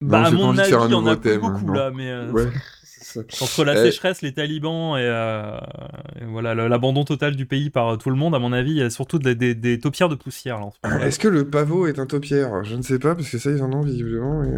[0.00, 1.74] Bah, Non, à mon avis, il y en a plus beaucoup non.
[1.74, 2.44] là, mais euh, Ouais,
[2.84, 3.20] c'est ça.
[3.44, 5.58] entre la Euh, sécheresse, les talibans et, euh,
[6.20, 8.76] et voilà l'abandon total du pays par euh, tout le monde, à mon avis, il
[8.78, 10.60] y a surtout des, des, des taupières de poussière.
[11.02, 13.62] Est-ce que le pavot est un taupière Je ne sais pas, parce que ça, ils
[13.62, 14.42] en ont visiblement.
[14.44, 14.50] et,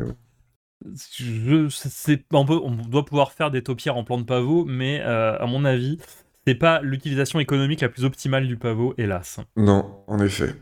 [1.18, 5.00] Je, c'est, on, peut- on doit pouvoir faire des taupières en plan de pavot, mais
[5.00, 5.98] euh, à mon avis,
[6.46, 9.38] c'est pas l'utilisation économique la plus optimale du pavot, hélas.
[9.56, 10.54] Non, en effet.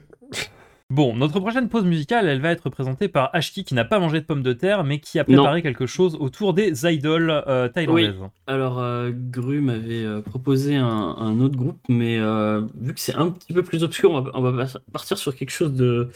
[0.90, 4.20] Bon, notre prochaine pause musicale, elle va être présentée par Ashki qui n'a pas mangé
[4.20, 8.14] de pommes de terre, mais qui a préparé quelque chose autour des idoles euh, thaïlandaises.
[8.48, 13.14] Alors, euh, Gru m'avait euh, proposé un, un autre groupe, mais euh, vu que c'est
[13.14, 16.08] un petit peu plus obscur, on va, on va pas- partir sur quelque chose de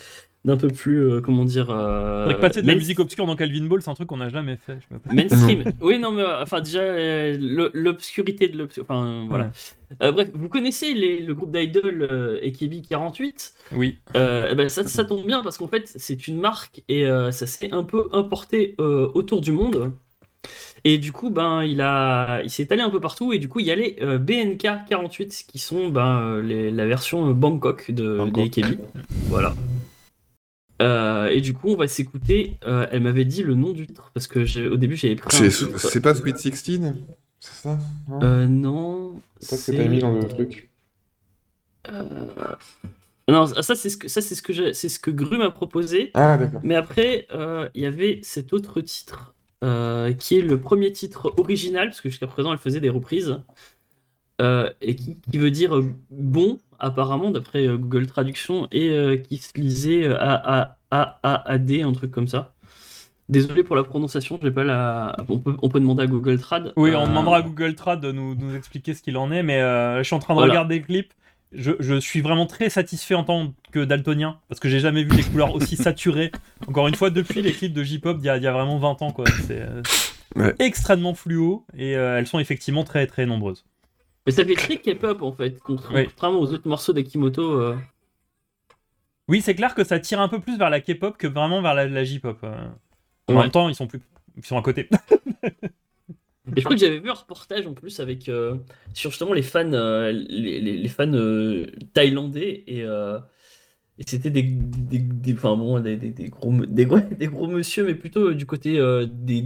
[0.45, 1.69] d'un peu plus, euh, comment dire...
[1.71, 4.57] Euh, passer de la musique obscure dans Calvin Ball, c'est un truc qu'on n'a jamais
[4.57, 4.77] fait.
[4.89, 5.15] je me rappelle.
[5.17, 5.65] Mainstream.
[5.81, 8.83] oui, non, mais euh, enfin, déjà, euh, l'obscurité de l'obscur.
[8.87, 9.51] Enfin, voilà.
[10.03, 13.97] Euh, bref, vous connaissez les- le groupe d'idol euh, AKB48 Oui.
[14.17, 17.31] Euh, eh ben, ça, ça tombe bien parce qu'en fait, c'est une marque et euh,
[17.31, 19.93] ça s'est un peu importé euh, autour du monde.
[20.87, 23.61] Et du coup, ben, il, a, il s'est allé un peu partout et du coup,
[23.61, 28.61] il y a les euh, BNK48 qui sont ben, les- la version Bangkok de, Bangkok.
[29.29, 29.55] Voilà.
[30.83, 32.57] Euh, et du coup, on va s'écouter.
[32.67, 35.51] euh, elle m'avait dit le nom du titre parce que au début, j'avais pris.
[35.51, 36.95] C'est, pas Sweet 16
[37.41, 37.79] C'est ça?
[38.09, 38.23] Non?
[38.23, 39.21] Euh, non.
[39.41, 40.71] C'est pas ce que t'as mis dans le truc.
[41.89, 42.03] Euh,
[43.29, 46.11] Non, ça c'est ce que ça c'est ce que c'est ce que Gru m'a proposé.
[46.15, 46.61] Ah, d'accord.
[46.63, 51.33] Mais après, euh, il y avait cet autre titre euh, qui est le premier titre
[51.39, 53.39] original, parce que jusqu'à présent elle faisait des reprises, euh,
[54.41, 59.39] et qui, qui veut dire euh, bon, apparemment, d'après euh, Google Traduction, et euh, qui
[59.39, 62.53] se lisait euh, A A A A A D, un truc comme ça.
[63.31, 65.17] Désolé pour la prononciation, j'ai pas la.
[65.29, 66.73] On peut, on peut demander à Google Trad.
[66.77, 69.33] Oui, Euh, on demandera à Google Trad de nous, de nous expliquer ce qu'il en
[69.33, 70.53] est, mais euh, je suis en train de Voilà.
[70.53, 71.13] regarder le clip.
[71.57, 75.17] Je, je suis vraiment très satisfait en tant que daltonien, parce que j'ai jamais vu
[75.17, 76.33] des couleurs aussi saturées.
[76.67, 79.11] Encore une fois, depuis les clips de J-pop d'il y, y a vraiment 20 ans,
[79.13, 79.25] quoi.
[79.47, 79.81] C'est euh,
[80.37, 80.53] Ouais.
[80.59, 83.65] extrêmement fluo, et euh, elles sont effectivement très très nombreuses.
[84.27, 85.77] Mais ça fait très K-pop en fait, Oui.
[86.05, 87.43] contrairement aux autres morceaux d'Akimoto.
[87.61, 87.77] euh.
[89.29, 91.75] Oui, c'est clair que ça tire un peu plus vers la K-pop que vraiment vers
[91.75, 92.39] la, la J-pop.
[92.45, 92.67] euh.
[93.29, 93.43] En Ouais.
[93.43, 94.01] même temps, ils sont plus,
[94.37, 94.89] ils sont à côté.
[96.57, 98.57] Et je crois que j'avais vu un reportage en plus avec euh,
[98.93, 101.11] sur justement les fans, les, les- les fans
[101.95, 105.97] thaïlandais et, et c'était des, des, des- enfin bon, des,
[106.29, 109.43] gros des, gros- des gros monsieur, mais plutôt du côté des,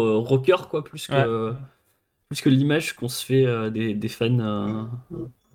[0.00, 1.52] euh, rockers quoi, plus que
[2.28, 4.38] plus que l'image qu'on se fait euh, des, des fans.
[4.38, 4.84] euh.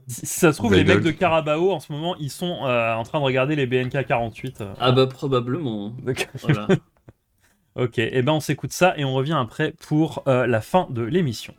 [0.08, 2.94] Si si ça se trouve, les mecs de Carabao, en ce moment, ils sont euh,
[2.94, 4.62] en train de regarder les BNK 48.
[4.62, 4.74] euh.
[4.80, 5.90] Ah bah probablement.
[6.04, 6.68] Donc- Voilà.
[7.76, 11.02] Ok, et ben on s'écoute ça et on revient après pour euh, la fin de
[11.02, 11.56] l'émission.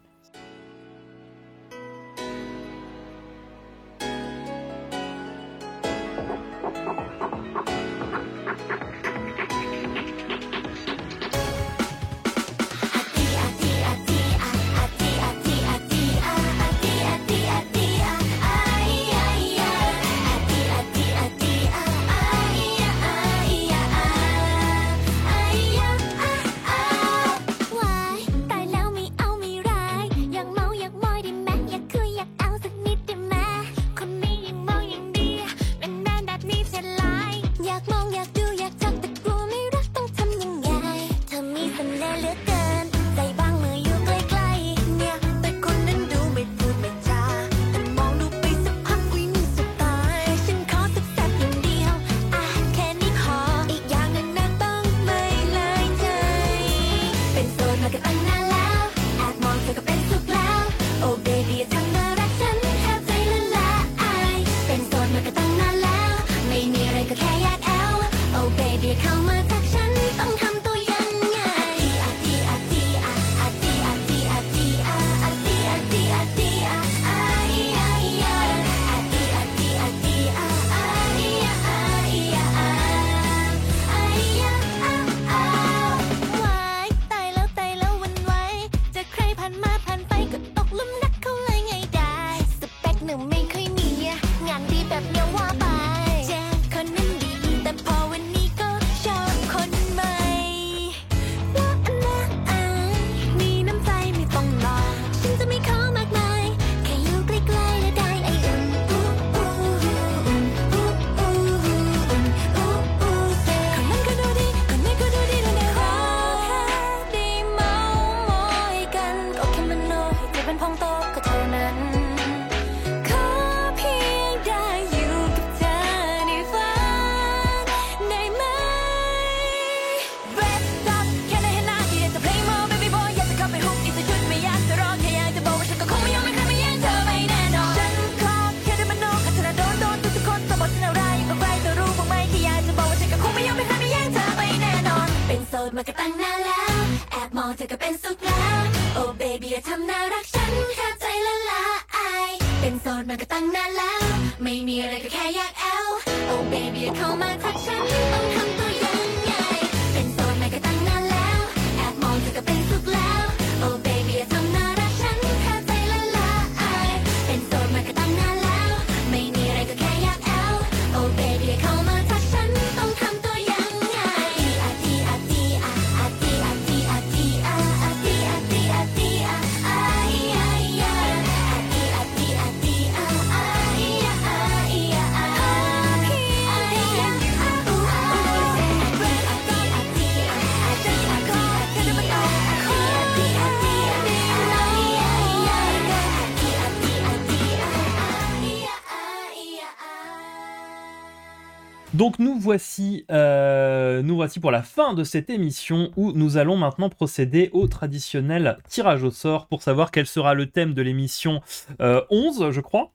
[202.45, 207.51] Voici, euh, nous voici pour la fin de cette émission où nous allons maintenant procéder
[207.53, 211.41] au traditionnel tirage au sort pour savoir quel sera le thème de l'émission
[211.81, 212.93] euh, 11, je crois.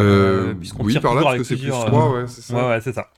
[0.00, 2.26] Euh, puisqu'on oui, tire par là, parce que avec c'est plus plusieurs, 3, euh, ouais,
[2.28, 2.54] c'est ça.
[2.54, 3.10] Ouais, ouais, c'est ça.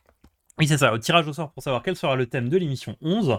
[0.59, 2.97] Oui, c'est ça, au tirage au sort pour savoir quel sera le thème de l'émission
[3.03, 3.39] 11.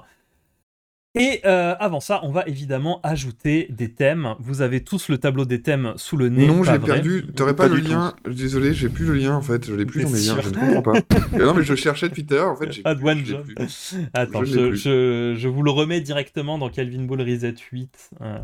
[1.15, 4.35] Et euh, avant ça, on va évidemment ajouter des thèmes.
[4.39, 6.45] Vous avez tous le tableau des thèmes sous le nez.
[6.45, 7.25] Non, j'ai perdu.
[7.35, 8.13] T'aurais pas, Pas le lien?
[8.29, 9.65] Désolé, j'ai plus le lien en fait.
[9.65, 10.37] Je l'ai plus dans mes liens.
[10.41, 11.37] Je ne comprends pas.
[11.39, 12.49] Non, mais je cherchais depuis tout à l'heure.
[12.51, 12.83] En fait, j'ai.
[14.13, 18.09] Attends, Je je, je- je vous le remets directement dans Calvin Ball Reset 8.
[18.21, 18.37] Euh,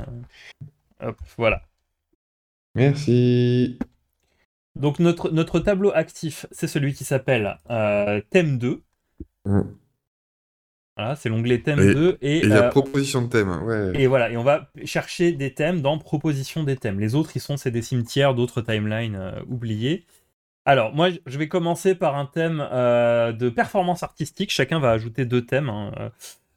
[1.01, 1.61] hop, voilà.
[2.73, 3.77] Merci.
[4.75, 8.81] Donc notre, notre tableau actif, c'est celui qui s'appelle euh, Thème 2.
[9.45, 9.61] Mm.
[10.95, 12.17] Voilà, c'est l'onglet Thème Et- 2.
[12.21, 13.49] Et, Et il y a euh, proposition de thème.
[13.63, 13.91] Ouais.
[13.95, 16.99] et voilà, et on va chercher des thèmes dans Proposition des thèmes.
[16.99, 20.05] Les autres, ils sont, c'est des cimetières d'autres timelines euh, oubliés.
[20.65, 24.51] Alors, moi, je vais commencer par un thème euh, de performance artistique.
[24.51, 25.69] Chacun va ajouter deux thèmes.
[25.69, 26.09] hein, euh,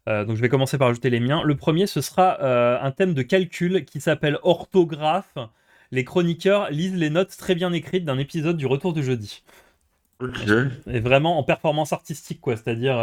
[0.08, 1.42] euh, donc, je vais commencer par ajouter les miens.
[1.42, 2.36] Le premier, ce sera
[2.84, 5.34] un thème de calcul qui s'appelle orthographe.
[5.92, 9.42] Les chroniqueurs lisent les notes très bien écrites d'un épisode du Retour du jeudi.
[10.20, 10.36] Ok.
[10.86, 12.54] Et vraiment en performance artistique, quoi.
[12.56, 12.96] C'est-à-dire,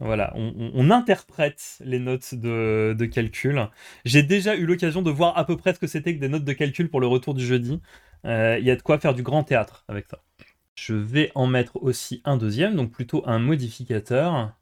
[0.00, 3.68] voilà, on, on- on interprète les notes de, de calcul.
[4.04, 6.44] J'ai déjà eu l'occasion de voir à peu près ce que c'était que des notes
[6.44, 7.80] de calcul pour le retour du jeudi.
[8.24, 10.18] Euh, Il y a de quoi faire du grand théâtre avec ça.
[10.76, 14.52] Je vais en mettre aussi un deuxième, donc plutôt un modificateur.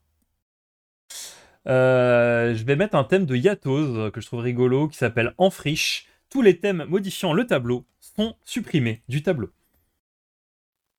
[1.67, 5.49] Euh, je vais mettre un thème de Yatos que je trouve rigolo qui s'appelle En
[5.49, 6.07] friche.
[6.29, 9.49] Tous les thèmes modifiant le tableau sont supprimés du tableau.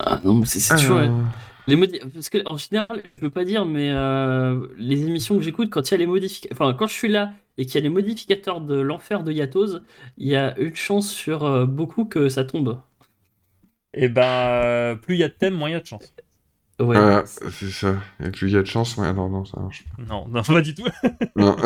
[0.01, 0.99] Ah non, mais c'est toujours.
[0.99, 1.23] Alors,
[1.69, 5.43] Les modi- Parce que en général, je peux pas dire, mais euh, les émissions que
[5.43, 7.79] j'écoute, quand il y a les modificateurs, enfin quand je suis là et qu'il y
[7.79, 9.81] a les modificateurs de l'enfer de Yatos,
[10.17, 12.81] il y a une chance sur euh, beaucoup que ça tombe.
[13.95, 16.13] Et ben, euh, plus il y a de thèmes, moins il y a de chance.
[16.81, 16.85] Ouais.
[16.97, 17.97] voilà, c'est ça.
[18.21, 19.13] Et plus il y a de chance, ouais.
[19.13, 20.85] Non, non, ça marche Non, non, pas du tout.
[21.37, 21.57] Non.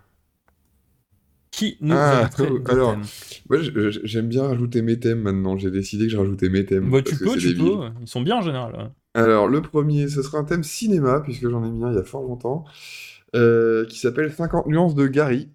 [1.62, 3.04] Euh, Qui nous Ah, oh, alors, thèmes
[3.50, 3.60] Moi,
[4.04, 5.58] j'aime bien rajouter mes thèmes maintenant.
[5.58, 6.90] J'ai décidé que je rajoutais mes thèmes.
[6.90, 7.64] Bah, tu peux, tu débile.
[7.66, 7.90] peux.
[8.02, 8.74] Ils sont bien en général.
[8.76, 8.88] ouais.
[9.16, 12.00] Alors, le premier, ce sera un thème cinéma, puisque j'en ai mis un il y
[12.00, 12.64] a fort longtemps,
[13.36, 15.50] euh, qui s'appelle 50 nuances de Gary.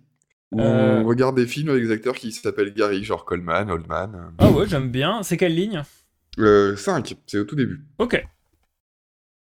[0.53, 1.01] Où Euh.
[1.01, 4.33] on regarde des films avec des acteurs qui s'appellent Gary, genre Coleman, Oldman.
[4.39, 5.23] Ah ouais, j'aime bien.
[5.23, 5.83] C'est quelle ligne?
[6.39, 7.85] Euh, 5, c'est au tout début.
[7.99, 8.25] Ok.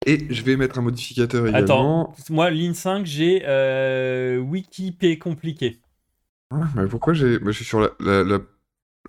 [0.06, 1.64] Et je vais mettre un modificateur également.
[2.12, 5.78] Attends, moi, ligne 5, j'ai euh, Wikipé compliqué.
[6.54, 7.38] Ah, mais pourquoi j'ai.
[7.38, 8.40] bah, je suis sur la- la- la-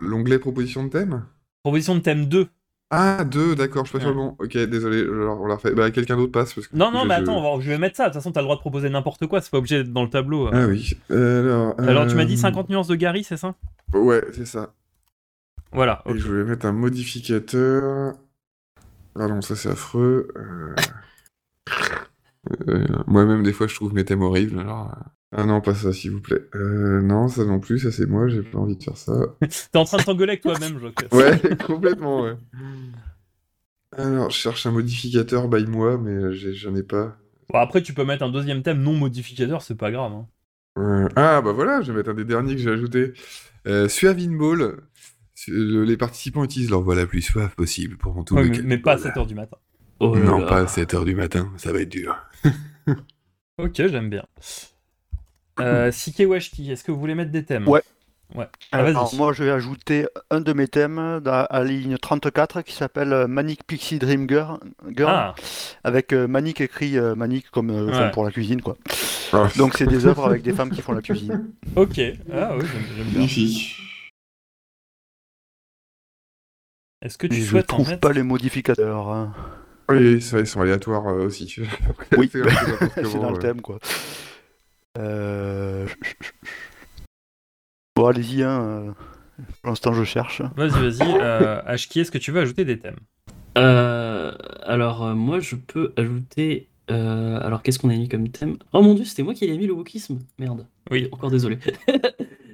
[0.02, 1.24] l'onglet proposition de thème?
[1.64, 2.48] Proposition de thème 2.
[2.92, 4.36] Ah, 2, d'accord, je suis pas sur le bon.
[4.40, 5.74] Ok, désolé, alors, on l'a refait.
[5.74, 6.54] Bah, quelqu'un d'autre passe.
[6.54, 8.04] Parce que Non, non, mais attends, va- je vais mettre ça.
[8.04, 9.42] De toute façon, t'as le droit de proposer n'importe quoi.
[9.42, 10.50] C'est pas obligé d'être dans le tableau.
[10.54, 10.96] Ah oui.
[11.10, 13.56] Alors, Alors, tu m'as dit euh, 50 nuances de Gary, c'est ça?
[13.94, 14.74] Ouais, c'est ça.
[15.72, 16.04] Voilà.
[16.06, 18.14] Et je vais mettre un modificateur.
[19.18, 20.28] Ah non, ça c'est affreux.
[20.38, 20.76] Euh,
[22.70, 24.60] euh, Moi-même, des fois, je trouve mes thèmes horribles.
[24.60, 24.94] Alors...
[25.36, 26.42] euh, Ah non, pas ça, s'il vous plaît.
[26.56, 29.14] Euh, non, ça non plus, ça c'est moi, j'ai pas envie de faire ça.
[29.72, 30.96] T'es en train de t'engueuler avec toi-même, Jock.
[31.12, 32.36] Ouais, complètement, ouais.
[33.98, 37.18] Alors, je cherche un modificateur by moi, mais j'ai- j'en ai pas.
[37.52, 40.12] Bon, après, tu peux mettre un deuxième thème non modificateur, c'est pas grave.
[40.12, 40.28] hein.
[40.78, 43.14] Euh, Ah, bah voilà, je vais mettre un des derniers que j'ai ajouté.
[43.68, 44.78] Euh, Suavin Ball.
[45.48, 48.94] Les participants utilisent leur voix la plus suave possible pour tout Ouais, le mais, pas
[48.94, 49.04] à Ball.
[49.14, 49.58] 7h du matin.
[50.00, 50.48] Oh Non, là.
[50.48, 52.16] pas à 7h du matin, ça va être dur.
[53.58, 54.26] Ok, j'aime bien.
[55.60, 57.82] Euh, Sike Washti, est-ce que vous voulez mettre des thèmes Ouais.
[58.34, 58.48] Ouais.
[58.72, 62.74] Ah, Alors, moi, je vais ajouter un de mes thèmes à la ligne 34 qui
[62.74, 64.58] s'appelle euh, Manic Pixie Dream Girl,
[64.90, 65.36] Girl, Ah,
[65.84, 68.12] avec euh, Manic écrit euh, Manic comme euh, Ouais.
[68.12, 68.78] pour la cuisine, quoi.
[69.32, 71.52] Ah, Donc, c'est des œuvres avec des femmes qui font la cuisine.
[71.76, 72.00] ok.
[72.34, 73.14] Ah oui, j'aime bien.
[73.14, 73.78] magnifique.
[77.02, 79.10] Est-ce que tu Et je souhaites en trouve mettre pas les modificateurs.
[79.10, 79.34] hein.
[79.90, 81.56] Oui, c'est vrai, ils sont aléatoires euh, aussi.
[82.18, 82.30] Oui,
[82.96, 83.78] C'est dans le thème, quoi.
[84.98, 85.88] Euh...
[87.96, 88.62] Bon, allez-y, hein.
[88.62, 88.92] euh,
[89.62, 90.42] Pour l'instant, je cherche.
[90.56, 91.18] Vas-y, vas-y.
[91.22, 92.98] Euh, Ashki, est-ce que tu veux ajouter des thèmes?
[93.58, 96.68] Euh, alors, euh, moi, je peux ajouter.
[96.92, 98.58] euh, alors, qu'est-ce qu'on a mis comme thème?
[98.74, 100.20] Oh mon dieu, c'était moi qui ai mis le wokisme.
[100.40, 100.68] Merde.
[100.92, 101.08] Oui.
[101.12, 101.58] Encore désolé.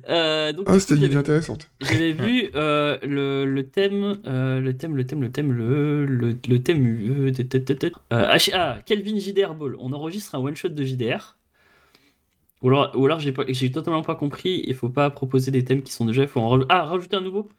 [0.09, 1.69] Euh, donc, Ah, c'était une idée intéressante.
[1.79, 6.35] J'avais vu euh, le, le thème, euh, le thème, le thème, le thème, le, le,
[6.49, 7.31] le thème.
[8.09, 9.75] ah, Kelvin JDR Ball.
[9.79, 11.37] On enregistre un one shot de JDR.
[12.61, 14.63] Ou alors, ou alors j'ai pas- j'ai totalement pas compris.
[14.67, 16.21] Il faut pas proposer des thèmes qui sont déjà.
[16.23, 17.49] Il faut en raj- ah, rajouter un nouveau.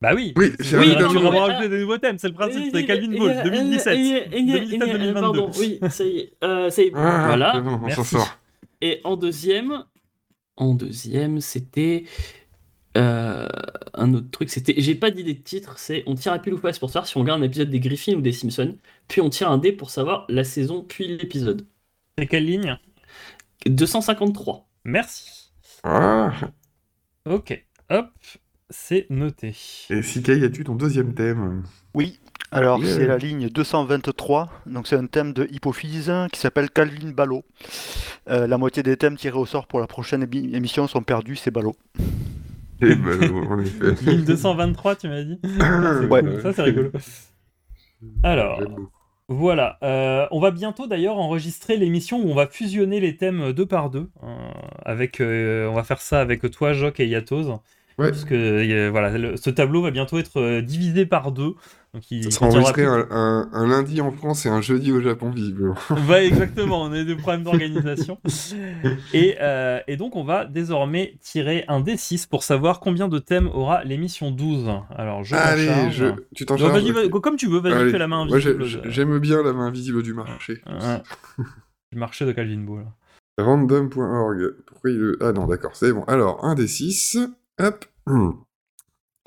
[0.00, 0.34] Bah oui.
[0.36, 3.36] Oui, j'ai Oui, tu vas rajouter des nouveaux thèmes, c'est le principe, c'est Calvin Ball,
[3.40, 3.94] eh, 2017.
[3.96, 5.12] eh, eh, eh, eh, 2017-2022.
[5.14, 6.32] Pardon, oui, ça y est.
[6.44, 6.92] euh, ça y est.
[6.94, 7.52] Ah, voilà.
[7.54, 8.04] c'est bon, on s'en Merci.
[8.16, 8.38] sort.
[8.82, 9.84] Et en deuxième,
[10.56, 12.04] en deuxième, c'était
[12.98, 13.48] euh,
[13.94, 14.50] un autre truc.
[14.50, 15.78] C'était, j'ai pas d'idée de titre.
[15.78, 17.80] C'est on tire à pile ou face pour savoir si on regarde un épisode des
[17.80, 18.76] Griffins ou des Simpsons.
[19.08, 21.64] Puis on tire un dé pour savoir la saison puis l'épisode.
[22.18, 22.78] C'est quelle ligne?
[23.70, 24.68] 253.
[24.84, 25.52] Merci.
[25.84, 26.32] Ah.
[27.28, 28.06] Ok, hop,
[28.70, 29.54] c'est noté.
[29.90, 31.64] Et Sikai, as-tu ton deuxième thème?
[31.94, 32.20] Oui,
[32.52, 32.94] alors Yeah.
[32.94, 37.44] c'est la ligne 223, donc c'est un thème de Hypophyse qui s'appelle Calvin Ballot.
[38.28, 41.36] Euh, la moitié des thèmes tirés au sort pour la prochaine émi- émission sont perdus,
[41.36, 41.76] c'est Ballot.
[42.80, 43.94] Eh ben, en effet.
[44.04, 45.38] Ligne 223, tu m'as dit
[46.10, 46.20] Ouais.
[46.22, 46.90] cool, Ça, c'est rigolo.
[48.22, 48.90] Alors, J'aime beaucoup.
[49.28, 49.78] Voilà.
[49.82, 53.90] euh, on va bientôt d'ailleurs enregistrer l'émission où on va fusionner les thèmes deux par
[53.90, 54.10] deux.
[54.22, 54.50] euh,
[54.84, 57.60] avec, euh, on va faire ça avec toi, Jock et Yatos.
[57.98, 58.10] Ouais.
[58.10, 61.54] Parce que euh, voilà, le- ce tableau va bientôt être euh, divisé par deux.
[61.94, 65.00] Donc il Ça sera enregistré un, un- un lundi en France et un jeudi au
[65.00, 65.76] Japon, visiblement.
[66.20, 68.18] Exactement, on a des problèmes d'organisation.
[69.14, 73.48] Et, euh, et donc, on va désormais tirer un D6 pour savoir combien de thèmes
[73.48, 74.68] aura l'émission 12.
[74.94, 75.94] Alors, je Allez, charge.
[75.96, 76.06] je...
[76.34, 78.82] tu t'en Non, charges vas- comme tu veux, vas-y, fais la main Moi, invisible.
[78.82, 80.60] de- J'aime bien la main invisible du marché.
[81.92, 82.84] Du marché de Calvin Ball.
[83.38, 84.54] Random.org.
[84.66, 85.18] Pourquoi il le...
[85.22, 86.02] Ah non, d'accord, c'est bon.
[86.04, 87.18] Alors, un des 6.
[87.58, 87.84] Hop.
[88.06, 88.30] Hmm.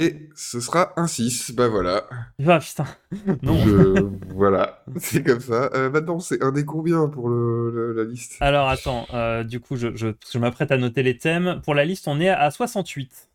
[0.02, 1.52] Et ce sera un 6.
[1.52, 2.08] Bah voilà.
[2.48, 2.86] Ah putain,
[3.44, 3.58] non.
[3.66, 4.86] Je- Voilà.
[4.98, 5.70] C'est comme ça.
[5.74, 8.38] Euh, maintenant, c'est un des combien pour le, le- la liste?
[8.40, 11.62] Alors, attends, euh, du coup, je, je, je m'apprête à noter les thèmes.
[11.66, 13.30] Pour la liste, on est à 68.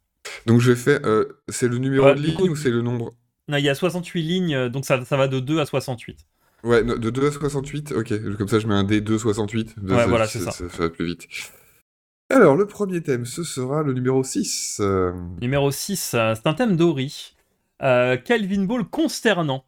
[0.47, 1.05] Donc, je fais.
[1.05, 3.13] euh, c'est le numéro Ouais, de ligne coup- ou c'est le nombre?
[3.49, 6.19] Non, il y a 68 lignes, euh, donc ça, ça va de 2 à 68.
[6.63, 9.75] Ouais, no- de 2 à 68 Ok, comme ça, je mets un D2 68.
[9.83, 10.51] Ouais, voilà, c'est ça.
[10.51, 11.29] Ça va plus vite.
[12.31, 14.79] Alors, le premier thème, ce sera le numéro 6.
[14.81, 17.35] euh, Numéro 6, euh, c'est un thème d'Ori.
[17.83, 19.65] Euh, Calvin Ball consternant.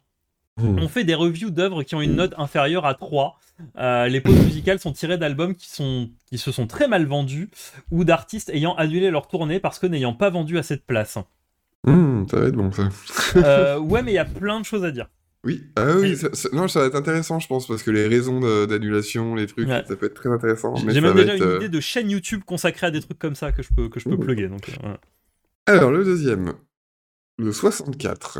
[0.57, 0.79] hmm.
[0.79, 3.39] On fait des reviews d'œuvres qui ont une note inférieure à 3.
[3.77, 7.49] Euh, les pauses musicales sont tirées d'albums qui, sont, qui se sont très mal vendus
[7.91, 11.17] ou d'artistes ayant annulé leur tournée parce que n'ayant pas vendu à cette place.
[11.83, 12.89] Hmm, ça va être bon, ça.
[13.79, 15.07] Ouais, mais il y a plein de choses à dire.
[15.47, 18.05] Oui, ah oui, ça, ça- non, ça va être intéressant, je pense, parce que les
[18.05, 19.81] raisons d'annulation, les trucs, Ouais.
[19.87, 20.75] ça peut être très intéressant.
[20.75, 23.35] J'ai même déjà être, une euh, idée de chaîne YouTube consacrée à des trucs comme
[23.35, 24.49] ça que je peux, que je peux plugger.
[24.49, 24.99] Donc, euh, voilà.
[25.65, 26.53] Alors, le deuxième,
[27.37, 28.39] le 64.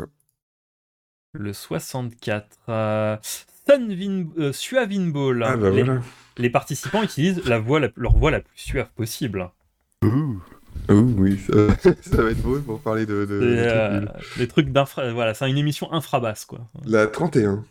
[1.32, 2.46] Le 64.
[2.68, 3.16] Euh,
[3.66, 5.42] Sunvin, euh, Suavin Ball.
[5.44, 6.02] Ah bah les, voilà.
[6.36, 9.50] les participants utilisent la voix la- leur voix la plus suave possible.
[10.04, 10.40] Ouh.
[10.88, 15.12] Oh oui, ça, ça va être beau pour parler de, de- euh, trucs d'infra.
[15.12, 16.68] Voilà, c'est une émission infrabasse, quoi.
[16.84, 17.64] La 31.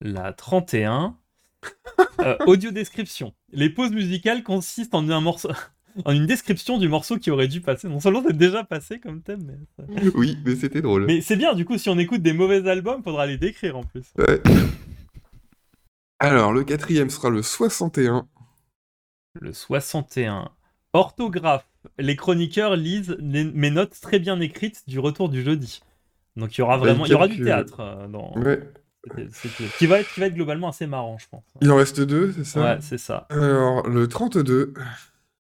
[0.00, 1.16] La 31.
[2.20, 3.34] Euh, audio description.
[3.52, 5.50] Les pauses musicales consistent en un morceau.
[6.04, 7.88] En une description du morceau qui aurait dû passer.
[7.88, 10.00] Non seulement c'est déjà passé comme thème, mais.
[10.14, 11.06] Oui, mais c'était drôle.
[11.06, 13.82] Mais c'est bien, du coup, si on écoute des mauvais albums, faudra les décrire en
[13.82, 14.04] plus.
[14.16, 14.40] Ouais.
[16.20, 18.28] Alors, le quatrième sera le 61.
[19.40, 20.50] Le 61.
[20.92, 21.66] Orthographe.
[21.98, 25.82] Les chroniqueurs lisent les- mes notes très bien écrites du retour du jeudi.
[26.36, 28.32] Donc il y aura Bah, vraiment, il y aura du théâtre euh, dans.
[28.36, 28.60] Ouais.
[29.32, 31.42] c'est- c'est- qui va être, qui va être globalement assez marrant, je pense.
[31.60, 32.60] Il en reste deux, c'est ça?
[32.62, 33.26] Ouais, c'est ça.
[33.30, 34.74] Alors, le 32.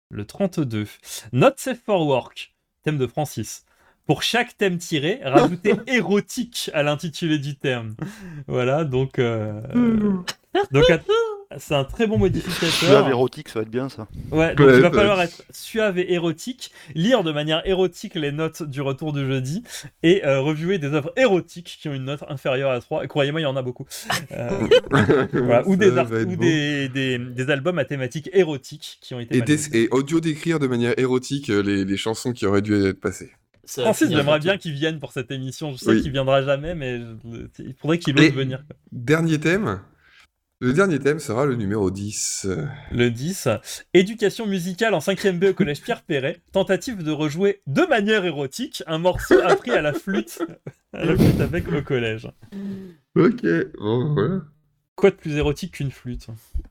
[0.09, 0.85] Le 32.
[1.33, 2.53] Not safe for work.
[2.83, 3.65] Thème de Francis.
[4.07, 7.95] Pour chaque thème tiré, rajoutez érotique à l'intitulé du thème.
[8.47, 9.19] Voilà, donc.
[9.19, 9.61] euh,
[10.71, 11.05] donc att-
[11.57, 12.69] c'est un très bon modificateur.
[12.69, 14.07] Suave érotique, ça va être bien ça.
[14.31, 18.31] Ouais, donc Ouais, il va falloir être suave et érotique, lire de manière érotique les
[18.31, 19.63] notes du retour du jeudi
[20.03, 23.03] et euh, reviewer des œuvres érotiques qui ont une note inférieure à 3.
[23.03, 23.85] Et Croyez-moi, il y en a beaucoup.
[24.31, 24.49] Euh,
[25.33, 26.41] voilà, ou des, art- va être ou beau.
[26.43, 29.37] des, des, des albums à thématique érotique qui ont été.
[29.37, 32.99] Et, et audio décrire de manière érotique euh, les, les chansons qui auraient dû être
[32.99, 33.31] passées.
[33.67, 35.71] Francis, j'aimerais bien qu'il vienne pour cette émission.
[35.71, 36.01] Je sais Oui.
[36.01, 38.63] qu'il viendra jamais, mais je- il faudrait qu'il Et- ose venir.
[38.91, 39.79] Dernier thème.
[40.63, 42.45] Le dernier thème sera le numéro 10.
[42.47, 43.47] Euh, Le 10.
[43.95, 46.39] Éducation musicale en 5ème B au collège Pierre Perret.
[46.51, 50.39] Tentative de rejouer de manière érotique un morceau appris à la flûte,
[50.93, 52.29] à la flûte avec au collège.
[53.15, 53.41] Ok,
[53.79, 54.41] bon, voilà.
[54.95, 56.27] Quoi de plus érotique qu'une flûte?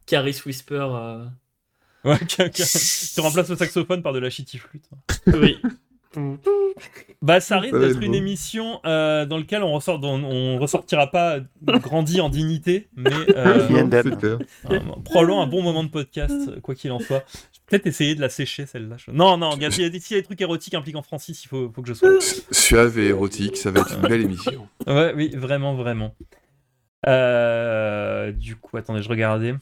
[0.06, 0.86] Caris Whisper.
[0.92, 1.24] euh,
[2.04, 4.88] Ouais, qui, qui- qui remplace le saxophone par de la shitty flûte.
[5.26, 5.58] Oui.
[7.22, 11.08] Bah, ça risque d'être être une émission euh, dans laquelle on, ressort, dont on ressortira
[11.10, 13.66] pas grandi en dignité, mais euh,
[14.70, 17.24] euh, probablement un bon moment de podcast, quoi qu'il en soit.
[17.32, 18.96] Je vais peut-être essayer de la sécher celle-là.
[19.12, 21.48] Non, non, s'il y, a des- s'il y a des trucs érotiques impliquant Francis, il
[21.48, 22.20] faut, faut que je sois.
[22.20, 24.66] Su- Suave et érotique, ça va être une belle émission.
[24.86, 26.14] Ouais, oui, vraiment, vraiment.
[27.06, 29.54] Euh, du coup, attendez, je regardais.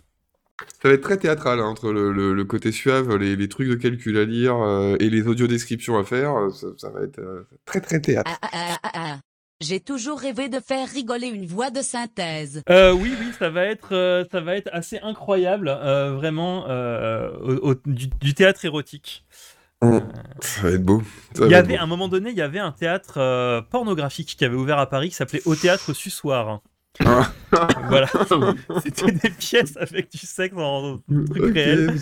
[0.82, 3.68] Ça va être très théâtral, hein, entre le, le- le côté suave, les, les trucs
[3.68, 6.35] de calcul à lire euh, et les audiodescriptions à faire.
[6.36, 8.30] euh, Ça, ça va être euh, très très théâtre.
[8.32, 9.18] Ah, ah, ah, ah, ah.
[9.60, 12.62] J'ai toujours rêvé de faire rigoler une voix de synthèse.
[12.70, 17.30] Euh, oui, oui, ça va être, euh, ça va être assez incroyable, euh, vraiment, euh,
[17.40, 19.24] au- au- du, du théâtre érotique.
[19.82, 21.02] Ça va être beau.
[21.35, 21.80] Ça Il y avait, beau.
[21.80, 24.89] à un moment donné, il y avait un théâtre euh, pornographique qui avait ouvert à
[24.89, 26.60] Paris qui s'appelait Au Théâtre Sussoir.
[27.89, 28.06] Voilà.
[28.82, 31.94] C'était des pièces avec du sexe en truc Ok, réel,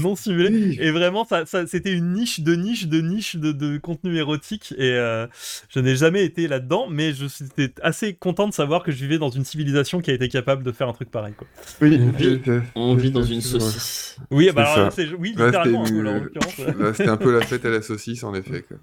[0.00, 0.76] non simulé.
[0.80, 4.72] Et vraiment, ça, ça- c'était une niche de niche de niche de, de contenu érotique.
[4.78, 5.26] Et euh,
[5.68, 8.96] je n'ai jamais été là-dedans, mais je suis j'étais assez content de savoir que je
[8.98, 11.34] vivais dans une civilisation qui a été capable de faire un truc pareil.
[11.36, 11.46] Quoi.
[11.82, 14.16] Oui, On vit, c'est- on vit dans une saucisse.
[14.30, 16.58] Oui, bah alors, oui, Là, littéralement, c'était un peu, là, en une- l'occurrence.
[16.78, 18.62] là, c'était un peu la fête à la saucisse, en effet.
[18.66, 18.76] quoi.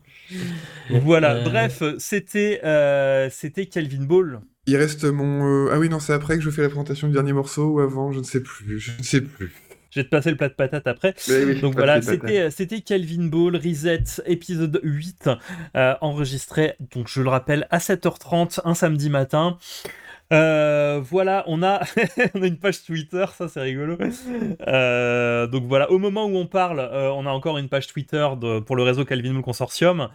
[1.02, 1.44] Voilà, Euh.
[1.44, 4.42] bref, c'était euh, c'était Calvin Ball.
[4.68, 5.66] Il reste mon.
[5.68, 7.80] euh, Ah oui, non, c'est après que je fais la présentation du dernier morceau ou
[7.80, 8.80] avant, je ne sais plus.
[8.80, 9.52] Je ne sais plus.
[9.90, 11.14] Je vais te passer le plat de patates après.
[11.28, 15.30] Oui, Donc voilà, c'était euh, c'était Calvin Ball, Reset, épisode 8,
[15.76, 19.58] euh, enregistré, donc je le rappelle, à 7h30, un samedi matin.
[20.32, 21.82] Euh, voilà, on a,
[22.36, 23.98] on a une page Twitter, ça c'est rigolo.
[24.66, 28.26] Euh, donc voilà, au moment où on parle, euh, on a encore une page Twitter
[28.40, 30.08] de- pour le réseau Calvin Ball Consortium.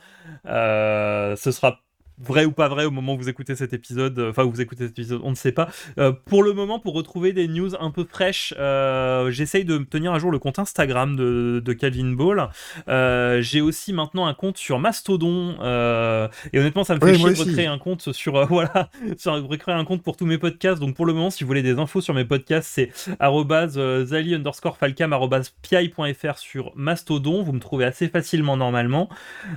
[0.47, 1.81] Euh, ce sera
[2.19, 4.61] vrai ou pas vrai au moment où vous écoutez cet épisode, euh, enfin où vous
[4.61, 5.69] écoutez cet épisode, on ne sait pas.
[5.99, 10.13] Euh, pour le moment, pour retrouver des news un peu fraîches, euh, j'essaye de tenir
[10.15, 12.49] à jour le compte Instagram de, de Calvin Ball.
[12.89, 15.57] Euh, J'ai aussi maintenant un compte sur Mastodon,
[16.53, 19.75] et honnêtement, ça me fait Ouais, chier de recréer un compte sur voilà, sur recréer
[19.75, 20.81] un compte pour tous mes podcasts.
[20.81, 22.91] Donc pour le moment, si vous voulez des infos sur mes podcasts, c'est
[24.07, 25.15] zali underscore falcam
[25.63, 27.43] pi.fr sur Mastodon.
[27.43, 29.09] Vous me trouvez assez facilement normalement.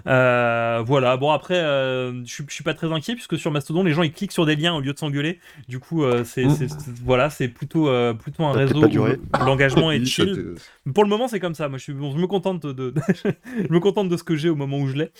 [0.06, 1.18] Voilà.
[1.18, 4.12] Bon après, je suis- je suis pas très inquiet puisque sur Mastodon, les gens ils
[4.12, 5.40] cliquent sur des liens au lieu de s'engueuler.
[5.68, 6.50] Du coup, euh, c'est Mm.
[6.56, 6.70] c'est-
[7.06, 10.56] voilà, c'est plutôt euh, plutôt un Ça réseau où l'engagement est chill.
[10.86, 11.70] t'est- Pour le moment, c'est comme ça.
[11.70, 12.94] Moi, je, suis, bon, je me contente de-
[13.68, 15.12] je me contente de ce que j'ai au moment où je l'ai.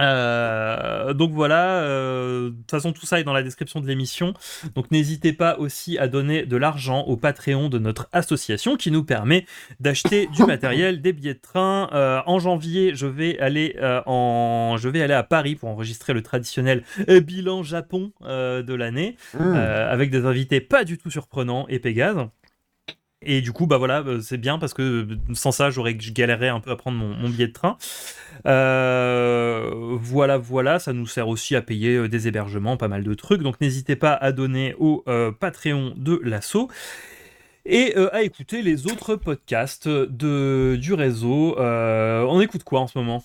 [0.00, 4.34] Euh, donc voilà, euh, de toute façon tout ça est dans la description de l'émission.
[4.74, 9.04] Donc n'hésitez pas aussi à donner de l'argent au Patreon de notre association qui nous
[9.04, 9.46] permet
[9.80, 11.90] d'acheter du matériel, des billets de train.
[11.92, 16.14] Euh, en janvier, je vais aller euh, en, je vais aller à Paris pour enregistrer
[16.14, 19.54] le traditionnel bilan Japon euh, de l'année Mmh.
[19.56, 22.28] euh, avec des invités pas du tout surprenants et Pégase.
[23.24, 26.12] Et du coup, bah voilà, euh, c'est bien parce que euh, sans ça, j'aurais je
[26.12, 27.76] galérerais un peu à prendre mon, mon billet de train.
[28.46, 33.14] Euh, voilà, voilà, ça nous sert aussi à payer euh, des hébergements, pas mal de
[33.14, 33.42] trucs.
[33.42, 36.68] Donc n'hésitez pas à donner au euh, Patreon de l'assaut.
[37.64, 41.56] Et euh, à écouter les autres podcasts de, du réseau.
[41.60, 43.24] Euh, on écoute quoi en ce moment?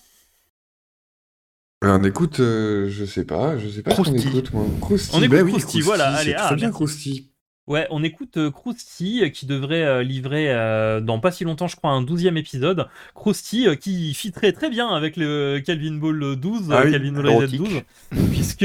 [1.82, 4.64] On écoute, euh, je sais pas, je sais pas ce qu'on écoute, moi.
[4.80, 7.27] Krusty, On écoute bah oui, Krusty, voilà, c'est allez, très ah, bien merci.
[7.68, 11.68] Ouais, on écoute euh, Krusty euh, qui devrait euh, livrer euh, dans pas si longtemps,
[11.68, 12.88] je crois, un douzième épisode.
[13.14, 17.56] Krusty qui fitterait très bien avec le Calvin Ball 12, Ah oui, Calvin Ball Reset
[17.56, 17.84] érotique.
[18.10, 18.64] 12, puisque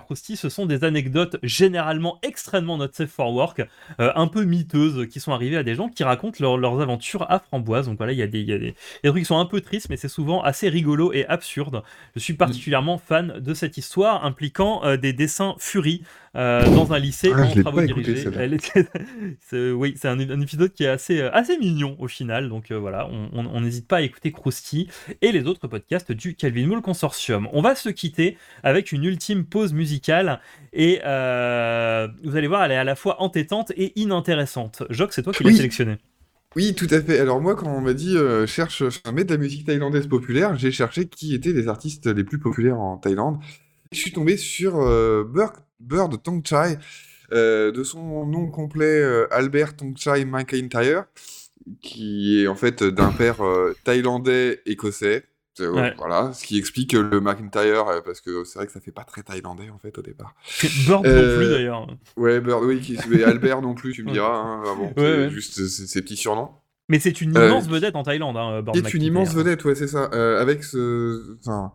[0.00, 3.62] Krusty, ce sont des anecdotes généralement extrêmement not safe for work,
[3.98, 7.38] un peu miteuses, qui sont arrivées à des gens qui racontent leur- leurs aventures à
[7.38, 7.86] Framboise.
[7.86, 9.46] Donc voilà, il y, a des- il y a des des trucs qui sont un
[9.46, 11.82] peu tristes, mais c'est souvent assez rigolo et absurde.
[12.14, 16.02] Je suis particulièrement fan de cette histoire impliquant des dessins furies
[16.36, 18.22] euh, dans un lycée Ah, en travaux écouté, dirigés.
[18.24, 18.42] celle-là.
[18.42, 18.86] Elle était-
[19.40, 22.48] c'est- oui, c'est un, un épisode qui est assez, euh, assez mignon au final.
[22.48, 24.88] Donc euh, voilà, on- n'hésite pas à écouter Krusty
[25.22, 27.48] et les autres podcasts du Calvin Moule Consortium.
[27.52, 30.40] On va se quitter avec une ultime pause musicale
[30.72, 34.82] et euh, vous allez voir, elle est à la fois entêtante et inintéressante.
[34.90, 35.56] Jock, c'est toi qui l'as Oui.
[35.56, 35.96] sélectionné.
[36.54, 37.18] Oui, tout à fait.
[37.18, 40.56] Alors moi, quand on m'a dit euh, cherche, enfin, mets de la musique thaïlandaise populaire,
[40.56, 43.38] j'ai cherché qui étaient les artistes les plus populaires en Thaïlande.
[43.92, 46.78] Je suis tombé sur euh, Bird, Bird Tongchai,
[47.32, 51.04] euh, de son nom complet euh, Albert Tongchai McIntyre,
[51.82, 55.24] qui est en fait d'un père euh, thaïlandais écossais.
[55.58, 55.94] Ouais.
[55.96, 59.22] Voilà, ce qui explique le McIntyre, parce que c'est vrai que ça fait pas très
[59.22, 60.34] thaïlandais en fait au départ.
[60.86, 61.86] Bird Euh, non plus d'ailleurs.
[62.18, 64.36] Ouais, Bird, oui, qui- mais Albert non plus, tu me diras.
[64.36, 65.30] hein, bon, Ouais, c'est ouais.
[65.30, 66.50] juste ces petits surnoms.
[66.90, 69.64] Mais c'est une Euh, immense vedette en Thaïlande, hein, Bird Qui est une immense vedette,
[69.64, 70.10] ouais, c'est ça.
[70.12, 71.38] Euh, avec ce.
[71.40, 71.72] Enfin.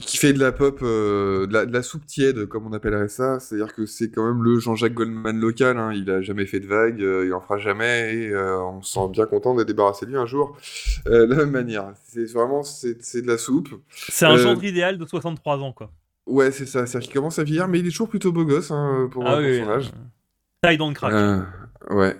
[0.00, 3.08] Qui fait de la pop, euh, de, la, de la soupe tiède, comme on appellerait
[3.08, 3.38] ça.
[3.38, 5.78] C'est-à-dire que c'est quand même le Jean-Jacques Goldman local.
[5.78, 5.92] hein.
[5.94, 8.92] Il a jamais fait de vagues, euh, il en fera jamais, et euh, on se
[8.94, 10.56] sent bien content d'être débarrassé de lui un jour.
[11.06, 11.92] De la même manière.
[12.08, 13.68] C'est vraiment, c'est de la soupe.
[13.90, 15.90] C'est un gendre idéal de 63 ans, quoi.
[16.26, 16.86] Ouais, c'est ça.
[16.86, 19.38] C'est-à-dire qu'il commence à vieillir, mais il est toujours plutôt beau gosse hein, pour, Ah
[19.38, 19.92] oui, son âge.
[20.62, 21.12] Taille dans le crack.
[21.90, 22.16] Ouais.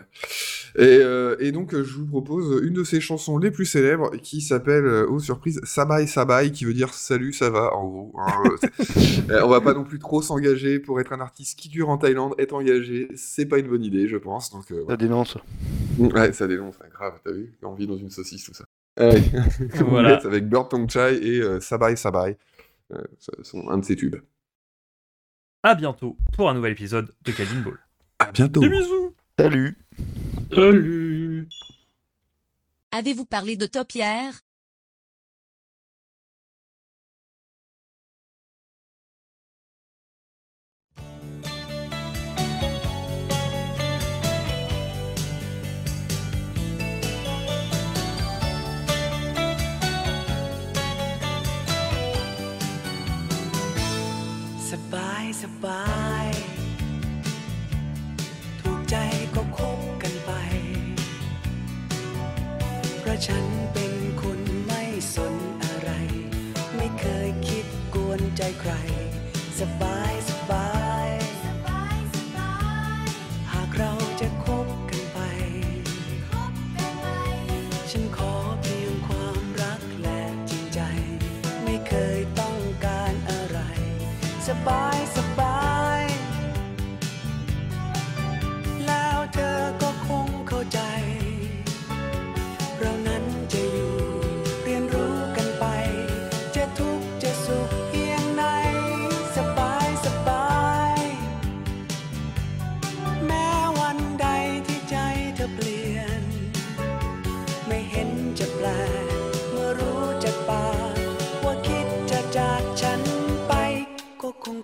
[0.77, 4.11] Et, euh, et donc, euh, je vous propose une de ses chansons les plus célèbres
[4.17, 8.13] qui s'appelle, euh, oh surprise, Sabai Sabai, qui veut dire salut, ça va, en gros.
[8.19, 8.43] hein,
[9.31, 11.97] euh, on va pas non plus trop s'engager pour être un artiste qui dure en
[11.99, 14.51] Thaïlande, être engagé, c'est pas une bonne idée, je pense.
[14.51, 15.39] Donc, euh, Ça dénonce.
[15.99, 18.65] Ouais, ça dénonce, ouais, grave, t'as vu On vit dans une saucisse, tout ça.
[18.97, 19.23] Allez,
[19.89, 20.17] Voilà.
[20.25, 22.37] avec Bird Tong Chai et euh, Sabai Sabai.
[22.93, 24.17] Euh, ça sont un de ses tubes.
[25.63, 27.79] À bientôt pour un nouvel épisode de Calvin Ball.
[28.19, 28.61] À bientôt.
[28.61, 29.04] Des bisous.
[29.39, 29.77] Salut.
[30.55, 31.49] Salut.
[32.93, 34.45] Avez-vous parlé de toi, Pierre?
[55.43, 55.67] สบ
[63.15, 64.83] เพราะฉันเป็นคนไม่
[65.15, 65.35] สน
[65.65, 65.91] อะไร
[66.77, 68.73] ไม่เคยคิดกวนใจใคร
[69.59, 70.74] สบายสบาย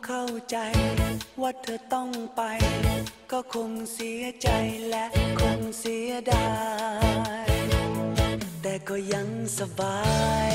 [0.07, 0.57] เข้าใจ
[1.41, 2.43] ว่าเธอต้องไป
[3.33, 4.49] ก็คงเสียใจ
[4.91, 5.05] และ
[5.41, 6.51] คงเสียดา
[7.47, 7.49] ย
[8.63, 9.29] แต่ก็ยัง
[9.59, 10.01] สบา
[10.53, 10.55] ย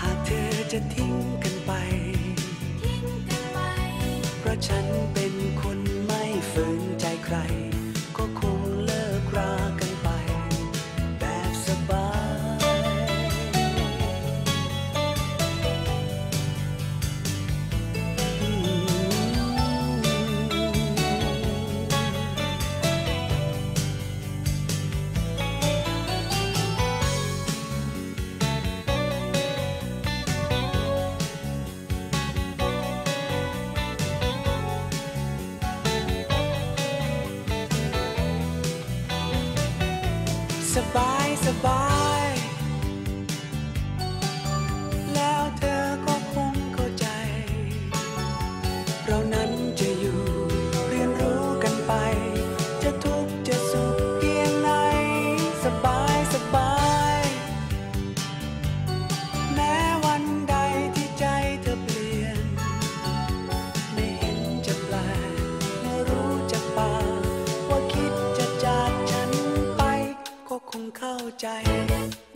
[0.00, 1.72] หากเธอจะทิ้งกันไป
[4.38, 7.36] เพราะฉันเป็นคนไม่ฝืนใจใคร
[8.16, 8.60] ก็คง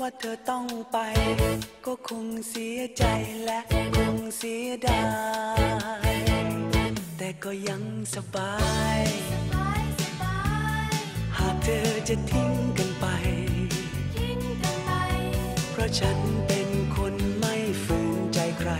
[0.09, 0.99] ว่าเธอต้องไป
[1.87, 3.05] ก็คงเสียใจ
[3.45, 3.61] และ
[3.97, 5.05] คงเสียดา
[6.12, 6.15] ย
[7.19, 7.83] แต่ก็ยัง
[8.15, 8.55] สบา
[8.99, 9.03] ย
[11.39, 13.07] หากเธอจะทิ้งกันไป
[15.70, 17.55] เพราะฉันเป็นคนไม่
[17.85, 18.70] ฝืนใจใคร